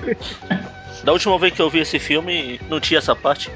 da 1.04 1.12
última 1.12 1.38
vez 1.38 1.52
que 1.52 1.60
eu 1.60 1.68
vi 1.68 1.80
esse 1.80 1.98
filme, 1.98 2.58
não 2.70 2.80
tinha 2.80 2.98
essa 2.98 3.14
parte. 3.14 3.50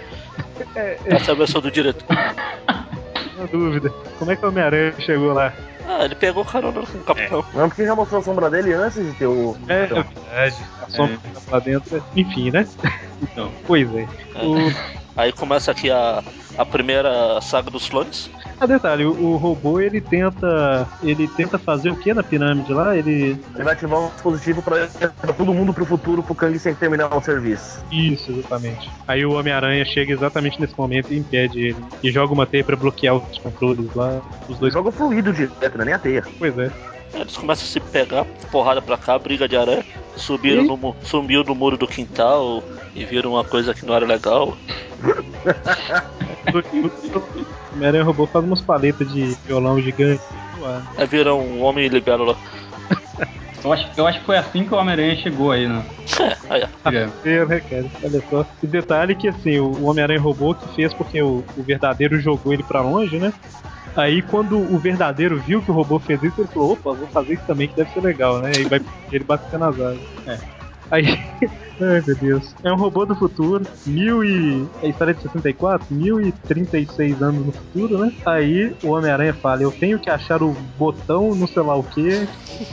Essa 1.07 1.31
é 1.31 1.33
a 1.33 1.37
versão 1.37 1.61
do 1.63 1.71
diretor. 1.71 2.05
uma 3.37 3.47
dúvida, 3.47 3.91
como 4.19 4.31
é 4.31 4.37
que 4.37 4.45
o 4.45 4.49
Homem-Aranha 4.49 4.95
chegou 4.99 5.33
lá? 5.33 5.53
Ah, 5.87 6.05
ele 6.05 6.15
pegou 6.15 6.45
carona 6.45 6.81
com 6.81 6.99
o 6.99 7.05
Capitão. 7.05 7.45
Não, 7.53 7.69
porque 7.69 7.85
já 7.85 7.95
mostrou 7.95 8.21
a 8.21 8.25
sombra 8.25 8.49
dele 8.49 8.73
antes 8.73 9.05
de 9.05 9.13
ter 9.13 9.27
o. 9.27 9.57
É, 9.69 9.83
é 9.83 9.87
verdade, 9.87 10.57
a 10.83 10.91
sombra 10.91 11.19
que 11.19 11.31
tá 11.31 11.41
lá 11.53 11.59
dentro. 11.59 12.03
Enfim, 12.17 12.51
né? 12.51 12.67
Então, 13.23 13.51
Pois 13.67 13.87
é. 13.95 14.07
O, 14.43 14.73
Aí 15.17 15.33
começa 15.33 15.71
aqui 15.71 15.91
a, 15.91 16.23
a 16.59 16.67
primeira 16.67 17.41
saga 17.41 17.71
dos 17.71 17.89
clones. 17.89 18.31
Ah, 18.61 18.67
detalhe, 18.67 19.05
o, 19.05 19.11
o 19.11 19.37
robô 19.37 19.81
ele 19.81 20.01
tenta. 20.01 20.87
Ele 21.03 21.27
tenta 21.29 21.59
fazer 21.59 21.91
o 21.91 21.97
que 21.97 22.15
na 22.15 22.23
pirâmide 22.23 22.73
lá? 22.73 22.97
Ele. 22.97 23.39
ele 23.55 23.65
vai 23.65 23.73
ativar 23.73 24.01
um 24.01 24.09
dispositivo 24.09 24.63
pra 24.63 24.77
levar 24.77 25.13
todo 25.37 25.53
mundo 25.53 25.73
pro 25.75 25.85
futuro 25.85 26.23
pro 26.23 26.35
Kang 26.35 26.59
sem 26.59 26.75
terminar 26.75 27.15
o 27.15 27.21
serviço. 27.21 27.85
Isso, 27.91 28.31
exatamente. 28.31 28.91
Aí 29.07 29.25
o 29.25 29.33
Homem-Aranha 29.33 29.85
chega 29.85 30.13
exatamente 30.13 30.61
nesse 30.61 30.77
momento 30.79 31.13
e 31.13 31.19
impede 31.19 31.69
ele. 31.69 31.77
E 32.03 32.11
joga 32.11 32.33
uma 32.33 32.47
teia 32.47 32.65
pra 32.65 32.77
bloquear 32.77 33.17
os 33.17 33.39
controles 33.39 33.93
lá. 33.95 34.21
Os 34.49 34.59
dois. 34.59 34.73
Joga 34.73 34.89
o 34.89 34.93
fluido 34.93 35.33
direto, 35.33 35.77
não 35.77 35.83
é 35.83 35.85
nem 35.87 35.95
a 35.95 35.99
teia. 35.99 36.25
Pois 36.39 36.57
é. 36.59 36.71
Eles 37.15 37.37
começam 37.37 37.65
a 37.65 37.69
se 37.69 37.81
pegar, 37.81 38.25
porrada 38.51 38.83
pra 38.83 38.99
cá, 38.99 39.19
briga 39.19 39.49
de 39.49 39.57
aranha. 39.57 39.85
Subiram 40.17 40.65
no, 40.65 40.97
subiu 41.03 41.45
no 41.45 41.55
muro 41.55 41.77
do 41.77 41.87
quintal 41.87 42.63
e 42.95 43.05
viram 43.05 43.33
uma 43.33 43.45
coisa 43.45 43.73
que 43.73 43.87
não 43.87 43.95
era 43.95 44.07
legal. 44.07 44.57
O 46.53 47.75
Homem-Aranha 47.75 48.05
robô 48.05 48.27
faz 48.27 48.45
umas 48.45 48.61
paletas 48.61 49.11
de 49.13 49.37
violão 49.47 49.81
gigante. 49.81 50.23
no 50.59 50.67
ar. 50.67 50.83
Aí 50.97 51.07
viram 51.07 51.41
um 51.41 51.63
homem 51.63 51.89
libelo 51.89 52.25
lá. 52.25 52.37
eu 53.65 53.73
acho, 53.73 53.89
eu 53.97 54.07
acho 54.07 54.21
que 54.21 54.27
foi 54.27 54.37
assim 54.37 54.65
que 54.65 54.75
o 54.75 54.77
Homem-Aranha 54.77 55.17
chegou 55.17 55.51
aí, 55.51 55.67
né? 55.67 55.85
É, 56.21 56.37
aí, 56.51 56.63
ó. 56.63 56.91
É, 56.91 57.47
né, 57.47 57.61
cara? 57.61 57.87
Olha 58.03 58.23
só. 58.31 58.47
E 58.63 58.67
detalhe 58.67 59.15
que 59.15 59.29
assim, 59.29 59.59
o 59.59 59.85
Homem-Aranha 59.85 60.21
robô 60.21 60.55
que 60.55 60.69
fez 60.75 60.93
porque 60.93 61.21
o, 61.23 61.45
o 61.57 61.63
verdadeiro 61.63 62.21
jogou 62.21 62.53
ele 62.53 62.63
pra 62.63 62.83
longe, 62.83 63.19
né? 63.19 63.33
Aí 63.97 64.23
quando 64.23 64.59
o 64.59 64.79
verdadeiro 64.79 65.39
viu 65.41 65.63
que 65.63 65.71
o 65.71 65.75
robô 65.75 65.99
fez 66.01 66.23
isso, 66.23 66.41
ele 66.41 66.49
falou, 66.49 66.73
opa, 66.73 66.93
vou 66.93 67.07
fazer 67.09 67.35
isso 67.35 67.45
também 67.47 67.69
que 67.69 67.77
deve 67.77 67.91
ser 67.91 68.01
legal, 68.01 68.41
né? 68.41 68.53
Aí 68.57 68.65
vai 68.65 68.81
ele 69.13 69.25
batendo 69.25 69.61
nas 69.61 69.81
asas. 69.81 70.01
É. 70.27 70.39
Aí. 70.91 71.19
Ai 71.81 72.03
meu 72.07 72.17
Deus. 72.17 72.55
É 72.63 72.73
um 72.73 72.77
robô 72.77 73.05
do 73.05 73.15
futuro. 73.17 73.67
Mil 73.85 74.25
e. 74.25 74.67
A 74.83 74.87
história 74.87 75.11
é 75.11 75.15
de 75.15 75.23
64? 75.23 75.87
1036 75.93 77.21
anos 77.23 77.47
no 77.47 77.53
futuro, 77.53 77.99
né? 77.99 78.13
Aí 78.25 78.75
o 78.83 78.91
Homem-Aranha 78.91 79.35
fala, 79.35 79.63
eu 79.63 79.73
tenho 79.73 79.99
que 79.99 80.09
achar 80.11 80.43
o 80.43 80.53
botão 80.79 81.35
no 81.35 81.49
sei 81.49 81.63
lá 81.63 81.77
o 81.77 81.83
que. 81.83 82.27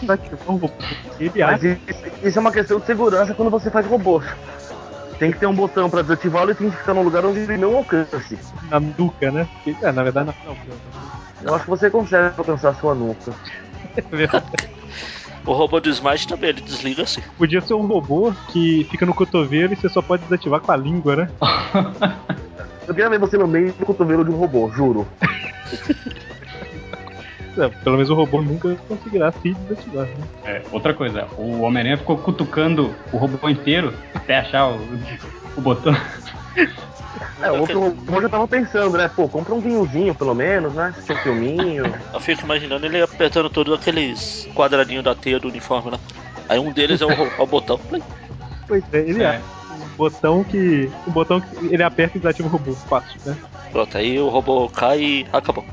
Pra 0.05 0.17
um 0.47 0.57
robô. 0.57 0.71
Ele 1.19 1.31
Mas 1.43 1.63
acha. 1.63 1.79
isso, 1.87 2.05
isso 2.23 2.37
é 2.37 2.41
uma 2.41 2.51
questão 2.51 2.79
de 2.79 2.85
segurança 2.85 3.33
quando 3.33 3.49
você 3.49 3.69
faz 3.69 3.85
robô. 3.85 4.21
Tem 5.17 5.31
que 5.31 5.39
ter 5.39 5.45
um 5.45 5.53
botão 5.53 5.89
pra 5.89 6.01
desativá-lo 6.01 6.51
e 6.51 6.55
tem 6.55 6.69
que 6.69 6.77
ficar 6.77 6.93
num 6.93 7.03
lugar 7.03 7.25
onde 7.25 7.39
ele 7.39 7.57
não 7.57 7.77
alcance. 7.77 8.39
na 8.69 8.79
nuca, 8.79 9.31
né? 9.31 9.47
É, 9.81 9.91
na 9.91 10.03
verdade, 10.03 10.33
não. 10.43 10.55
não 10.55 10.57
Eu 11.43 11.53
acho 11.53 11.65
que 11.65 11.69
você 11.69 11.89
consegue 11.89 12.33
alcançar 12.37 12.69
a 12.69 12.73
sua 12.73 12.95
nuca. 12.95 13.31
é 13.95 14.01
verdade. 14.15 14.45
O 15.45 15.53
robô 15.53 15.79
do 15.79 15.89
Smite 15.89 16.27
também, 16.27 16.51
ele 16.51 16.61
desliga 16.61 17.03
assim. 17.03 17.21
Podia 17.37 17.61
ser 17.61 17.73
um 17.73 17.85
robô 17.85 18.31
que 18.51 18.85
fica 18.91 19.05
no 19.05 19.13
cotovelo 19.13 19.73
e 19.73 19.75
você 19.75 19.89
só 19.89 20.01
pode 20.01 20.23
desativar 20.23 20.59
com 20.59 20.71
a 20.71 20.77
língua, 20.77 21.15
né? 21.15 21.29
Eu 22.87 22.93
queria 22.93 23.09
ver 23.09 23.19
você 23.19 23.37
no 23.37 23.47
meio 23.47 23.71
do 23.73 23.85
cotovelo 23.85 24.25
de 24.25 24.31
um 24.31 24.35
robô, 24.35 24.69
juro. 24.71 25.07
É, 27.57 27.67
pelo 27.67 27.97
menos 27.97 28.09
o 28.09 28.13
robô 28.13 28.41
nunca 28.41 28.73
conseguirá 28.87 29.29
se 29.33 29.53
desativar, 29.53 30.05
né? 30.05 30.27
É, 30.45 30.61
outra 30.71 30.93
coisa, 30.93 31.27
o 31.37 31.61
Homem-Aranha 31.61 31.97
ficou 31.97 32.17
cutucando 32.17 32.95
o 33.11 33.17
robô 33.17 33.49
inteiro 33.49 33.93
até 34.13 34.37
achar 34.39 34.69
o, 34.69 34.79
o 35.57 35.61
botão. 35.61 35.93
É, 37.41 37.51
o 37.51 37.61
outro 37.61 37.79
robô 37.79 38.21
já 38.21 38.29
tava 38.29 38.47
pensando, 38.47 38.97
né? 38.97 39.09
Pô, 39.15 39.27
compra 39.27 39.53
um 39.53 39.59
vinhozinho 39.59 40.13
pelo 40.13 40.33
menos, 40.33 40.73
né? 40.73 40.93
Um 41.09 41.15
filminho. 41.15 41.83
Eu 42.13 42.19
fico 42.19 42.43
imaginando 42.43 42.85
ele 42.85 43.01
apertando 43.01 43.49
todos 43.49 43.73
aqueles 43.73 44.47
quadradinhos 44.55 45.03
da 45.03 45.15
teia 45.15 45.39
do 45.39 45.47
uniforme 45.47 45.91
lá. 45.91 45.99
Aí 46.47 46.59
um 46.59 46.71
deles 46.71 47.01
é 47.01 47.05
o, 47.05 47.11
é 47.11 47.41
o 47.41 47.47
botão. 47.47 47.79
Pois 48.67 48.83
é, 48.93 48.99
ele 48.99 49.23
é. 49.23 49.27
É. 49.27 49.41
Botão 49.97 50.43
que. 50.43 50.89
Um 51.07 51.11
botão 51.11 51.41
que 51.41 51.73
ele 51.73 51.83
aperta 51.83 52.17
e 52.17 52.21
desativa 52.21 52.47
o 52.47 52.51
robô. 52.51 52.73
Fácil, 52.73 53.19
né? 53.25 53.35
Pronto, 53.71 53.97
aí 53.97 54.19
o 54.19 54.29
robô 54.29 54.69
cai 54.69 54.99
e 55.01 55.25
acabou. 55.31 55.65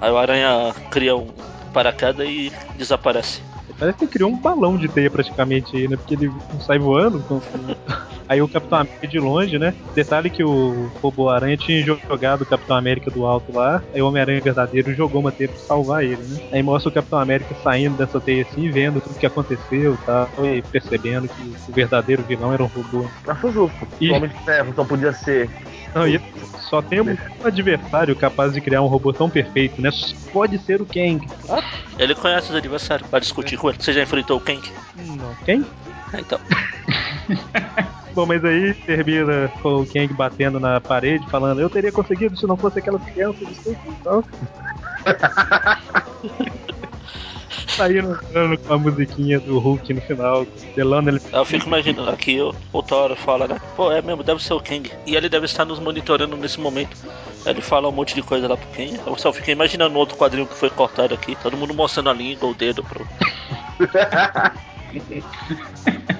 Aí 0.00 0.10
o 0.10 0.18
aranha 0.18 0.74
cria 0.90 1.16
um 1.16 1.28
paraquedas 1.72 2.26
e 2.26 2.52
desaparece. 2.76 3.42
Parece 3.78 3.98
que 3.98 4.04
ele 4.04 4.12
criou 4.12 4.30
um 4.30 4.36
balão 4.40 4.76
de 4.76 4.88
teia 4.88 5.10
praticamente 5.10 5.76
aí, 5.76 5.88
né? 5.88 5.96
Porque 5.96 6.14
ele 6.14 6.30
não 6.52 6.60
sai 6.60 6.78
voando. 6.78 7.22
com- 7.24 7.40
com- 7.40 7.74
Aí 8.26 8.40
o 8.40 8.48
Capitão 8.48 8.78
América 8.78 9.06
de 9.06 9.18
longe, 9.18 9.58
né? 9.58 9.74
Detalhe 9.94 10.30
que 10.30 10.42
o 10.42 10.88
robô 11.02 11.28
aranha 11.28 11.58
tinha 11.58 11.82
jogado 11.82 12.40
o 12.40 12.46
Capitão 12.46 12.74
América 12.74 13.10
do 13.10 13.26
alto 13.26 13.52
lá. 13.52 13.82
Aí 13.92 14.00
o 14.00 14.08
Homem-Aranha 14.08 14.40
verdadeiro 14.40 14.94
jogou 14.94 15.20
uma 15.20 15.30
teia 15.30 15.48
pra 15.50 15.58
salvar 15.58 16.02
ele, 16.02 16.16
né? 16.22 16.40
Aí 16.50 16.62
mostra 16.62 16.88
o 16.88 16.92
Capitão 16.94 17.18
América 17.18 17.54
saindo 17.62 17.96
dessa 17.98 18.18
teia 18.18 18.40
assim, 18.42 18.70
vendo 18.70 18.98
tudo 18.98 19.14
que 19.16 19.26
aconteceu 19.26 19.92
e 19.92 19.98
tal. 20.06 20.30
E 20.42 20.62
percebendo 20.62 21.28
que 21.28 21.42
o 21.70 21.74
verdadeiro 21.74 22.22
vilão 22.22 22.50
era 22.54 22.62
um 22.62 22.66
robô. 22.66 23.04
Acho 23.28 23.52
justo. 23.52 23.86
E- 24.00 24.10
O 24.10 24.14
Homem 24.14 24.30
de 24.30 24.36
Ferro 24.42 24.72
só 24.74 24.84
podia 24.84 25.12
ser. 25.12 25.50
Não, 25.94 26.08
e 26.08 26.20
só 26.68 26.82
temos 26.82 27.18
um 27.42 27.46
adversário 27.46 28.16
capaz 28.16 28.52
de 28.52 28.60
criar 28.60 28.82
um 28.82 28.86
robô 28.86 29.12
tão 29.12 29.30
perfeito, 29.30 29.80
né? 29.80 29.90
Pode 30.32 30.58
ser 30.58 30.82
o 30.82 30.86
Kang. 30.86 31.20
Ele 31.98 32.14
conhece 32.14 32.50
os 32.50 32.56
adversários 32.56 33.08
pra 33.08 33.20
discutir 33.20 33.56
com 33.56 33.68
ele. 33.68 33.78
Você 33.80 33.92
já 33.92 34.02
enfrentou 34.02 34.38
o 34.38 34.40
Kang? 34.40 34.60
Não. 34.96 35.34
Quem? 35.44 35.64
Ah, 36.12 36.20
então. 36.20 36.40
Bom, 38.14 38.26
mas 38.26 38.44
aí 38.44 38.74
termina 38.74 39.48
com 39.60 39.82
o 39.82 39.86
Kang 39.86 40.12
batendo 40.14 40.60
na 40.60 40.80
parede, 40.80 41.28
falando: 41.28 41.60
Eu 41.60 41.70
teria 41.70 41.92
conseguido 41.92 42.36
se 42.36 42.46
não 42.46 42.56
fosse 42.56 42.78
aquelas 42.78 43.02
crianças 43.04 43.46
de 43.48 43.76
então. 43.86 44.24
Saindo 47.68 48.12
entrando 48.12 48.58
com 48.58 48.74
a 48.74 48.78
musiquinha 48.78 49.40
do 49.40 49.58
Hulk 49.58 49.94
no 49.94 50.00
final, 50.00 50.46
delando 50.74 51.10
ele. 51.10 51.20
Eu 51.32 51.44
fico 51.44 51.66
imaginando 51.66 52.10
aqui 52.10 52.40
o, 52.40 52.54
o 52.72 52.82
Thor 52.82 53.14
fala, 53.16 53.48
né? 53.48 53.60
Pô, 53.76 53.92
é 53.92 54.02
mesmo, 54.02 54.22
deve 54.22 54.42
ser 54.42 54.54
o 54.54 54.60
Kang. 54.60 54.90
E 55.06 55.16
ele 55.16 55.28
deve 55.28 55.46
estar 55.46 55.64
nos 55.64 55.78
monitorando 55.78 56.36
nesse 56.36 56.60
momento. 56.60 56.96
Aí 57.44 57.52
ele 57.52 57.60
fala 57.60 57.88
um 57.88 57.92
monte 57.92 58.14
de 58.14 58.22
coisa 58.22 58.48
lá 58.48 58.56
pro 58.56 58.68
Kang. 58.68 59.00
Eu 59.06 59.18
só 59.18 59.32
fiquei 59.32 59.52
imaginando 59.52 59.98
outro 59.98 60.16
quadrinho 60.16 60.46
que 60.46 60.54
foi 60.54 60.70
cortado 60.70 61.14
aqui. 61.14 61.36
Todo 61.42 61.56
mundo 61.56 61.74
mostrando 61.74 62.10
a 62.10 62.12
língua, 62.12 62.48
o 62.48 62.54
dedo 62.54 62.84
pro. 62.84 63.06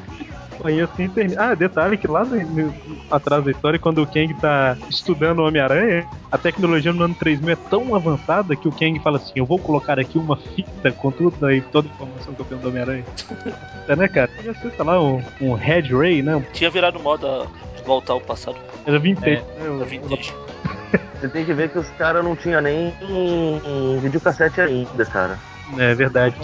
Aí 0.62 0.80
assim 0.80 1.09
termina. 1.09 1.50
Ah, 1.50 1.55
detalhe 1.55 1.96
que 1.96 2.07
lá 2.07 2.24
no, 2.24 2.36
no- 2.36 2.74
atrás 3.11 3.44
da 3.44 3.50
história, 3.50 3.78
quando 3.78 4.02
o 4.02 4.07
Kang 4.07 4.32
tá 4.34 4.76
estudando 4.88 5.40
o 5.40 5.46
Homem-Aranha, 5.46 6.07
a 6.30 6.38
tecnologia 6.38 6.92
no 6.92 7.02
ano 7.05 7.14
3000 7.14 7.50
é 7.52 7.57
tão 7.57 7.94
avançada 7.94 8.55
que 8.55 8.68
o 8.68 8.72
Kang 8.72 8.98
fala 9.00 9.16
assim: 9.16 9.32
Eu 9.36 9.46
vou 9.46 9.59
colocar 9.59 9.98
aqui 9.98 10.18
uma 10.18 10.36
fita 10.36 10.92
com 10.92 11.11
tudo 11.11 11.44
aí, 11.46 11.61
toda 11.61 11.88
a 11.88 11.90
informação 11.90 12.34
que 12.34 12.40
eu 12.40 12.46
tenho 12.46 12.61
do 12.61 12.68
Homem-Aranha. 12.68 13.05
é, 13.88 13.96
né, 13.96 14.09
cara? 14.09 14.28
Podia 14.36 14.55
ser, 14.55 14.70
sei 14.70 14.84
lá, 14.84 15.02
um, 15.02 15.22
um 15.40 15.55
Red 15.55 15.82
Ray, 15.96 16.22
né? 16.22 16.42
Tinha 16.52 16.70
virado 16.70 16.98
moda 17.00 17.46
voltar 17.84 18.14
ao 18.14 18.20
passado. 18.20 18.57
Era 18.86 18.98
vintage, 18.98 19.42
né? 19.42 19.76
Era 19.76 19.84
vintage. 19.84 20.32
Você 21.20 21.28
tem 21.28 21.44
que 21.44 21.52
ver 21.55 21.70
que 21.70 21.78
os 21.78 21.88
caras 21.90 22.22
não 22.24 22.36
tinham 22.36 22.61
nem 22.61 22.92
um 23.02 23.98
videocassete 24.00 24.61
ainda, 24.61 25.05
cara. 25.07 25.38
É 25.78 25.94
verdade. 25.94 26.36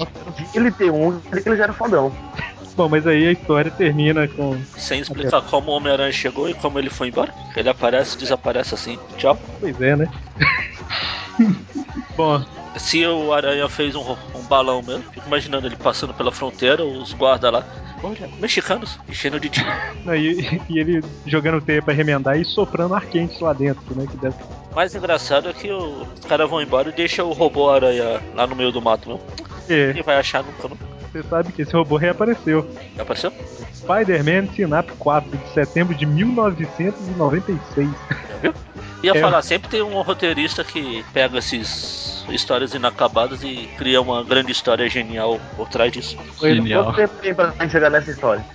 Ele 0.55 0.71
tem 0.73 0.91
um, 0.91 1.21
ele 1.31 1.57
já 1.57 1.65
era 1.65 1.73
fodão. 1.73 2.11
Bom, 2.77 2.89
mas 2.89 3.07
aí 3.07 3.27
a 3.27 3.33
história 3.33 3.71
termina 3.71 4.27
com. 4.29 4.57
Sem 4.77 5.01
explicar 5.01 5.43
como 5.43 5.71
o 5.71 5.75
Homem-Aranha 5.75 6.13
chegou 6.13 6.49
e 6.49 6.55
como 6.55 6.79
ele 6.79 6.89
foi 6.89 7.09
embora. 7.09 7.33
Ele 7.57 7.69
aparece 7.69 8.17
e 8.17 8.19
desaparece 8.21 8.75
assim. 8.75 8.99
Tchau. 9.19 9.39
Pois 9.61 9.81
é, 9.81 9.97
né? 9.97 10.07
Bom, 12.17 12.43
Se 12.77 13.05
o 13.07 13.33
Aranha 13.33 13.69
fez 13.69 13.95
um, 13.95 14.13
um 14.35 14.43
balão 14.49 14.83
mesmo, 14.83 15.03
fico 15.13 15.27
imaginando 15.27 15.67
ele 15.67 15.77
passando 15.77 16.15
pela 16.15 16.31
fronteira, 16.31 16.85
os 16.85 17.13
guardas 17.13 17.53
lá. 17.53 17.65
Olha, 18.03 18.29
mexicanos, 18.39 18.99
enchendo 19.09 19.39
de 19.41 19.49
tiro. 19.51 19.67
aí, 20.07 20.61
e 20.69 20.79
ele 20.79 21.03
jogando 21.27 21.61
teia 21.61 21.83
pra 21.83 21.93
remendar 21.93 22.39
e 22.41 22.45
soprando 22.45 22.95
ar 22.95 23.05
quente 23.07 23.43
lá 23.43 23.53
dentro, 23.53 23.95
né? 23.95 24.07
Que 24.11 24.17
deve... 24.17 24.35
Mais 24.75 24.95
engraçado 24.95 25.49
é 25.49 25.53
que 25.53 25.71
o- 25.71 26.03
os 26.15 26.25
caras 26.27 26.49
vão 26.49 26.63
embora 26.63 26.89
e 26.89 26.93
deixam 26.93 27.29
o 27.29 27.33
robô 27.33 27.69
aranha 27.69 28.21
lá 28.35 28.47
no 28.47 28.55
meio 28.55 28.71
do 28.73 28.81
mato 28.81 29.09
mesmo. 29.09 29.25
É, 29.69 29.93
vai 30.03 30.17
achar 30.17 30.43
nunca, 30.43 30.69
não. 30.69 30.90
Você 31.13 31.23
sabe 31.25 31.53
que 31.53 31.63
esse 31.63 31.73
robô 31.73 31.97
reapareceu. 31.97 32.69
Apareceu? 32.99 33.33
Spider-Man 33.75 34.53
Synapse 34.55 34.95
4 34.99 35.31
de 35.37 35.49
setembro 35.53 35.95
de 35.95 36.07
1996. 36.07 37.89
Já 37.89 38.37
viu? 38.43 38.55
Ia 39.03 39.13
É. 39.17 39.21
falar, 39.21 39.43
sempre 39.43 39.69
tem 39.71 39.83
um 39.83 40.01
roteirista 40.03 40.63
que 40.63 41.05
pega 41.13 41.39
esses 41.39 42.25
histórias 42.29 42.75
inacabadas 42.75 43.43
e 43.43 43.69
cria 43.79 44.01
uma 44.01 44.23
grande 44.23 44.53
história 44.53 44.89
genial 44.89 45.41
por 45.57 45.69
trás 45.69 45.91
disso. 45.91 46.17
Genial. 46.41 46.85
Quanto 46.85 46.97
tempo 46.97 47.15
tem 47.21 47.35
pra 47.35 47.51
gente 47.61 47.71
chegar 47.73 47.91
nessa 47.91 48.11
história? 48.11 48.45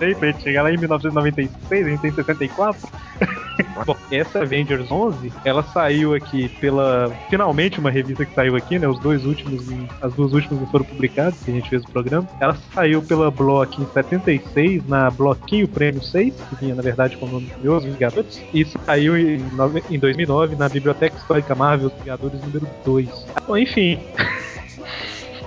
Sei 0.00 0.14
pra 0.14 0.30
gente 0.30 0.42
chegar 0.42 0.62
lá 0.62 0.72
em 0.72 0.78
1996, 0.78 1.86
a 1.86 1.90
gente 1.90 2.00
tem 2.00 2.10
64. 2.10 2.88
Bom, 3.84 3.94
essa 4.10 4.40
Avengers 4.40 4.90
11, 4.90 5.30
ela 5.44 5.62
saiu 5.62 6.14
aqui 6.14 6.48
pela. 6.58 7.14
Finalmente, 7.28 7.78
uma 7.78 7.90
revista 7.90 8.24
que 8.24 8.34
saiu 8.34 8.56
aqui, 8.56 8.78
né? 8.78 8.88
Os 8.88 8.98
dois 8.98 9.26
últimos, 9.26 9.62
as 10.00 10.14
duas 10.14 10.32
últimas 10.32 10.64
que 10.64 10.70
foram 10.70 10.86
publicadas, 10.86 11.38
que 11.44 11.50
a 11.50 11.54
gente 11.54 11.68
fez 11.68 11.84
o 11.84 11.90
programa. 11.90 12.26
Ela 12.40 12.56
saiu 12.74 13.02
pela 13.02 13.30
Block 13.30 13.78
em 13.78 13.86
76, 13.92 14.88
na 14.88 15.10
Bloquinho 15.10 15.68
Prêmio 15.68 16.02
6, 16.02 16.34
que 16.48 16.56
vinha 16.56 16.74
na 16.74 16.80
verdade 16.80 17.18
com 17.18 17.26
o 17.26 17.28
nome 17.28 17.52
de 17.60 17.68
Os 17.68 17.84
Vingadores. 17.84 18.42
E 18.54 18.64
saiu 18.64 19.18
em, 19.18 19.44
em 19.90 19.98
2009 19.98 20.56
na 20.56 20.70
Biblioteca 20.70 21.14
Histórica 21.14 21.54
Marvel 21.54 21.88
Os 21.88 21.94
Vingadores 22.02 22.40
número 22.40 22.66
2. 22.86 23.26
Bom, 23.46 23.58
enfim, 23.58 23.98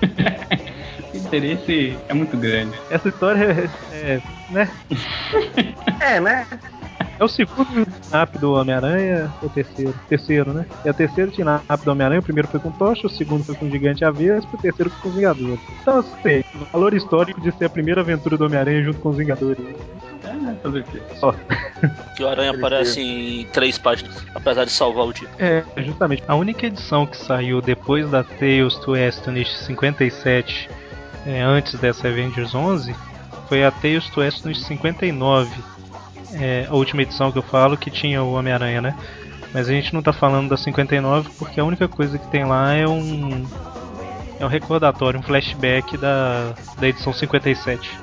interesse 1.37 1.97
é 2.07 2.13
muito 2.13 2.37
grande. 2.37 2.73
essa 2.89 3.09
história 3.09 3.69
é. 3.91 3.95
é 3.95 4.21
né? 4.51 4.69
É, 5.99 6.19
né? 6.19 6.45
É 7.19 7.23
o 7.23 7.27
segundo 7.27 7.87
snap 8.01 8.35
do 8.37 8.53
Homem-Aranha, 8.53 9.31
ou 9.41 9.47
o 9.47 9.51
terceiro? 9.51 9.93
Terceiro, 10.09 10.53
né? 10.53 10.65
É 10.83 10.91
o 10.91 10.93
terceiro 10.93 11.31
snap 11.31 11.83
do 11.83 11.91
Homem-Aranha, 11.91 12.19
o 12.19 12.23
primeiro 12.23 12.47
foi 12.47 12.59
com 12.59 12.69
o 12.69 12.73
Tocha, 12.73 13.07
o 13.07 13.09
segundo 13.09 13.43
foi 13.43 13.55
com 13.55 13.65
o 13.65 13.71
Gigante 13.71 14.03
Avesso, 14.03 14.47
o 14.51 14.57
terceiro 14.57 14.89
foi 14.89 15.01
com 15.01 15.09
os 15.09 15.15
Vingadores. 15.15 15.59
Então, 15.81 15.99
assim, 15.99 16.43
o 16.55 16.65
valor 16.71 16.93
histórico 16.93 17.39
de 17.39 17.51
ser 17.51 17.65
a 17.65 17.69
primeira 17.69 18.01
aventura 18.01 18.35
do 18.35 18.45
Homem-Aranha 18.45 18.83
junto 18.83 18.99
com 18.99 19.09
os 19.09 19.17
Vingadores. 19.17 19.63
É, 20.25 20.55
fazer 20.55 20.79
o 20.79 20.83
quê? 20.83 21.01
Só. 21.19 21.33
Que 22.15 22.23
o 22.23 22.27
Aranha 22.27 22.51
aparece 22.51 22.99
em 22.99 23.45
três 23.45 23.77
páginas, 23.77 24.25
apesar 24.33 24.65
de 24.65 24.71
salvar 24.71 25.05
o 25.05 25.13
dia. 25.13 25.29
É, 25.39 25.63
justamente. 25.77 26.23
A 26.27 26.35
única 26.35 26.65
edição 26.65 27.05
que 27.05 27.17
saiu 27.17 27.61
depois 27.61 28.09
da 28.09 28.23
Tales 28.23 28.75
to 28.75 28.95
Astonish 28.95 29.59
57, 29.59 30.69
é, 31.25 31.41
antes 31.41 31.79
dessa 31.79 32.07
Avengers 32.07 32.53
11, 32.53 32.95
foi 33.47 33.63
a 33.63 33.71
Tales 33.71 34.09
to 34.09 34.21
Astonish 34.21 34.63
59. 34.63 35.51
É, 36.33 36.67
a 36.69 36.73
última 36.73 37.01
edição 37.01 37.31
que 37.31 37.37
eu 37.37 37.43
falo 37.43 37.77
que 37.77 37.91
tinha 37.91 38.23
o 38.23 38.33
Homem-Aranha, 38.33 38.81
né? 38.81 38.95
Mas 39.53 39.69
a 39.69 39.71
gente 39.71 39.93
não 39.93 40.01
tá 40.01 40.11
falando 40.11 40.49
da 40.49 40.57
59 40.57 41.29
porque 41.37 41.59
a 41.59 41.63
única 41.63 41.87
coisa 41.87 42.17
que 42.17 42.27
tem 42.27 42.43
lá 42.43 42.73
é 42.73 42.87
um. 42.87 43.45
É 44.39 44.45
um 44.45 44.49
recordatório, 44.49 45.19
um 45.19 45.23
flashback 45.23 45.95
da, 45.95 46.53
da 46.77 46.87
edição 46.87 47.13
57. 47.13 47.97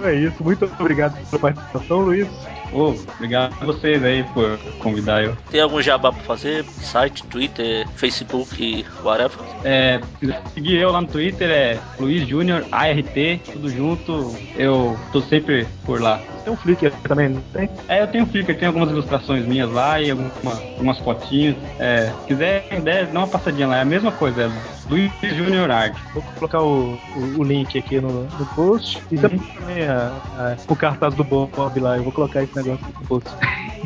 É 0.00 0.14
isso, 0.14 0.42
muito 0.42 0.64
obrigado 0.78 1.14
pela 1.28 1.40
participação, 1.40 2.00
Luiz. 2.00 2.28
Ô, 2.72 2.94
obrigado 3.16 3.54
a 3.60 3.64
vocês 3.66 4.02
aí 4.02 4.24
por 4.34 4.58
convidar 4.80 5.22
eu. 5.22 5.36
Tem 5.50 5.60
algum 5.60 5.80
jabá 5.80 6.10
pra 6.12 6.22
fazer? 6.24 6.64
Site, 6.64 7.22
Twitter, 7.24 7.86
Facebook, 7.96 8.84
whatever? 9.04 9.38
É, 9.64 10.00
seguir 10.52 10.76
eu 10.78 10.90
lá 10.90 11.00
no 11.00 11.06
Twitter 11.06 11.50
é 11.50 11.78
Luiz 11.98 12.26
Júnior 12.28 12.64
ART, 12.72 13.40
tudo 13.52 13.70
junto. 13.70 14.34
Eu 14.56 14.98
tô 15.12 15.20
sempre 15.22 15.66
por 15.84 16.00
lá. 16.00 16.20
Tem 16.44 16.52
um 16.52 16.56
Flickr 16.56 16.90
também, 17.08 17.30
não 17.30 17.40
tem? 17.54 17.70
É, 17.88 18.02
eu 18.02 18.06
tenho 18.08 18.26
Flickr, 18.26 18.54
tem 18.54 18.66
algumas 18.68 18.90
ilustrações 18.90 19.46
minhas 19.46 19.70
lá 19.72 19.98
e 20.00 20.10
alguma, 20.10 20.52
algumas 20.52 20.98
fotinhas. 20.98 21.56
É, 21.78 22.12
se 22.20 22.26
quiser, 22.26 22.80
der, 22.82 23.06
dá 23.06 23.20
uma 23.20 23.28
passadinha 23.28 23.66
lá, 23.66 23.78
é 23.78 23.80
a 23.80 23.84
mesma 23.86 24.12
coisa, 24.12 24.42
é 24.42 24.50
Luiz 24.90 25.10
Júnior 25.22 25.70
Art. 25.70 25.96
Vou 26.12 26.22
colocar 26.38 26.60
o, 26.60 26.98
o, 27.16 27.38
o 27.38 27.42
link 27.42 27.78
aqui 27.78 27.98
no, 27.98 28.24
no 28.24 28.46
post. 28.54 29.02
E 29.10 29.16
também 29.16 29.40
a- 29.88 30.12
a- 30.36 30.56
o 30.68 30.76
cartaz 30.76 31.14
do 31.14 31.24
Bob 31.24 31.80
lá. 31.80 31.96
Eu 31.96 32.02
vou 32.02 32.12
colocar 32.12 32.42
esse 32.60 33.00
negócio. 33.00 33.30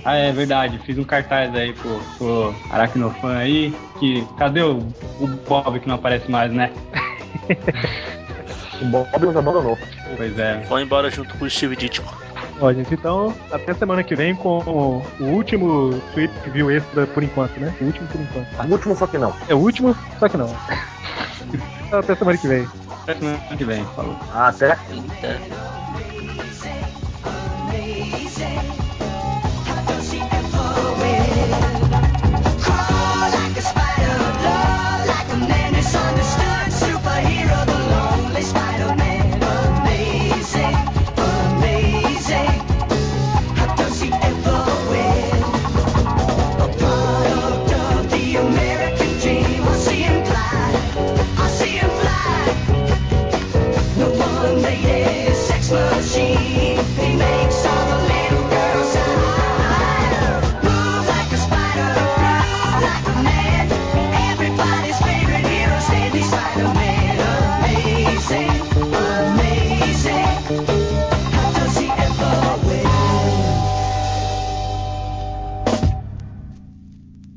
Ah, 0.05 0.15
é 0.15 0.33
verdade, 0.33 0.79
fiz 0.85 0.97
um 0.97 1.05
cartaz 1.05 1.55
aí 1.55 1.73
pro, 1.73 2.01
pro 2.17 2.55
Aracnofan 2.71 3.37
aí, 3.37 3.75
que 3.99 4.27
cadê 4.39 4.63
o, 4.63 4.79
o 5.21 5.27
Bob 5.49 5.81
que 5.81 5.89
não 5.89 5.97
aparece 5.97 6.31
mais, 6.31 6.53
né? 6.53 6.71
O 8.81 8.85
Bob 8.87 9.27
nos 9.27 9.37
abandonou. 9.37 9.77
Pois 10.17 10.39
é. 10.39 10.61
Vão 10.69 10.81
embora 10.81 11.11
junto 11.11 11.37
com 11.37 11.45
o 11.45 11.51
Steve 11.51 11.77
Ditko. 11.77 12.07
Ó, 12.61 12.73
gente, 12.73 12.95
então 12.95 13.35
até 13.53 13.73
semana 13.75 14.03
que 14.03 14.17
vem 14.17 14.35
com 14.35 14.59
o, 14.59 15.03
o 15.21 15.25
último 15.25 16.01
tweet 16.13 16.33
view 16.51 16.71
extra 16.71 17.07
por 17.07 17.23
enquanto, 17.23 17.59
né? 17.59 17.75
O 17.81 17.85
último 17.85 18.07
por 18.09 18.21
enquanto. 18.21 18.69
O 18.69 18.73
último 18.73 18.97
só 18.97 19.07
que 19.07 19.19
não. 19.19 19.33
É 19.49 19.55
o 19.55 19.59
último, 19.59 19.97
só 20.19 20.29
que 20.29 20.37
não. 20.37 20.55
Até 21.93 22.15
semana 22.15 22.37
que 22.37 22.49
vem. 22.49 22.69
Até 23.03 23.15
semana 23.15 23.39
que 23.57 23.65
vem, 23.65 23.85
falou. 23.97 24.17
Até. 24.35 24.77
Eita. 24.91 25.41
easy. 28.17 28.88